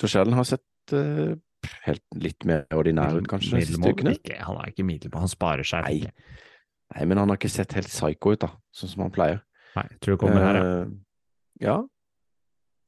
Josh 0.00 0.16
Allen 0.16 0.36
har 0.38 0.44
sett 0.46 0.92
uh, 0.94 1.34
helt 1.82 2.04
litt 2.14 2.44
mer 2.46 2.66
ordinær 2.70 3.16
ut, 3.18 3.26
kanskje, 3.26 3.58
de 3.58 3.66
siste 3.66 3.90
ukene. 3.90 4.12
Ikke, 4.14 4.36
han 4.46 4.60
er 4.62 4.70
ikke 4.70 4.84
middelmådig, 4.86 5.24
han 5.24 5.32
sparer 5.32 5.66
seg. 5.66 5.88
Nei. 5.88 6.36
Nei, 6.94 7.04
men 7.10 7.18
han 7.18 7.32
har 7.32 7.36
ikke 7.40 7.50
sett 7.50 7.74
helt 7.74 7.90
psycho 7.90 8.36
ut, 8.36 8.44
da, 8.44 8.52
sånn 8.70 8.92
som 8.92 9.02
han 9.02 9.10
pleier. 9.12 9.40
Nei, 9.74 9.84
jeg 9.90 9.98
tror 10.04 10.14
det 10.14 10.20
kommer 10.22 10.46
her, 10.46 10.60
ja. 10.60 10.76
Ja. 11.66 11.74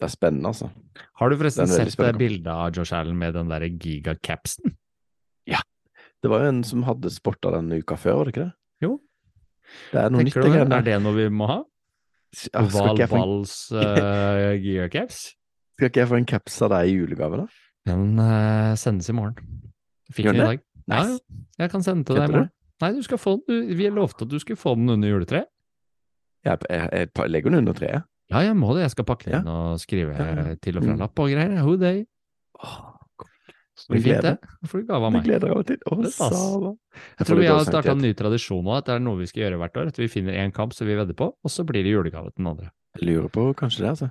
Det 0.00 0.06
er 0.06 0.12
spennende, 0.14 0.52
altså. 0.54 0.70
Har 1.18 1.28
du 1.28 1.36
forresten 1.36 1.68
sett 1.68 1.98
bildet 2.16 2.48
av 2.48 2.70
Josh 2.78 2.94
Allen 2.96 3.18
med 3.18 3.34
den 3.36 3.50
der 3.50 3.66
gigacapsen? 3.68 4.78
Det 6.20 6.28
var 6.28 6.42
jo 6.44 6.48
en 6.52 6.58
som 6.68 6.82
hadde 6.84 7.08
sporta 7.08 7.48
denne 7.54 7.78
uka 7.80 7.96
før, 7.96 8.18
var 8.18 8.24
det 8.28 8.32
ikke 8.34 8.42
det? 8.44 8.52
Jo. 8.84 8.90
Det 9.88 10.00
er 10.02 10.10
noe 10.12 10.20
Tenker 10.20 10.42
det 10.42 10.50
du 10.50 10.52
greiene 10.52 10.76
Er 10.76 10.82
det 10.84 10.96
noe 11.00 11.14
vi 11.16 11.28
må 11.32 11.46
ha? 11.48 11.54
Ja, 12.52 12.60
Val 12.74 13.00
Vals 13.08 13.54
uh, 13.72 14.52
gearcaps? 14.64 15.22
skal 15.78 15.88
ikke 15.88 16.02
jeg 16.02 16.10
få 16.10 16.18
en 16.20 16.26
caps 16.28 16.58
av 16.66 16.74
deg 16.74 16.90
i 16.90 16.98
julegave, 16.98 17.38
da? 17.40 17.46
Den 17.88 18.20
uh, 18.20 18.74
sendes 18.76 19.08
i 19.08 19.14
morgen. 19.16 19.40
Fikk 20.12 20.26
Gjør 20.28 20.36
den 20.36 20.42
i 20.42 20.48
dag. 20.50 20.60
Ja, 20.90 21.00
Nice. 21.00 21.16
ja. 21.24 21.40
Jeg 21.64 21.72
kan 21.72 21.86
sende 21.88 22.04
til 22.04 22.18
deg 22.20 22.22
i 22.22 22.26
du? 22.28 22.36
morgen. 22.36 22.50
Nei, 22.84 22.92
du 22.98 23.00
skal 23.08 23.22
få 23.24 23.34
den. 23.38 23.46
Du, 23.70 23.74
vi 23.80 23.88
lovte 23.96 24.26
at 24.28 24.34
du 24.34 24.38
skulle 24.44 24.60
få 24.60 24.74
den 24.76 24.92
under 24.92 25.08
juletreet. 25.14 25.48
Jeg, 26.44 26.60
jeg, 26.68 27.08
jeg 27.16 27.32
legger 27.32 27.48
den 27.56 27.62
under 27.64 27.80
treet. 27.80 28.04
Ja, 28.30 28.44
jeg 28.44 28.60
må 28.60 28.74
det. 28.76 28.84
Jeg 28.84 28.92
skal 28.98 29.08
pakke 29.08 29.32
den 29.32 29.48
Ja. 29.48 29.56
og 29.72 29.80
skrive 29.80 30.12
Ja, 30.20 30.28
ja. 30.50 30.54
til 30.60 30.76
og 30.76 30.84
fra 30.84 30.92
Mm. 30.92 31.00
lapp 31.00 31.18
og 31.24 31.32
greier. 31.32 31.56
Who 31.64 31.76
day? 31.80 32.04
Åh, 32.60 32.76
Det 33.88 33.96
fint, 33.96 34.04
glede. 34.04 34.22
det. 34.22 34.54
Da 34.62 34.68
får 34.70 34.80
du 34.82 34.86
gave 34.90 35.08
av 35.08 35.12
meg. 35.14 35.24
gleder 35.24 35.52
av 35.54 35.62
til. 35.68 35.78
Å, 35.86 35.96
Det 36.00 36.10
er 36.10 37.20
Jeg 37.20 37.26
tror 37.28 37.40
vi 37.40 37.46
har 37.50 37.64
starta 37.64 37.92
en 37.94 38.02
ny 38.04 38.12
tradisjon 38.18 38.64
nå, 38.64 38.74
at 38.76 38.88
det 38.88 38.96
er 38.96 39.04
noe 39.04 39.20
vi 39.20 39.28
skal 39.30 39.44
gjøre 39.46 39.60
hvert 39.62 39.76
år. 39.80 39.92
At 39.94 40.00
vi 40.00 40.08
finner 40.12 40.38
én 40.40 40.52
kamp 40.52 40.74
som 40.76 40.86
vi 40.86 40.96
vedder 40.98 41.16
på, 41.16 41.30
og 41.32 41.50
så 41.52 41.64
blir 41.68 41.86
det 41.86 41.94
julegave 41.94 42.32
til 42.32 42.42
den 42.42 42.50
andre. 42.52 42.70
Jeg 42.98 43.06
lurer 43.08 43.30
på 43.32 43.46
kanskje 43.58 43.84
det, 43.84 43.92
altså. 43.94 44.10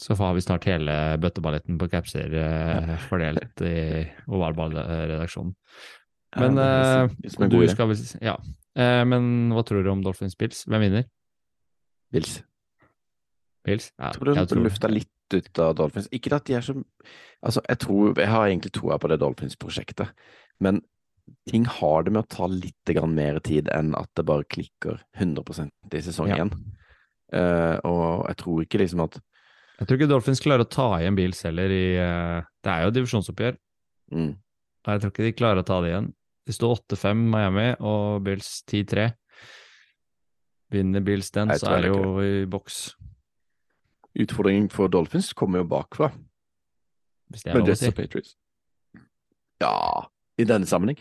Så 0.00 0.16
har 0.16 0.34
vi 0.34 0.40
snart 0.40 0.64
hele 0.64 0.94
bøtteballetten 1.20 1.76
på 1.80 1.88
capser 1.92 2.32
eh, 2.32 2.94
fordelt 3.08 3.60
i 3.60 4.06
ovalballredaksjonen. 4.28 5.54
Men, 6.40 6.56
Ja, 6.56 7.04
eh, 7.04 7.48
du 7.50 7.68
skal 7.68 7.90
vel 7.90 7.96
Ja. 8.22 8.36
Eh, 8.76 9.04
men 9.04 9.50
hva 9.52 9.64
tror 9.66 9.82
du 9.84 9.90
om 9.90 10.02
Dolphins 10.02 10.36
Bills? 10.38 10.64
Hvem 10.64 10.80
vinner? 10.86 11.04
Bills. 12.12 12.42
Bills? 13.66 13.90
Ja, 13.98 14.10
Jeg 14.10 14.14
tror 14.20 14.34
jeg 14.34 14.46
er 14.46 14.62
lufta 14.64 14.88
litt 14.88 15.10
ut 15.34 15.58
av 15.62 15.74
Dolphins. 15.78 16.08
Ikke 16.14 16.32
at 16.36 16.46
de 16.48 16.58
er 16.58 16.64
så 16.66 16.76
Altså, 17.40 17.62
jeg 17.68 17.78
tror 17.80 18.18
Jeg 18.18 18.28
har 18.28 18.48
egentlig 18.48 18.72
troa 18.76 18.98
på 19.00 19.08
det 19.08 19.20
Dolphins-prosjektet, 19.22 20.10
men 20.60 20.82
ting 21.48 21.64
har 21.64 22.02
det 22.04 22.12
med 22.12 22.24
å 22.24 22.28
ta 22.28 22.46
litt 22.50 22.92
mer 23.06 23.38
tid 23.40 23.68
enn 23.72 23.94
at 23.94 24.08
det 24.16 24.26
bare 24.26 24.44
klikker 24.44 25.00
100% 25.16 25.70
i 25.94 26.02
sesong 26.02 26.28
Ja. 26.28 26.36
én. 26.36 26.50
Eh, 27.32 27.78
og 27.84 28.26
jeg 28.28 28.36
tror 28.36 28.62
ikke 28.62 28.78
liksom 28.78 29.04
at 29.04 29.20
Jeg 29.78 29.86
tror 29.86 29.96
ikke 29.96 30.08
Dolphins 30.08 30.40
klarer 30.40 30.64
å 30.66 30.68
ta 30.68 30.98
igjen 30.98 31.16
Bills 31.16 31.42
heller 31.42 31.70
i 31.70 31.96
uh, 31.96 32.42
Det 32.62 32.70
er 32.70 32.82
jo 32.84 32.90
divisjonsoppgjør. 32.90 33.56
mm, 34.12 34.36
Jeg 34.86 35.00
tror 35.00 35.10
ikke 35.10 35.24
de 35.24 35.32
klarer 35.32 35.62
å 35.62 35.64
ta 35.64 35.80
det 35.80 35.92
igjen. 35.92 36.12
De 36.46 36.52
står 36.52 36.80
8-5 36.90 37.16
Miami 37.30 37.76
og 37.80 38.22
Bills 38.24 38.62
10-3. 38.66 39.14
Vinner 40.70 41.00
Bills 41.00 41.30
den, 41.30 41.48
så 41.48 41.66
er 41.70 41.82
det 41.82 41.90
det 41.90 41.96
jo 41.96 42.20
i 42.20 42.46
boks. 42.46 42.94
Utfordringen 44.18 44.68
for 44.72 44.90
Dolphins 44.90 45.32
kommer 45.32 45.62
jo 45.62 45.68
bakfra, 45.70 46.10
Hvis 47.30 47.44
det 47.44 47.52
er 47.52 47.60
lov 47.60 47.68
å 47.68 47.70
Jets 47.70 47.84
si. 47.84 47.90
Patriots. 47.94 48.36
Ja, 49.62 49.74
i 50.40 50.46
denne 50.48 50.66
sammenheng. 50.66 50.98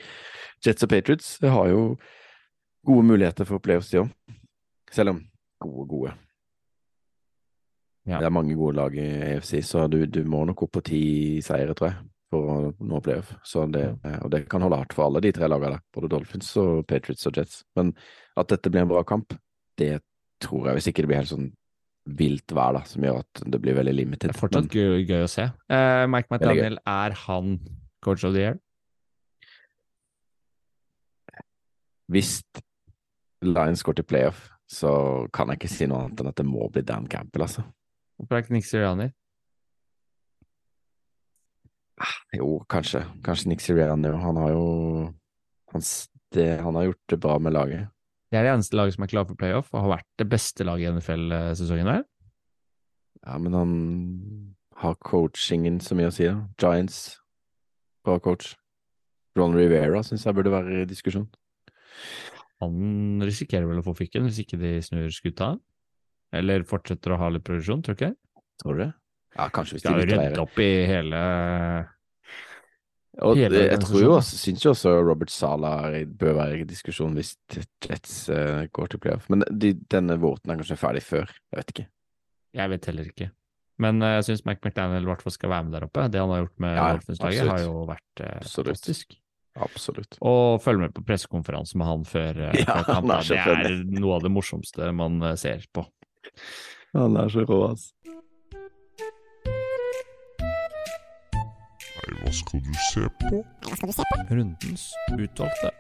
Jets 0.65 0.85
og 0.85 0.91
Patriots 0.91 1.37
har 1.41 1.69
jo 1.71 1.83
gode 2.85 3.05
muligheter 3.07 3.47
for 3.49 3.63
playoffs, 3.63 3.89
de 3.89 4.03
òg. 4.03 4.11
Selv 4.93 5.15
om 5.15 5.23
gode, 5.61 5.87
gode. 5.89 6.13
Ja. 8.09 8.19
Det 8.19 8.29
er 8.29 8.33
mange 8.33 8.55
gode 8.57 8.77
lag 8.77 8.95
i 8.97 9.07
AFC, 9.35 9.59
så 9.65 9.87
du, 9.91 10.03
du 10.05 10.23
må 10.25 10.43
nok 10.49 10.63
opp 10.65 10.77
på 10.77 10.85
ti 10.85 11.01
seire, 11.45 11.75
tror 11.77 11.91
jeg, 11.91 11.99
for 12.31 12.51
å 12.53 12.57
nå 12.77 13.01
playoff. 13.05 13.33
Så 13.45 13.65
det, 13.73 13.85
og 14.23 14.29
det 14.33 14.45
kan 14.49 14.65
holde 14.65 14.79
hardt 14.81 14.95
for 14.97 15.07
alle 15.07 15.21
de 15.25 15.33
tre 15.35 15.49
lagene 15.49 15.77
der, 15.77 15.85
både 15.93 16.09
Dolphins 16.13 16.49
og 16.61 16.85
Patriots 16.89 17.29
og 17.29 17.37
Jets. 17.37 17.63
Men 17.77 17.93
at 18.39 18.49
dette 18.53 18.71
blir 18.73 18.85
en 18.85 18.91
bra 18.91 19.03
kamp, 19.07 19.33
det 19.79 19.99
tror 20.41 20.69
jeg, 20.69 20.79
hvis 20.79 20.89
ikke 20.91 21.05
det 21.05 21.11
blir 21.11 21.21
helt 21.21 21.33
sånn 21.33 21.49
vilt 22.17 22.55
vær 22.55 22.73
da, 22.77 22.85
som 22.87 23.03
gjør 23.05 23.21
at 23.21 23.43
det 23.53 23.59
blir 23.61 23.77
veldig 23.77 23.93
limited. 23.93 24.31
Det 24.31 24.35
er 24.35 24.39
fortsatt 24.39 24.73
gøy, 24.73 25.03
gøy 25.03 25.25
å 25.25 25.29
se. 25.29 25.49
Uh, 25.71 26.05
Mike. 26.09 26.31
McDaniel, 26.31 26.79
er 26.89 27.15
han 27.27 27.59
coach 28.05 28.25
of 28.25 28.33
the 28.33 28.47
year? 28.47 28.59
hvis 32.09 32.41
Lions 33.45 33.83
går 33.83 33.99
til 33.99 34.07
playoff, 34.09 34.49
så 34.69 34.91
kan 35.33 35.49
jeg 35.49 35.61
ikke 35.61 35.71
si 35.71 35.87
noe 35.89 36.05
annet 36.05 36.21
enn 36.21 36.31
at 36.31 36.41
det 36.41 36.47
må 36.47 36.67
bli 36.73 36.83
Dan 36.85 37.07
Campbell, 37.09 37.45
altså. 37.45 37.63
Hvorfor 38.17 38.35
er 38.35 38.43
ikke 38.43 38.55
Nick 38.57 38.67
Sirianni? 38.67 39.07
Jo, 42.35 42.59
kanskje. 42.69 43.03
Kanskje 43.25 43.51
Nick 43.51 43.63
Sirianni. 43.63 44.11
Han 44.23 44.39
har 44.39 44.51
jo 44.53 44.65
han, 45.71 45.85
det, 46.35 46.49
han 46.63 46.75
har 46.75 46.89
gjort 46.89 47.13
det 47.13 47.19
bra 47.21 47.37
med 47.39 47.55
laget. 47.55 47.87
Det 48.29 48.37
er 48.37 48.45
det 48.45 48.53
eneste 48.53 48.77
laget 48.77 48.93
som 48.95 49.03
er 49.05 49.11
klar 49.11 49.25
for 49.25 49.39
playoff, 49.39 49.71
og 49.73 49.83
har 49.85 49.95
vært 49.97 50.09
det 50.21 50.27
beste 50.29 50.65
laget 50.67 50.85
i 50.85 50.93
NFL-sesongen 50.99 51.89
her. 51.89 52.03
Ja, 53.25 53.37
men 53.41 53.55
han 53.57 53.71
har 54.79 54.95
coachingen 55.03 55.79
så 55.83 55.97
mye 55.97 56.11
å 56.11 56.13
si, 56.15 56.27
da. 56.29 56.37
Giants, 56.61 57.19
bra 58.05 58.19
coach. 58.23 58.53
Ron 59.37 59.55
Rivera 59.57 60.01
syns 60.05 60.25
jeg 60.25 60.37
burde 60.37 60.53
være 60.53 60.83
i 60.83 60.87
diskusjon. 60.89 61.27
Han 62.63 63.23
risikerer 63.23 63.67
vel 63.69 63.81
å 63.81 63.85
få 63.85 63.95
fikken 63.97 64.25
hvis 64.27 64.41
ikke 64.43 64.59
de 64.61 64.77
snur 64.83 65.09
skuta? 65.15 65.53
Eller 66.35 66.65
fortsetter 66.67 67.15
å 67.15 67.19
ha 67.21 67.29
litt 67.33 67.45
produksjon, 67.47 67.81
tror 67.85 67.97
du 67.97 68.03
ikke? 68.03 68.15
Tror 68.61 68.75
du 68.75 68.83
det? 68.83 68.91
Ja, 69.37 69.47
kanskje 69.53 69.77
hvis 69.77 69.85
de 69.85 69.89
de 69.89 69.95
har 69.95 70.29
rydda 70.29 70.43
opp 70.43 70.59
i 70.61 70.69
hele 70.89 71.21
Og 73.25 73.35
det, 73.35 73.49
jeg 73.51 73.79
tror 73.83 74.01
jo 74.01 74.11
også, 74.15 74.37
syns 74.39 74.63
jo 74.63 74.71
også 74.71 74.93
Robert 75.03 75.31
Sala 75.33 75.73
bør 76.07 76.37
være 76.37 76.61
i 76.61 76.67
diskusjon 76.67 77.17
hvis 77.17 77.33
Jets 77.83 78.13
uh, 78.31 78.63
går 78.75 78.93
til 78.93 79.01
playoff. 79.03 79.27
Men 79.31 79.43
de, 79.51 79.73
denne 79.91 80.15
våten 80.21 80.53
er 80.53 80.59
kanskje 80.61 80.77
ferdig 80.79 81.03
før, 81.03 81.33
jeg 81.51 81.59
vet 81.59 81.73
ikke. 81.73 81.85
Jeg 82.59 82.71
vet 82.71 82.89
heller 82.89 83.09
ikke. 83.11 83.29
Men 83.83 83.99
uh, 84.03 84.13
jeg 84.17 84.29
syns 84.29 84.45
Mac 84.47 84.63
McDaniel 84.63 85.03
i 85.03 85.11
hvert 85.11 85.23
fall 85.25 85.35
skal 85.35 85.51
være 85.51 85.67
med 85.67 85.75
der 85.75 85.87
oppe. 85.89 86.07
Det 86.11 86.21
han 86.21 86.31
har 86.31 86.45
gjort 86.45 86.63
med 86.63 86.77
Ja, 86.77 86.87
Dolphins-laget, 86.95 87.51
har 87.51 87.61
jo 87.65 87.75
vært 87.89 88.23
uh, 88.23 88.31
Absolutt. 88.39 88.71
fantastisk. 88.71 89.19
Absolutt. 89.59 90.19
Og 90.23 90.61
følge 90.63 90.85
med 90.85 90.95
på 90.95 91.03
pressekonferanse 91.03 91.79
med 91.79 91.89
han 91.89 92.07
før, 92.07 92.43
uh, 92.45 92.55
Ja, 92.55 92.65
før 92.71 92.87
kamp. 92.87 92.95
han 92.95 93.13
da. 93.13 93.21
så 93.25 93.39
Det 93.39 93.71
er 93.73 93.79
noe 93.99 94.19
av 94.19 94.27
det 94.27 94.31
morsomste 94.35 94.91
man 94.95 95.19
ser 95.41 95.67
på. 95.75 95.83
Han 96.95 97.19
er 97.19 97.31
så 97.35 97.43
rå, 97.45 97.59
altså. 97.73 97.91
Hva 102.29 102.35
skal 102.37 102.61
du 102.61 102.73
se 102.77 103.07
på? 103.23 103.39
Hva 103.65 103.75
skal 103.75 103.89
du 103.89 103.95
se 103.95 104.03
på? 104.05 104.17
Rundens 104.29 104.83
utvalgte. 105.15 105.71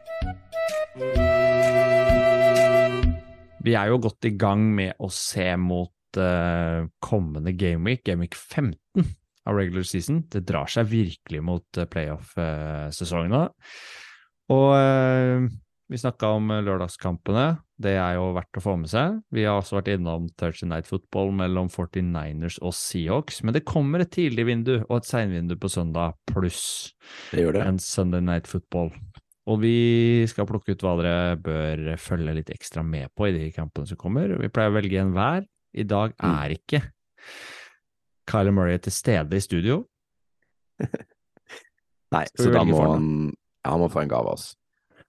Vi 3.61 3.75
er 3.77 3.91
jo 3.91 3.99
godt 4.01 4.25
i 4.25 4.31
gang 4.33 4.63
med 4.73 4.97
å 4.97 5.11
se 5.13 5.45
mot 5.61 6.17
uh, 6.17 6.89
kommende 7.05 7.53
gameweek, 7.53 8.01
gameweek 8.09 8.33
15 8.33 9.05
av 9.45 9.59
regular 9.59 9.85
season. 9.85 10.23
Det 10.25 10.41
drar 10.49 10.71
seg 10.73 10.89
virkelig 10.89 11.43
mot 11.45 11.77
uh, 11.77 11.85
playoff-sesongene. 11.85 13.43
Og 14.49 14.69
eh, 14.73 15.45
vi 15.93 15.99
snakka 16.01 16.31
om 16.39 16.49
eh, 16.49 16.63
lørdagskampene. 16.65 17.43
Det 17.79 17.93
er 17.95 18.15
jo 18.17 18.33
verdt 18.35 18.57
å 18.59 18.61
få 18.63 18.73
med 18.81 18.89
seg. 18.91 19.21
Vi 19.31 19.45
har 19.47 19.61
også 19.61 19.77
vært 19.77 19.87
innom 19.93 20.25
Thursday 20.35 20.67
Night 20.67 20.85
Football 20.89 21.29
mellom 21.31 21.69
49ers 21.71 22.57
og 22.61 22.73
Seahawks. 22.75 23.37
Men 23.47 23.55
det 23.55 23.61
kommer 23.69 24.03
et 24.03 24.11
tidlig 24.11 24.45
vindu 24.49 24.73
og 24.89 24.97
et 24.97 25.07
seinvindu 25.07 25.55
på 25.55 25.69
søndag, 25.71 26.17
pluss 26.27 26.91
Det 27.31 27.45
gjør 27.45 27.53
det. 27.55 27.63
en 27.69 27.79
Sunday 27.79 28.19
Night 28.21 28.47
Football. 28.51 28.91
Og 29.49 29.61
vi 29.63 30.25
skal 30.27 30.45
plukke 30.45 30.75
ut 30.75 30.83
hva 30.83 30.97
dere 30.99 31.37
bør 31.41 31.85
følge 31.97 32.35
litt 32.35 32.51
ekstra 32.53 32.83
med 32.85 33.09
på 33.17 33.29
i 33.29 33.31
de 33.37 33.47
kampene 33.55 33.87
som 33.87 33.97
kommer. 33.97 34.35
Vi 34.43 34.51
pleier 34.51 34.69
å 34.69 34.75
velge 34.75 34.99
en 34.99 35.15
hver. 35.15 35.47
I 35.73 35.83
dag 35.87 36.13
Mm. 36.19 36.35
er 36.43 36.49
ikke 36.57 36.83
Kyler 38.29 38.51
Murray 38.53 38.77
til 38.77 38.91
stede 38.91 39.33
i 39.37 39.39
studio. 39.41 39.85
Nei, 42.13 42.25
så 42.35 42.51
da 42.53 42.63
må 42.65 42.79
han 42.93 43.09
Ja, 43.63 43.71
han 43.75 43.79
må 43.83 43.89
få 43.91 44.01
en 44.03 44.09
gave 44.09 44.25
av 44.27 44.33
oss. 44.33 44.55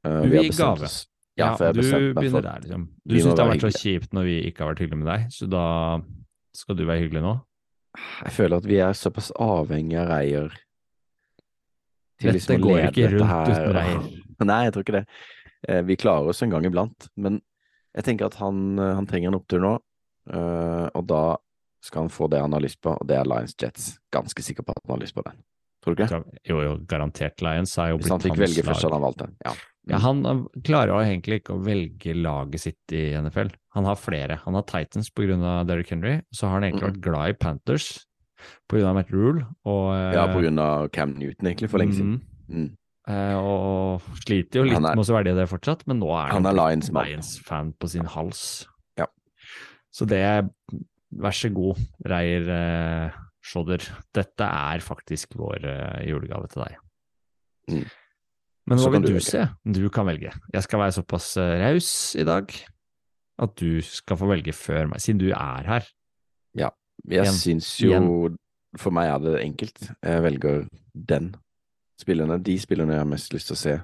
Eh, 0.04 0.20
vi 0.28 0.36
har 0.36 0.44
gir 0.44 0.56
gave. 0.56 0.84
oss. 0.84 1.06
Ja, 1.40 1.50
for 1.58 1.72
du 1.76 1.80
begynner 1.82 2.44
der, 2.46 2.60
liksom. 2.64 2.86
Du 3.08 3.14
syns 3.16 3.34
det 3.34 3.44
har 3.44 3.50
vært 3.52 3.64
så 3.66 3.72
kjipt 3.80 4.12
når 4.16 4.28
vi 4.28 4.36
ikke 4.50 4.64
har 4.64 4.70
vært 4.74 4.82
hyggelige 4.84 5.02
med 5.02 5.10
deg, 5.10 5.26
så 5.34 5.48
da 5.50 5.64
skal 6.60 6.76
du 6.78 6.84
være 6.88 7.02
hyggelig 7.04 7.22
nå? 7.24 7.34
Jeg 8.24 8.32
føler 8.36 8.60
at 8.62 8.66
vi 8.70 8.78
er 8.84 8.94
såpass 8.94 9.32
avhengig 9.42 9.98
av 9.98 10.08
Reier. 10.12 10.52
til 12.20 12.30
Dette 12.30 12.36
liksom 12.38 12.64
går 12.64 12.80
ikke 12.90 13.10
rundt 13.16 13.30
her. 13.32 13.50
uten 13.50 13.76
Reier. 13.76 14.08
Nei, 14.50 14.58
jeg 14.66 14.72
tror 14.76 14.84
ikke 14.86 14.98
det. 15.00 15.04
Eh, 15.68 15.82
Vi 15.88 15.96
klarer 16.00 16.28
oss 16.32 16.42
en 16.46 16.50
gang 16.54 16.64
iblant, 16.68 17.08
men 17.16 17.40
jeg 17.96 18.04
tenker 18.06 18.28
at 18.30 18.36
han, 18.40 18.78
eh, 18.78 18.94
han 18.96 19.06
trenger 19.10 19.32
en 19.32 19.38
opptur 19.40 19.60
nå, 19.64 19.72
eh, 20.32 20.86
og 20.94 21.06
da 21.10 21.22
skal 21.82 22.04
han 22.06 22.12
få 22.12 22.28
det 22.30 22.40
han 22.44 22.52
har 22.52 22.60
lyst 22.62 22.80
på, 22.84 22.92
og 22.92 23.06
det 23.08 23.16
er 23.16 23.24
Lions 23.28 23.54
Jets. 23.58 23.94
Ganske 24.12 24.42
sikker 24.44 24.62
på 24.66 24.74
at 24.76 24.82
han 24.86 24.94
har 24.98 25.02
lyst 25.02 25.16
på 25.16 25.24
den. 25.24 25.38
Tror 25.80 25.96
du 25.96 26.02
ikke? 26.04 26.18
Jo, 26.44 26.58
jo, 26.60 26.72
garantert. 26.86 27.40
Lions 27.40 27.72
er 27.80 27.94
jo 27.94 28.00
Hvis 28.02 28.10
han 28.12 28.20
fikk 28.20 28.36
velge 28.36 28.62
først, 28.66 28.82
lag. 28.84 28.90
hadde 28.90 28.98
han 28.98 29.04
valgt 29.06 29.22
den. 29.22 29.36
Ja. 29.46 29.54
Ja, 29.88 29.98
han 29.98 30.24
han 30.24 30.42
klarer 30.62 30.92
jo 30.92 30.98
egentlig 31.00 31.40
ikke 31.40 31.54
å 31.56 31.62
velge 31.64 32.12
laget 32.14 32.60
sitt 32.60 32.92
i 32.92 33.14
NFL. 33.16 33.48
Han 33.74 33.84
har 33.88 33.96
flere. 33.96 34.36
Han 34.44 34.54
har 34.54 34.62
Titans 34.68 35.08
pga. 35.10 35.64
Derrick 35.66 35.88
Henry, 35.90 36.20
så 36.32 36.48
har 36.48 36.60
han 36.60 36.64
egentlig 36.68 36.90
vært 36.90 37.00
glad 37.00 37.30
i 37.30 37.32
Panthers 37.40 37.86
pga. 38.68 38.92
Matt 38.94 39.10
Rule. 39.10 39.46
Og, 39.64 39.94
eh, 39.94 40.12
ja, 40.14 40.26
av 40.60 40.90
Cam 40.92 41.14
Newton, 41.18 41.46
egentlig, 41.48 41.70
for 41.70 41.78
lenge 41.78 41.94
siden. 41.94 42.20
mm, 42.50 42.56
Mm. 42.60 42.76
eh, 43.08 43.36
og 43.38 44.00
sliter 44.20 44.60
jo 44.60 44.64
litt 44.64 44.76
er- 44.76 44.80
med 44.94 44.98
å 44.98 45.06
svelge 45.06 45.34
det 45.34 45.48
fortsatt, 45.48 45.86
men 45.86 46.00
nå 46.00 46.10
er 46.10 46.32
Han 46.32 46.44
er 46.46 46.52
Lions-mann. 46.52 47.06
Lions-fan 47.06 47.72
på 47.80 47.88
sin 47.88 48.04
hals. 48.04 48.66
Ja. 48.98 49.06
Så 49.92 50.06
det 50.06 50.50
Vær 51.12 51.32
så 51.34 51.52
god, 51.52 51.76
Reier 52.06 52.46
eh, 52.48 53.10
Shodder. 53.42 53.78
Dette 54.14 54.40
er 54.46 54.78
faktisk 54.78 55.34
vår 55.34 55.64
eh, 55.64 56.06
julegave 56.06 56.48
til 56.48 56.62
deg. 56.62 56.76
Mm. 57.68 57.90
Men 58.68 58.78
hva 58.78 58.90
vil 58.92 59.02
du 59.02 59.12
du 59.14 59.20
se? 59.24 59.46
Du 59.64 59.88
kan 59.90 60.06
velge. 60.06 60.30
Jeg 60.52 60.62
skal 60.66 60.78
være 60.82 60.92
såpass 60.98 61.36
eh, 61.40 61.56
raus 61.62 62.14
i 62.20 62.24
dag 62.24 62.52
at 63.40 63.54
du 63.56 63.80
skal 63.82 64.18
få 64.20 64.28
velge 64.28 64.52
før 64.52 64.90
meg, 64.90 65.00
siden 65.00 65.18
du 65.22 65.30
er 65.32 65.64
her. 65.66 65.86
Ja, 66.54 66.68
Jeg 67.08 67.24
Igjen. 67.24 67.34
syns 67.40 67.70
jo 67.80 68.36
For 68.78 68.90
meg 68.94 69.08
er 69.08 69.18
det 69.24 69.40
enkelt. 69.42 69.78
Jeg 70.04 70.22
velger 70.22 70.66
den 70.94 71.34
spillerne, 71.98 72.36
de 72.44 72.58
spillerne 72.60 72.92
jeg 72.94 73.00
har 73.00 73.08
mest 73.08 73.32
lyst 73.34 73.46
til 73.50 73.56
å 73.56 73.58
se. 73.58 73.78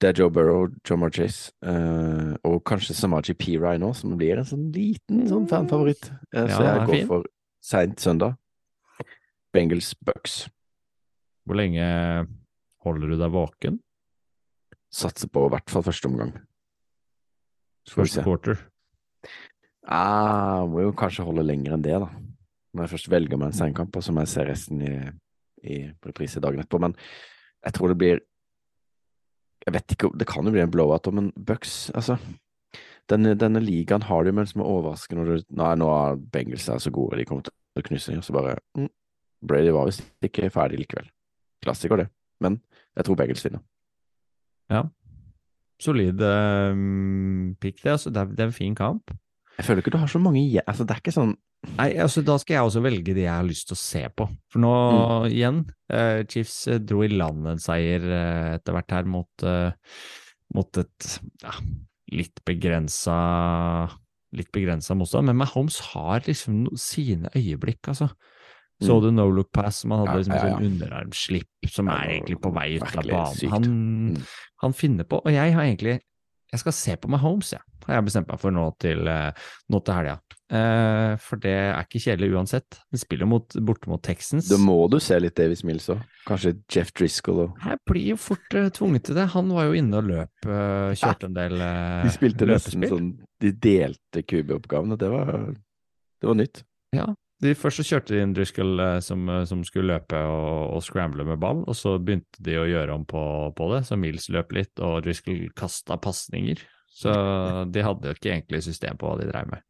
Det 0.00 0.08
er 0.08 0.16
Joe 0.18 0.30
Burrow, 0.30 0.68
John 0.88 1.04
Chase, 1.12 1.52
uh, 1.62 2.32
og 2.44 2.64
kanskje 2.64 2.94
Samaji 2.96 3.34
Pirai 3.38 3.76
nå, 3.78 3.92
som 3.94 4.16
blir 4.18 4.38
en 4.40 4.44
sånn 4.48 4.72
liten 4.74 5.26
sånn 5.28 5.44
fanfavoritt. 5.50 6.08
Uh, 6.34 6.46
Ja, 6.48 6.56
så 6.56 6.62
jeg 6.64 6.86
går 6.86 6.94
fin. 6.96 7.06
for 7.06 7.28
seint 7.62 8.00
søndag. 8.00 8.34
Bengals 9.52 9.92
Bucks. 9.94 10.48
Hvor 11.46 11.54
lenge 11.60 11.84
holder 12.84 13.12
du 13.12 13.18
deg 13.20 13.32
våken? 13.34 13.78
Satser 14.92 15.30
på 15.32 15.46
i 15.46 15.52
hvert 15.54 15.72
fall 15.72 15.84
første 15.86 16.10
omgang. 16.10 16.34
First 17.88 18.20
quarter. 18.22 18.60
Jeg 19.82 20.68
må 20.70 20.84
jo 20.84 20.92
kanskje 20.98 21.24
holde 21.26 21.44
lenger 21.46 21.74
enn 21.74 21.84
det, 21.84 21.96
da. 21.98 22.10
når 22.72 22.84
jeg 22.84 22.92
først 22.94 23.10
velger 23.10 23.40
meg 23.40 23.50
en 23.50 23.58
seinkamp, 23.58 23.96
og 23.96 24.04
så 24.04 24.14
må 24.14 24.22
jeg 24.22 24.32
se 24.32 24.44
resten 24.46 24.84
i, 24.86 24.92
i 25.66 25.78
reprise 26.06 26.40
dagen 26.40 26.62
etterpå. 26.62 26.80
Men 26.84 26.94
jeg 27.64 27.74
tror 27.78 27.92
det 27.92 27.98
blir 27.98 28.22
Jeg 29.62 29.74
vet 29.76 29.92
ikke, 29.94 30.08
det 30.18 30.26
kan 30.26 30.42
jo 30.42 30.50
bli 30.50 30.60
en 30.60 30.70
blowout, 30.70 31.06
men 31.14 31.28
Bucks, 31.38 31.92
altså 31.94 32.16
denne, 33.10 33.36
denne 33.38 33.60
ligaen 33.62 34.02
har 34.08 34.24
du, 34.24 34.32
men 34.34 34.46
som 34.46 34.62
er 34.62 34.70
overraskende 34.72 35.22
når 35.22 35.28
du 35.30 35.52
Nei, 35.60 35.74
nå 35.78 35.90
er 35.94 36.18
Bengels 36.34 36.66
er 36.66 36.80
så 36.82 36.90
gode, 36.90 37.20
de 37.20 37.26
kommer 37.28 37.46
til 37.46 37.54
å 37.78 37.84
knuse 37.86 38.16
og 38.18 38.24
så 38.26 38.34
bare 38.34 38.56
mm, 38.74 38.88
Brady 39.46 39.70
var 39.74 39.86
visst 39.86 40.02
ikke 40.22 40.50
ferdig 40.54 40.80
likevel. 40.82 41.06
Klassiker, 41.62 42.02
det. 42.02 42.08
Men 42.42 42.58
jeg 42.96 43.06
tror 43.06 43.18
Bagels 43.18 43.44
vinner. 43.46 43.62
Solid 45.82 46.20
um, 46.22 47.54
pick, 47.60 47.80
det. 47.82 47.96
Altså, 47.96 48.10
det, 48.10 48.20
er, 48.20 48.34
det 48.36 48.44
er 48.44 48.50
en 48.50 48.56
fin 48.56 48.74
kamp. 48.78 49.10
Jeg 49.58 49.66
føler 49.66 49.82
ikke 49.82 49.92
du 49.94 50.00
har 50.00 50.10
så 50.10 50.20
mange 50.22 50.40
igjen. 50.40 50.64
Altså, 50.66 50.86
det 50.86 50.94
er 50.94 51.02
ikke 51.02 51.14
sånn 51.14 51.34
Nei, 51.76 51.92
altså 52.02 52.24
Da 52.26 52.34
skal 52.42 52.56
jeg 52.56 52.66
også 52.66 52.80
velge 52.82 53.12
de 53.14 53.22
jeg 53.22 53.30
har 53.30 53.46
lyst 53.46 53.68
til 53.70 53.76
å 53.76 53.78
se 53.78 54.02
på. 54.18 54.26
For 54.50 54.62
nå, 54.64 54.72
igjen, 55.30 55.60
uh, 55.94 56.24
Chiefs 56.26 56.56
eh, 56.66 56.80
dro 56.82 57.04
i 57.06 57.10
land 57.12 57.46
en 57.52 57.62
seier 57.62 58.02
uh, 58.02 58.48
etter 58.56 58.74
hvert 58.74 58.94
her 58.96 59.06
mot, 59.06 59.44
uh, 59.46 59.70
mot 60.56 60.80
et 60.82 61.12
ja, 61.44 61.54
litt 62.18 62.42
begrensa 62.48 63.14
litt 64.34 64.50
begrensa 64.50 64.96
motstand. 64.98 65.30
Men 65.30 65.38
Mahomes 65.38 65.78
har 65.92 66.24
liksom 66.26 66.64
sine 66.80 67.30
øyeblikk, 67.36 67.92
altså. 67.92 68.10
Så 68.82 68.96
Mm. 68.98 69.02
du 69.02 69.10
no 69.12 69.28
look 69.30 69.52
pass 69.52 69.76
som 69.82 69.90
han 69.94 70.00
hadde 70.06 70.12
Ja, 70.12 70.18
liksom 70.18 70.34
ja, 70.34 70.46
ja. 70.46 70.56
sånn 70.58 70.66
underarmslipp 70.70 71.70
som 71.70 71.88
er 71.88 72.08
egentlig 72.18 72.40
på 72.42 72.52
vei 72.54 72.76
ut 72.76 72.82
av 72.82 73.04
banen. 73.04 73.50
Han, 73.50 73.62
Mm. 73.62 74.22
han 74.62 74.72
finner 74.72 75.04
på, 75.04 75.20
og 75.24 75.30
jeg 75.32 75.52
har 75.54 75.62
egentlig 75.62 76.00
Jeg 76.52 76.60
skal 76.60 76.72
se 76.72 76.96
på 76.96 77.08
meg 77.08 77.20
Homes, 77.20 77.50
jeg. 77.50 77.60
Har 77.86 77.94
jeg 77.96 78.04
bestemt 78.04 78.28
meg 78.28 78.38
for 78.38 78.50
nå 78.52 78.76
til, 78.78 79.08
eh, 79.08 79.32
nå 79.72 79.78
til 79.82 79.94
helga. 79.94 80.18
Eh, 80.50 81.16
for 81.16 81.36
det 81.40 81.48
er 81.50 81.80
ikke 81.82 81.98
kjedelig 81.98 82.28
uansett. 82.34 82.78
De 82.92 82.98
spiller 82.98 83.24
mot, 83.26 83.48
borte 83.64 83.88
mot 83.88 84.02
Texans. 84.02 84.50
Da 84.50 84.58
må 84.58 84.86
du 84.90 84.98
se 85.00 85.18
litt 85.18 85.34
Davis 85.34 85.64
Mills 85.64 85.88
òg. 85.88 86.02
Kanskje 86.28 86.58
Jeff 86.70 86.92
Driscoll 86.92 87.40
og 87.40 87.56
Jeg 87.64 87.78
blir 87.88 88.06
jo 88.08 88.16
fort 88.16 88.52
uh, 88.54 88.68
tvunget 88.68 89.02
til 89.04 89.14
det. 89.14 89.28
Han 89.30 89.48
var 89.48 89.64
jo 89.64 89.72
inne 89.80 89.94
og 89.96 90.04
løp, 90.04 90.28
uh, 90.44 90.92
kjørte 90.92 91.24
en 91.24 91.32
del 91.32 91.52
uh, 91.54 92.02
De 92.02 92.10
spilte 92.10 92.44
nesten 92.44 92.82
løpespill. 92.82 92.90
sånn 92.90 93.18
De 93.40 93.52
delte 93.52 94.22
QB-oppgavene. 94.22 94.98
Det 94.98 95.08
var 95.10 95.32
Det 96.20 96.28
var 96.28 96.34
nytt. 96.34 96.62
De 97.42 97.54
Først 97.58 97.80
så 97.80 97.86
kjørte 97.86 98.14
de 98.14 98.20
inn 98.22 98.34
Driscoll 98.36 98.78
eh, 98.82 98.98
som, 99.02 99.24
eh, 99.30 99.44
som 99.50 99.64
skulle 99.66 99.96
løpe 99.96 100.18
og, 100.30 100.76
og 100.76 100.84
scramble 100.86 101.26
med 101.26 101.40
ball, 101.42 101.64
og 101.66 101.74
så 101.74 101.96
begynte 101.98 102.44
de 102.44 102.54
å 102.60 102.68
gjøre 102.68 102.94
om 102.94 103.06
på, 103.08 103.22
på 103.58 103.70
det. 103.72 103.82
Så 103.88 103.98
Mills 103.98 104.28
løp 104.32 104.54
litt, 104.54 104.76
og 104.78 105.00
Driscoll 105.06 105.48
kasta 105.58 105.98
pasninger. 106.02 106.62
Så 106.92 107.12
de 107.74 107.82
hadde 107.82 108.10
jo 108.10 108.14
ikke 108.14 108.30
egentlig 108.30 108.62
system 108.66 109.00
på 109.00 109.08
hva 109.08 109.18
de 109.18 109.26
dreiv 109.30 109.50
med. 109.50 109.64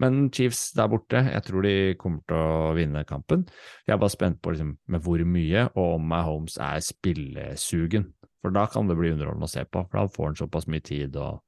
Men 0.00 0.28
Chiefs 0.32 0.70
der 0.78 0.88
borte, 0.88 1.20
jeg 1.26 1.44
tror 1.44 1.66
de 1.66 1.74
kommer 2.00 2.24
til 2.24 2.38
å 2.38 2.70
vinne 2.78 3.04
kampen. 3.08 3.44
Jeg 3.84 3.96
er 3.96 4.00
bare 4.00 4.14
spent 4.14 4.40
på 4.40 4.54
liksom, 4.54 4.78
med 4.88 5.04
hvor 5.04 5.24
mye, 5.28 5.66
og 5.74 5.98
om 5.98 6.08
Mahomes 6.14 6.56
er 6.64 6.80
spillesugen. 6.86 8.08
For 8.40 8.54
da 8.54 8.64
kan 8.70 8.88
det 8.88 8.96
bli 8.96 9.12
underholdende 9.12 9.50
å 9.50 9.52
se 9.52 9.66
på, 9.66 9.82
for 9.84 10.00
da 10.00 10.06
får 10.14 10.30
han 10.30 10.40
såpass 10.46 10.68
mye 10.70 10.86
tid. 10.86 11.18
og 11.18 11.42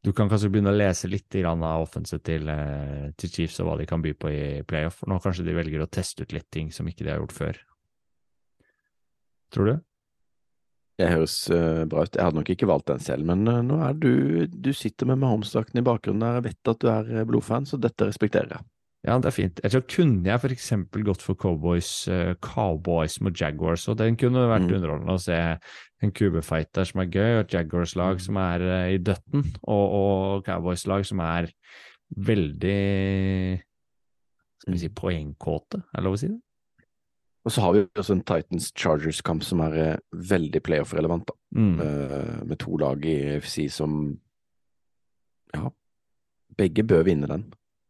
Du 0.00 0.14
kan 0.16 0.30
kanskje 0.30 0.48
begynne 0.48 0.72
å 0.72 0.78
lese 0.78 1.10
litt 1.12 1.34
av 1.44 1.82
offenset 1.82 2.22
til, 2.24 2.48
eh, 2.48 3.10
til 3.20 3.30
Chiefs 3.30 3.60
og 3.60 3.66
hva 3.68 3.76
de 3.78 3.86
kan 3.86 4.00
by 4.00 4.14
på 4.14 4.30
i 4.32 4.62
playoff. 4.62 5.02
Nå 5.06 5.20
kanskje 5.20 5.44
de 5.44 5.52
velger 5.52 5.82
å 5.84 5.90
teste 5.90 6.22
ut 6.22 6.32
litt 6.32 6.50
ting 6.50 6.70
som 6.72 6.88
ikke 6.88 7.04
de 7.04 7.10
har 7.10 7.20
gjort 7.20 7.36
før. 7.36 7.60
Tror 9.52 9.66
du? 9.66 9.80
Det 11.00 11.08
høres 11.08 11.36
eh, 11.50 11.84
bra 11.84 12.04
ut. 12.04 12.16
Jeg 12.16 12.24
hadde 12.24 12.40
nok 12.40 12.50
ikke 12.52 12.68
valgt 12.68 12.88
den 12.88 13.04
selv, 13.04 13.28
men 13.28 13.46
eh, 13.48 13.60
nå 13.64 13.76
er 13.84 13.94
du 13.96 14.46
Du 14.48 14.72
sitter 14.72 15.06
med 15.06 15.20
Mahomes-drakten 15.20 15.80
i 15.80 15.84
bakgrunnen 15.84 16.24
der. 16.24 16.40
Jeg 16.40 16.48
vet 16.48 16.72
at 16.72 16.80
du 16.80 16.88
er 16.88 17.28
blodfan, 17.28 17.68
så 17.68 17.76
dette 17.80 18.08
respekterer 18.08 18.56
jeg. 18.56 18.64
Ja, 19.06 19.14
det 19.16 19.30
er 19.30 19.32
fint. 19.32 19.60
Jeg 19.64 19.70
tror 19.72 19.84
kunne 19.88 20.26
jeg 20.28 20.40
for 20.42 20.52
eksempel 20.52 21.04
gått 21.06 21.22
for 21.24 21.34
Cowboys, 21.40 21.88
uh, 22.12 22.34
Cowboys 22.44 23.14
mot 23.24 23.32
Jaguars, 23.40 23.86
og 23.88 23.96
den 23.96 24.16
kunne 24.20 24.42
vært 24.50 24.66
Mm. 24.68 24.74
underholdende 24.76 25.14
å 25.16 25.20
se 25.22 25.38
en 26.02 26.12
QB-fight 26.12 26.72
der 26.76 26.84
som 26.84 27.00
er 27.00 27.06
gøy, 27.06 27.38
og 27.38 27.40
et 27.46 27.54
Jaguars-lag 27.54 28.16
Mm. 28.16 28.20
som 28.20 28.36
er 28.36 28.60
uh, 28.60 28.92
i 28.92 28.98
døtten, 28.98 29.46
og, 29.64 29.86
og 30.00 30.44
Cowboys-lag 30.44 31.06
som 31.06 31.20
er 31.20 31.48
veldig 32.14 33.62
Skal 34.60 34.72
vi 34.74 34.78
si 34.82 34.88
poengkåte, 34.92 35.78
er 35.80 35.96
det 36.00 36.04
lov 36.04 36.14
å 36.18 36.20
si 36.20 36.28
det? 36.28 36.40
Og 37.46 37.52
så 37.54 37.62
har 37.64 37.72
vi 37.72 37.86
også 37.96 38.12
en 38.12 38.22
Titans-Chargers-kamp 38.28 39.42
som 39.42 39.62
er 39.64 39.76
uh, 39.94 39.96
veldig 40.12 40.60
playoff-relevant, 40.66 41.24
da. 41.30 41.34
Mm. 41.56 42.44
Med 42.46 42.58
to 42.60 42.76
lag 42.76 43.00
i 43.08 43.38
UFC 43.40 43.64
som 43.72 44.18
Ja, 45.54 45.70
begge 46.58 46.84
bør 46.86 47.02
vinne 47.08 47.26
den. 47.26 47.46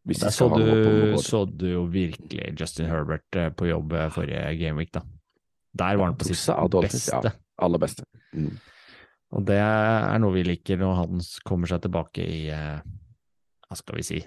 Hvis 0.07 0.17
de 0.17 0.25
Der 0.25 0.33
så 0.33 0.47
du, 0.49 1.17
så 1.21 1.43
du 1.45 1.67
jo 1.69 1.83
virkelig 1.93 2.55
Justin 2.57 2.89
Herbert 2.89 3.37
eh, 3.37 3.51
på 3.53 3.67
jobb 3.69 3.93
eh, 3.93 4.07
forrige 4.13 4.55
gameweek, 4.57 4.89
da. 4.95 5.03
Der 5.77 5.99
var 5.99 6.09
han 6.09 6.17
på 6.17 6.25
sitt 6.25 6.41
beste. 6.81 7.19
ja. 7.23 7.31
Aller 7.61 7.77
beste. 7.79 8.03
Mm. 8.33 8.55
Og 9.31 9.45
det 9.47 9.59
er 9.61 10.17
noe 10.19 10.33
vi 10.35 10.43
liker 10.43 10.79
når 10.81 10.95
han 10.97 11.21
kommer 11.47 11.69
seg 11.69 11.83
tilbake 11.85 12.25
i 12.25 12.41
eh, 12.51 12.81
Hva 13.67 13.77
skal 13.79 13.99
vi 13.99 14.03
si? 14.07 14.19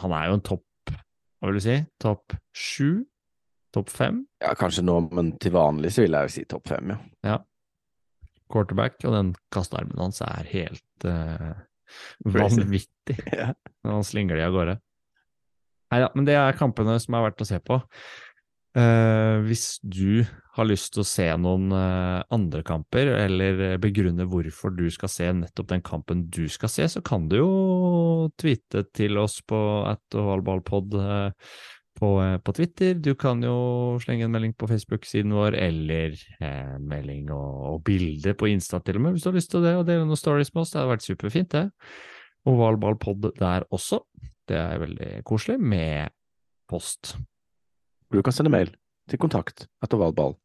Han 0.00 0.14
er 0.16 0.30
jo 0.30 0.38
en 0.38 0.46
topp 0.46 0.94
Hva 0.94 1.50
vil 1.50 1.58
du 1.58 1.64
si? 1.66 1.76
Topp 2.00 2.36
sju? 2.56 3.02
Topp 3.76 3.90
fem? 3.92 4.22
Ja, 4.40 4.54
kanskje 4.56 4.86
nå, 4.86 5.00
men 5.12 5.34
til 5.42 5.52
vanlig 5.52 5.90
så 5.92 6.06
vil 6.06 6.16
jeg 6.16 6.30
jo 6.30 6.32
si 6.32 6.46
topp 6.48 6.70
fem, 6.70 6.94
ja. 6.94 6.98
ja. 7.26 7.36
Quarterback, 8.48 9.02
og 9.04 9.12
den 9.12 9.34
kastearmen 9.52 9.98
hans 10.00 10.22
er 10.24 10.46
helt 10.48 11.04
uh, 11.04 11.58
vanvittig 12.24 13.18
Ja. 13.40 13.50
når 13.84 13.98
han 13.98 14.06
slinger 14.06 14.38
de 14.38 14.46
av 14.46 14.54
gårde. 14.54 14.76
Nei 15.92 16.02
da, 16.02 16.10
men 16.16 16.26
det 16.26 16.34
er 16.38 16.58
kampene 16.58 16.96
som 17.02 17.14
er 17.16 17.28
verdt 17.28 17.44
å 17.44 17.48
se 17.48 17.60
på. 17.62 17.80
Uh, 18.76 19.40
hvis 19.46 19.78
du 19.80 20.26
har 20.58 20.66
lyst 20.68 20.90
til 20.92 21.00
å 21.00 21.08
se 21.08 21.24
noen 21.40 21.70
uh, 21.72 22.20
andre 22.34 22.60
kamper, 22.66 23.08
eller 23.22 23.78
begrunne 23.80 24.26
hvorfor 24.28 24.74
du 24.76 24.84
skal 24.92 25.08
se 25.08 25.30
nettopp 25.32 25.70
den 25.70 25.84
kampen 25.86 26.26
du 26.28 26.44
skal 26.52 26.72
se, 26.72 26.88
så 26.92 27.00
kan 27.04 27.24
du 27.30 27.38
jo 27.38 27.48
tweete 28.36 28.84
til 28.96 29.16
oss 29.22 29.38
på 29.48 29.62
at 29.88 30.18
ovalballpod 30.18 30.98
eh, 31.00 31.48
på, 31.96 32.10
på 32.44 32.56
Twitter. 32.58 33.00
Du 33.00 33.14
kan 33.16 33.40
jo 33.44 33.56
slenge 34.02 34.28
en 34.28 34.36
melding 34.36 34.52
på 34.60 34.68
Facebook-siden 34.68 35.32
vår, 35.32 35.56
eller 35.56 36.20
melding 36.82 37.32
og, 37.32 37.50
og 37.70 37.82
bilde 37.88 38.36
på 38.36 38.50
Insta 38.52 38.82
til 38.84 39.00
og 39.00 39.06
med, 39.06 39.16
hvis 39.16 39.24
du 39.24 39.30
har 39.30 39.38
lyst 39.38 39.54
til 39.54 39.64
det, 39.64 39.76
og 39.78 39.88
dele 39.88 40.04
noen 40.04 40.20
stories 40.20 40.52
med 40.52 40.66
oss. 40.66 40.74
Det 40.74 40.82
hadde 40.82 40.92
vært 40.92 41.08
superfint, 41.08 41.56
det. 41.56 41.70
Ovalballpod 42.52 43.30
der 43.40 43.64
også. 43.72 44.02
Det 44.46 44.56
er 44.58 44.78
veldig 44.82 45.10
koselig, 45.26 45.58
med 45.60 46.12
post. 46.70 47.16
Du 48.12 48.20
kan 48.22 48.34
sende 48.34 48.52
mail 48.54 48.70
til 49.10 49.18
kontakt 49.22 49.66
etter 49.82 49.98
valgball. 50.00 50.36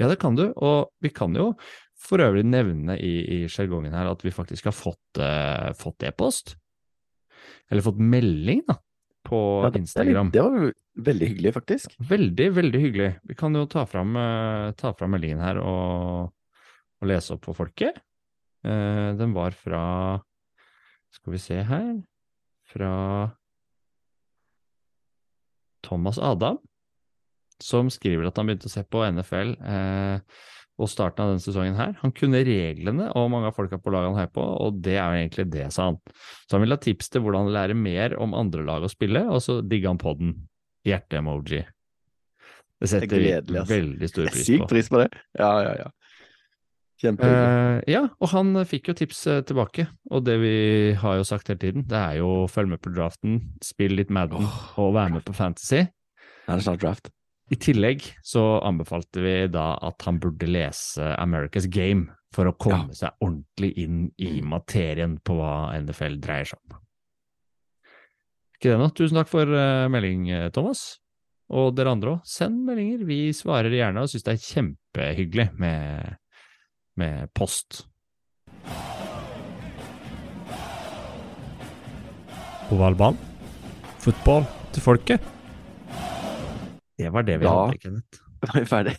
Ja, 0.00 0.08
det 0.08 0.18
kan 0.22 0.34
du, 0.38 0.48
og 0.56 0.90
vi 1.04 1.10
kan 1.12 1.34
jo 1.36 1.52
for 2.00 2.22
øvrig 2.24 2.42
nevne 2.48 2.96
i, 2.98 3.42
i 3.44 3.48
sjargongen 3.52 3.92
her 3.92 4.08
at 4.10 4.22
vi 4.24 4.32
faktisk 4.32 4.70
har 4.70 4.74
fått, 4.74 5.20
eh, 5.20 5.70
fått 5.76 6.06
e-post. 6.08 6.54
Eller 7.70 7.84
fått 7.84 8.00
melding, 8.00 8.62
da, 8.66 8.78
på 9.28 9.40
Ja, 9.66 9.70
det- 9.70 9.82
Instagram. 9.84 10.30
Det 10.32 10.42
var 10.42 10.72
veldig 10.96 11.28
hyggelig, 11.34 11.52
faktisk. 11.54 11.94
Veldig, 12.00 12.48
veldig 12.56 12.80
hyggelig. 12.80 13.10
Vi 13.28 13.34
kan 13.34 13.54
jo 13.54 13.66
ta 13.66 13.84
fram, 13.86 14.16
eh, 14.16 14.72
ta 14.80 14.92
fram 14.96 15.12
meldingen 15.12 15.38
her 15.44 15.60
og, 15.60 16.32
og 17.00 17.06
lese 17.08 17.34
opp 17.36 17.44
for 17.44 17.54
folket. 17.54 18.00
Eh, 18.64 19.12
den 19.20 19.32
var 19.36 19.52
fra 19.52 20.22
Skal 21.12 21.32
vi 21.32 21.38
se 21.42 21.56
her 21.66 22.02
Fra 22.70 22.94
Thomas 25.86 26.20
Adam, 26.22 26.60
som 27.60 27.90
skriver 27.92 28.28
at 28.28 28.38
han 28.38 28.48
begynte 28.48 28.70
å 28.70 28.72
se 28.72 28.84
på 28.86 29.02
NFL 29.10 29.56
eh, 29.58 30.22
og 30.80 30.88
starten 30.88 31.24
av 31.24 31.32
denne 31.32 31.44
sesongen 31.44 31.76
her. 31.76 31.96
Han 32.00 32.14
kunne 32.16 32.40
reglene 32.46 33.10
og 33.16 33.28
mange 33.32 33.50
av 33.50 33.56
folka 33.56 33.80
på 33.80 33.92
laget 33.92 34.12
han 34.12 34.20
heier 34.22 34.32
på, 34.32 34.44
og 34.44 34.78
det 34.84 34.96
er 34.96 35.02
jo 35.02 35.24
egentlig 35.24 35.46
det, 35.52 35.66
sa 35.74 35.90
han. 35.90 35.98
Så 36.46 36.56
han 36.56 36.64
vil 36.64 36.76
ha 36.76 36.80
tips 36.80 37.12
til 37.12 37.24
hvordan 37.24 37.52
lære 37.52 37.76
mer 37.76 38.16
om 38.20 38.36
andre 38.38 38.64
lag 38.64 38.86
å 38.86 38.92
spille, 38.92 39.26
og 39.28 39.42
så 39.44 39.60
digger 39.60 39.92
han 39.92 40.00
podden. 40.00 40.34
Hjerte-emoji. 40.88 41.66
Det 42.80 42.88
setter 42.88 43.20
vi 43.20 43.32
veldig 43.68 44.08
stor 44.08 44.30
pris 44.30 44.38
på. 44.38 44.46
Sykt 44.46 44.70
pris 44.70 44.88
på 44.88 45.02
det. 45.02 45.10
Ja, 45.36 45.50
ja, 45.66 45.74
ja. 45.82 45.90
Kjempehyggelig. 47.00 47.44
Eh, 47.80 47.92
ja, 47.94 48.02
og 48.20 48.32
han 48.34 48.52
fikk 48.68 48.90
jo 48.90 48.96
tips 48.98 49.22
eh, 49.30 49.40
tilbake, 49.48 49.86
og 50.12 50.24
det 50.26 50.36
vi 50.42 50.52
har 51.00 51.16
jo 51.16 51.24
sagt 51.24 51.48
hele 51.48 51.62
tiden, 51.62 51.86
det 51.88 51.96
er 51.96 52.18
jo 52.20 52.44
følg 52.50 52.74
med 52.74 52.82
på 52.84 52.92
draften, 52.92 53.38
spill 53.64 53.96
litt 53.96 54.12
Madden 54.12 54.44
og 54.44 54.92
være 54.98 55.16
med 55.16 55.24
på 55.24 55.36
Fantasy. 55.36 55.86
Det 55.88 56.52
er 56.52 56.60
det 56.60 56.66
snart 56.66 56.84
draft. 56.84 57.10
I 57.50 57.58
tillegg 57.58 58.04
så 58.22 58.44
anbefalte 58.62 59.24
vi 59.24 59.34
da 59.50 59.72
at 59.82 60.04
han 60.06 60.20
burde 60.22 60.46
lese 60.46 61.08
America's 61.16 61.66
Game 61.72 62.12
for 62.34 62.46
å 62.46 62.54
komme 62.54 62.94
seg 62.94 63.16
ordentlig 63.24 63.72
inn 63.82 64.04
i 64.22 64.36
materien 64.46 65.16
på 65.24 65.40
hva 65.40 65.72
NFL 65.80 66.20
dreier 66.22 66.52
seg 66.52 66.60
om. 66.60 66.78
Ikke 68.54 68.74
det 68.74 68.78
nå? 68.78 68.90
Tusen 68.92 69.18
takk 69.18 69.32
for 69.32 69.48
eh, 69.48 69.88
melding, 69.90 70.28
Thomas. 70.54 71.00
Og 71.50 71.72
dere 71.74 71.90
andre 71.96 72.12
òg, 72.14 72.26
send 72.28 72.60
meldinger. 72.68 73.02
Vi 73.08 73.22
svarer 73.34 73.72
gjerne 73.74 74.04
og 74.04 74.12
syns 74.12 74.26
det 74.26 74.36
er 74.36 74.44
kjempehyggelig 74.44 75.48
med, 75.58 76.19
med 77.00 77.30
post. 77.34 77.84
Ovalbanen. 82.70 83.18
Fotball 84.00 84.44
til 84.72 84.84
folket. 84.84 85.24
Det 87.00 87.08
var 87.12 87.24
det 87.26 87.38
vi 87.40 87.44
Da- 87.48 87.56
hadde, 87.66 87.78
Kenneth. 87.82 88.20
Da 88.40 88.46
var 88.52 88.60
vi 88.60 88.66
ferdig. 88.70 88.94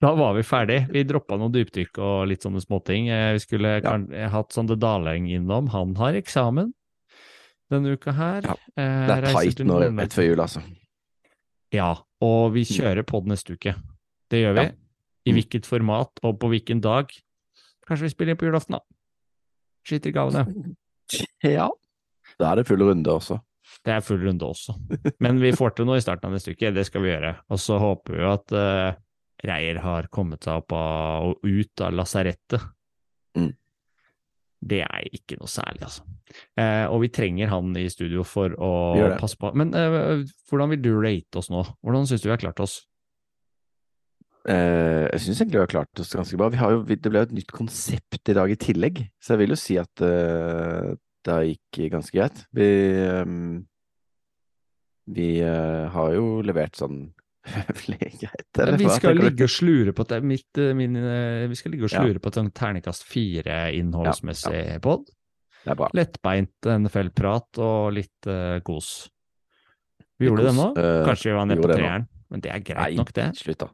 Da 0.00 0.10
var 0.16 0.34
vi 0.36 0.42
ferdig. 0.44 0.78
Vi 0.92 1.02
droppa 1.04 1.36
noen 1.40 1.52
dypdykk 1.52 1.98
og 2.00 2.26
litt 2.30 2.42
sånne 2.44 2.60
småting. 2.64 3.08
Eh, 3.12 3.32
Vi 3.36 3.38
skulle 3.44 3.74
Ja. 3.76 3.80
kan, 3.84 4.06
eh, 4.12 4.28
hatt 4.32 4.52
Sande 4.52 4.76
Daleng 4.80 5.28
innom. 5.28 5.68
Han 5.70 5.94
har 5.96 6.12
eksamen 6.16 6.72
denne 7.70 7.92
uka 7.96 8.12
her. 8.12 8.42
Ja, 8.42 8.56
Eh, 8.76 9.06
Det 9.06 9.16
er 9.24 9.32
tight 9.34 9.58
nå 9.66 9.78
rett 9.98 10.12
før 10.16 10.26
jul, 10.26 10.40
altså. 10.40 10.62
Ja, 11.72 11.94
og 12.20 12.52
vi 12.54 12.64
kjører 12.64 13.04
pod 13.06 13.26
neste 13.26 13.52
uke. 13.54 13.74
Det 14.30 14.42
gjør 14.44 14.54
vi. 14.56 14.62
Ja. 14.64 14.70
I 15.30 15.32
Mm. 15.32 15.38
hvilket 15.38 15.68
format 15.68 16.20
og 16.26 16.38
på 16.42 16.50
hvilken 16.50 16.80
dag. 16.82 17.12
Kanskje 17.86 18.08
vi 18.08 18.12
spiller 18.14 18.34
inn 18.34 18.40
på 18.40 18.48
julaften, 18.48 18.76
da. 18.78 18.82
Skyter 19.86 20.10
i 20.10 20.16
gavene. 20.16 20.46
Ja. 21.46 21.68
Da 22.38 22.52
er 22.52 22.60
det 22.60 22.66
full 22.68 22.82
runde 22.86 23.10
også. 23.10 23.40
Det 23.86 23.92
er 23.94 24.02
full 24.04 24.20
runde 24.22 24.46
også. 24.46 24.74
Men 25.22 25.40
vi 25.42 25.50
får 25.56 25.72
til 25.76 25.86
noe 25.88 25.96
i 25.98 26.02
starten 26.04 26.28
av 26.28 26.34
neste 26.36 26.52
uke, 26.54 26.70
det 26.74 26.84
skal 26.86 27.02
vi 27.02 27.10
gjøre. 27.10 27.32
Og 27.50 27.58
så 27.58 27.78
håper 27.82 28.14
vi 28.18 28.26
at 28.28 28.54
uh, 28.54 28.98
Reier 29.46 29.80
har 29.82 30.06
kommet 30.12 30.44
seg 30.44 30.60
opp 30.60 30.74
av, 30.76 31.30
og 31.32 31.46
ut 31.48 31.82
av 31.82 31.94
lasarettet. 31.96 32.60
Mm. 33.38 33.50
Det 34.60 34.82
er 34.84 35.06
ikke 35.16 35.38
noe 35.40 35.48
særlig, 35.48 35.80
altså. 35.88 36.04
Eh, 36.60 36.84
og 36.92 37.00
vi 37.02 37.08
trenger 37.08 37.48
han 37.50 37.70
i 37.80 37.86
studio 37.90 38.22
for 38.28 38.52
å 38.60 38.70
passe 39.18 39.38
på. 39.40 39.50
Men 39.56 39.72
eh, 39.74 40.20
hvordan 40.50 40.74
vil 40.74 40.82
du 40.84 40.90
rate 41.00 41.40
oss 41.40 41.48
nå? 41.50 41.62
Hvordan 41.80 42.06
syns 42.06 42.20
du 42.22 42.28
vi 42.28 42.34
har 42.34 42.42
klart 42.42 42.60
oss? 42.60 42.82
Eh, 44.48 45.04
jeg 45.10 45.20
syns 45.20 45.42
egentlig 45.42 45.58
vi 45.58 45.64
har 45.66 45.72
klart 45.74 46.00
oss 46.00 46.14
ganske 46.16 46.38
bra. 46.40 46.48
Vi 46.52 46.60
har 46.60 46.72
jo, 46.72 46.82
det 46.88 47.10
ble 47.10 47.20
jo 47.20 47.28
et 47.28 47.36
nytt 47.36 47.52
konsept 47.52 48.30
i 48.32 48.36
dag 48.36 48.52
i 48.52 48.58
tillegg, 48.60 49.02
så 49.20 49.34
jeg 49.34 49.42
vil 49.42 49.52
jo 49.54 49.60
si 49.60 49.76
at 49.80 50.04
uh, 50.04 50.94
det 51.28 51.38
gikk 51.50 51.80
ganske 51.92 52.16
greit. 52.16 52.44
Vi, 52.56 52.68
um, 53.20 53.58
vi 55.12 55.30
uh, 55.44 55.90
har 55.92 56.14
jo 56.16 56.40
levert 56.46 56.80
sånn 56.80 57.02
høvelig 57.54 58.14
greit, 58.20 58.48
eller 58.56 58.80
vi 58.80 58.88
skal 58.92 59.20
ligge 59.20 59.44
og 59.48 59.52
slure 59.52 59.94
på 59.96 60.04
et, 60.08 60.24
mitt, 60.24 60.60
min, 60.76 60.96
vi 61.50 61.56
skal 61.58 61.74
ligge 61.74 61.88
og 61.88 61.92
Ja. 61.94 62.04
slure 62.04 62.20
på 62.20 62.32
et 62.32 62.40
sånn 62.40 62.50
terningkast 62.56 63.04
fire 63.08 63.62
innholdsmessig 63.76 64.80
pod. 64.84 65.08
Det 65.60 65.74
er 65.74 65.76
bra. 65.76 65.88
Lettbeint 65.96 66.68
NFL-prat 66.72 67.60
og 67.60 67.90
litt 67.92 68.28
kos. 68.64 69.10
Vi 70.16 70.24
Litt 70.24 70.30
gjorde 70.30 70.48
det 70.48 70.56
nå. 70.56 70.68
Kanskje 71.08 71.28
vi 71.28 71.36
var 71.36 71.48
nede 71.48 71.64
på 71.64 71.72
treeren, 71.72 72.08
men 72.32 72.44
det 72.44 72.52
er 72.52 72.64
greit 72.64 72.92
Nei, 72.92 73.00
nok, 73.00 73.12
det. 73.16 73.30
slutt 73.40 73.64
da. 73.64 73.72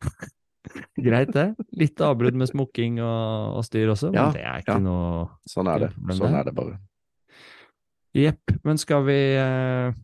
Greit 1.06 1.30
det. 1.34 1.46
Litt 1.76 2.00
avbrudd 2.02 2.36
med 2.40 2.48
smokking 2.50 2.96
og, 3.04 3.58
og 3.60 3.64
styr 3.66 3.90
også, 3.92 4.10
Ja, 4.14 4.26
men 4.28 4.36
det 4.38 4.44
er 4.48 4.62
ikke 4.64 4.78
ja. 4.78 4.82
noe 4.82 5.26
Sånn 5.50 5.68
er 5.70 5.84
det. 5.86 5.90
Sånn 6.16 6.34
er 6.38 6.48
det 6.48 6.54
bare. 6.56 6.78
Jepp. 8.14 8.54
Men 8.64 8.78
skal 8.78 9.02
vi 9.08 9.16
eh, 9.36 9.94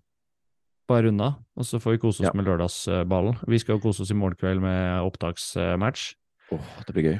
bare 0.90 1.06
runde 1.06 1.28
av, 1.30 1.36
og 1.56 1.66
så 1.68 1.78
får 1.82 1.94
vi 1.96 2.02
kose 2.02 2.22
oss 2.24 2.28
Ja. 2.28 2.34
med 2.36 2.48
lørdagsballen? 2.48 3.38
Vi 3.48 3.60
skal 3.62 3.78
jo 3.78 3.84
kose 3.86 4.02
oss 4.04 4.10
i 4.10 4.18
morgen 4.18 4.36
kveld 4.40 4.62
med 4.64 5.00
opptaksmatch. 5.06 6.10
Åh, 6.52 6.72
det 6.86 6.96
blir 6.96 7.06
gøy. 7.06 7.18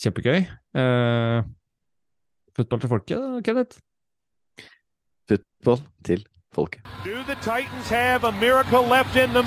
Kjempegøy. 0.00 0.46
Eh, 0.78 1.40
football 2.54 2.80
til 2.84 2.92
folket, 2.94 3.44
Kenneth? 3.46 3.80
Football 5.28 5.82
til 6.06 6.24
folket. 6.54 6.82
Do 7.04 7.22
the 7.26 7.34
Titans 7.42 7.90
have 7.90 8.24
a 8.24 8.32
miracle 8.40 8.82
left 8.86 9.16
in 9.16 9.30
them 9.34 9.46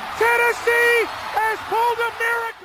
Tennessee 0.21 1.09
has 1.33 1.57
pulled 1.65 1.97
a 1.97 2.11
miracle. 2.21 2.60